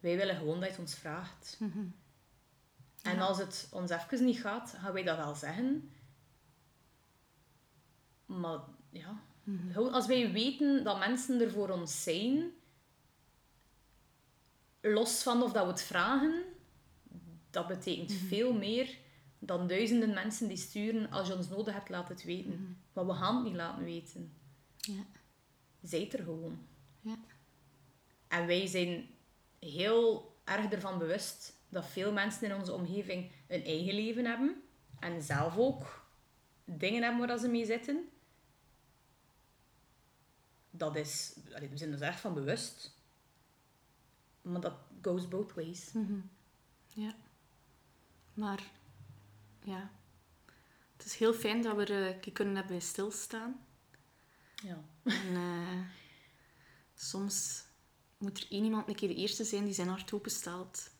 [0.00, 1.58] Wij willen gewoon dat je het ons vraagt.
[3.02, 5.90] En als het ons even niet gaat, gaan wij dat wel zeggen.
[8.26, 8.60] Maar
[8.90, 9.22] ja,
[9.72, 12.50] Gewoon Als wij weten dat mensen er voor ons zijn,
[14.80, 16.42] los van of dat we het vragen,
[17.50, 18.98] dat betekent veel meer
[19.38, 22.82] dan duizenden mensen die sturen als je ons nodig hebt, laat het weten.
[22.92, 24.32] Maar we gaan het niet laten weten.
[24.76, 25.06] Ja.
[25.82, 26.66] Zijt er gewoon.
[27.00, 27.18] Ja.
[28.28, 29.08] En wij zijn
[29.58, 34.62] heel erg ervan bewust dat veel mensen in onze omgeving een eigen leven hebben.
[34.98, 36.06] En zelf ook
[36.64, 38.08] dingen hebben waar ze mee zitten.
[40.70, 41.38] Dat is...
[41.44, 42.96] we zijn er echt van bewust.
[44.42, 45.92] Maar dat goes both ways.
[46.86, 47.14] Ja.
[48.38, 48.62] Maar,
[49.64, 49.90] ja.
[50.96, 53.66] Het is heel fijn dat we er keer kunnen hebben bij stilstaan.
[54.62, 54.84] Ja.
[55.04, 55.80] En eh,
[56.94, 57.64] soms
[58.18, 60.90] moet er één iemand een keer de eerste zijn die zijn hart openstelt.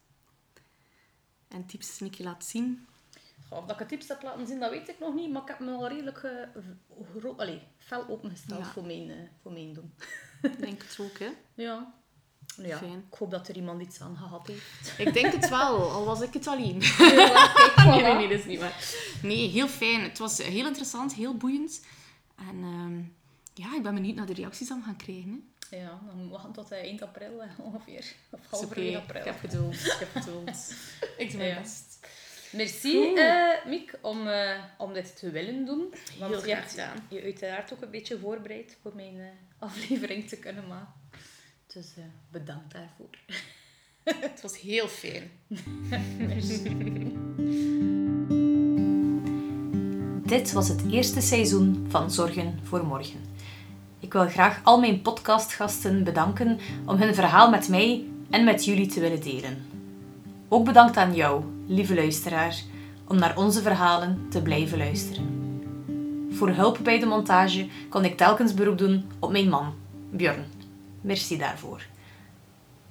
[1.49, 2.87] En tips een keer laat zien.
[3.49, 5.31] Goh, Of dat ik het tips heb laten zien, dat weet ik nog niet.
[5.31, 8.73] Maar ik heb me al redelijk eh, allee, fel opengesteld Ja.
[8.73, 9.95] voor, mijn, voor mijn doen.
[10.43, 11.31] Ik denk het ook, hè.
[11.65, 11.95] Ja.
[12.67, 12.77] Ja.
[12.79, 13.05] Fijn.
[13.11, 14.93] Ik hoop dat er iemand iets aan gehad heeft.
[14.99, 16.79] Ik denk het wel, al was ik het alleen.
[16.79, 16.99] Kijk,
[17.87, 18.03] Nee, voilà.
[18.05, 18.85] nee, nee, dat is niet waar.
[19.23, 20.03] Nee, heel fijn.
[20.03, 21.85] Het was heel interessant, heel boeiend.
[22.37, 22.99] En ehm,
[23.55, 25.31] ja, ik ben benieuwd naar de reacties dan gaan krijgen.
[25.71, 25.77] Hè.
[25.77, 28.05] Ja, dan wachten tot eh, eind april eh, ongeveer.
[28.31, 29.21] Of halverwege april.
[29.21, 29.75] Ik heb geduld.
[29.75, 30.75] Ik heb geduld.
[31.19, 31.61] ik doe mijn Ja.
[31.61, 31.87] best.
[32.53, 34.29] Merci, eh Miek, om,
[34.79, 35.95] om dit te willen doen.
[36.19, 37.07] Want Heel je hebt gedaan.
[37.09, 40.93] je uiteraard ook een beetje voorbereid voor mijn aflevering te kunnen maken.
[41.79, 43.09] Dus eh, bedankt daarvoor.
[44.31, 45.31] Het was heel fijn.
[50.29, 53.21] Dit was het eerste seizoen van Zorgen voor Morgen.
[54.01, 58.87] Ik wil graag al mijn podcastgasten bedanken om hun verhaal met mij en met jullie
[58.87, 59.67] te willen delen.
[60.49, 62.63] Ook bedankt aan jou, lieve luisteraar,
[63.05, 65.27] om naar onze verhalen te blijven luisteren.
[66.31, 69.75] Voor hulp bij de montage kon ik telkens beroep doen op mijn man,
[70.11, 70.58] Björn.
[71.01, 71.87] Merci daarvoor.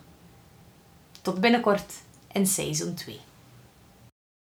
[1.23, 1.93] Tot binnenkort
[2.33, 3.21] in seizoen 2.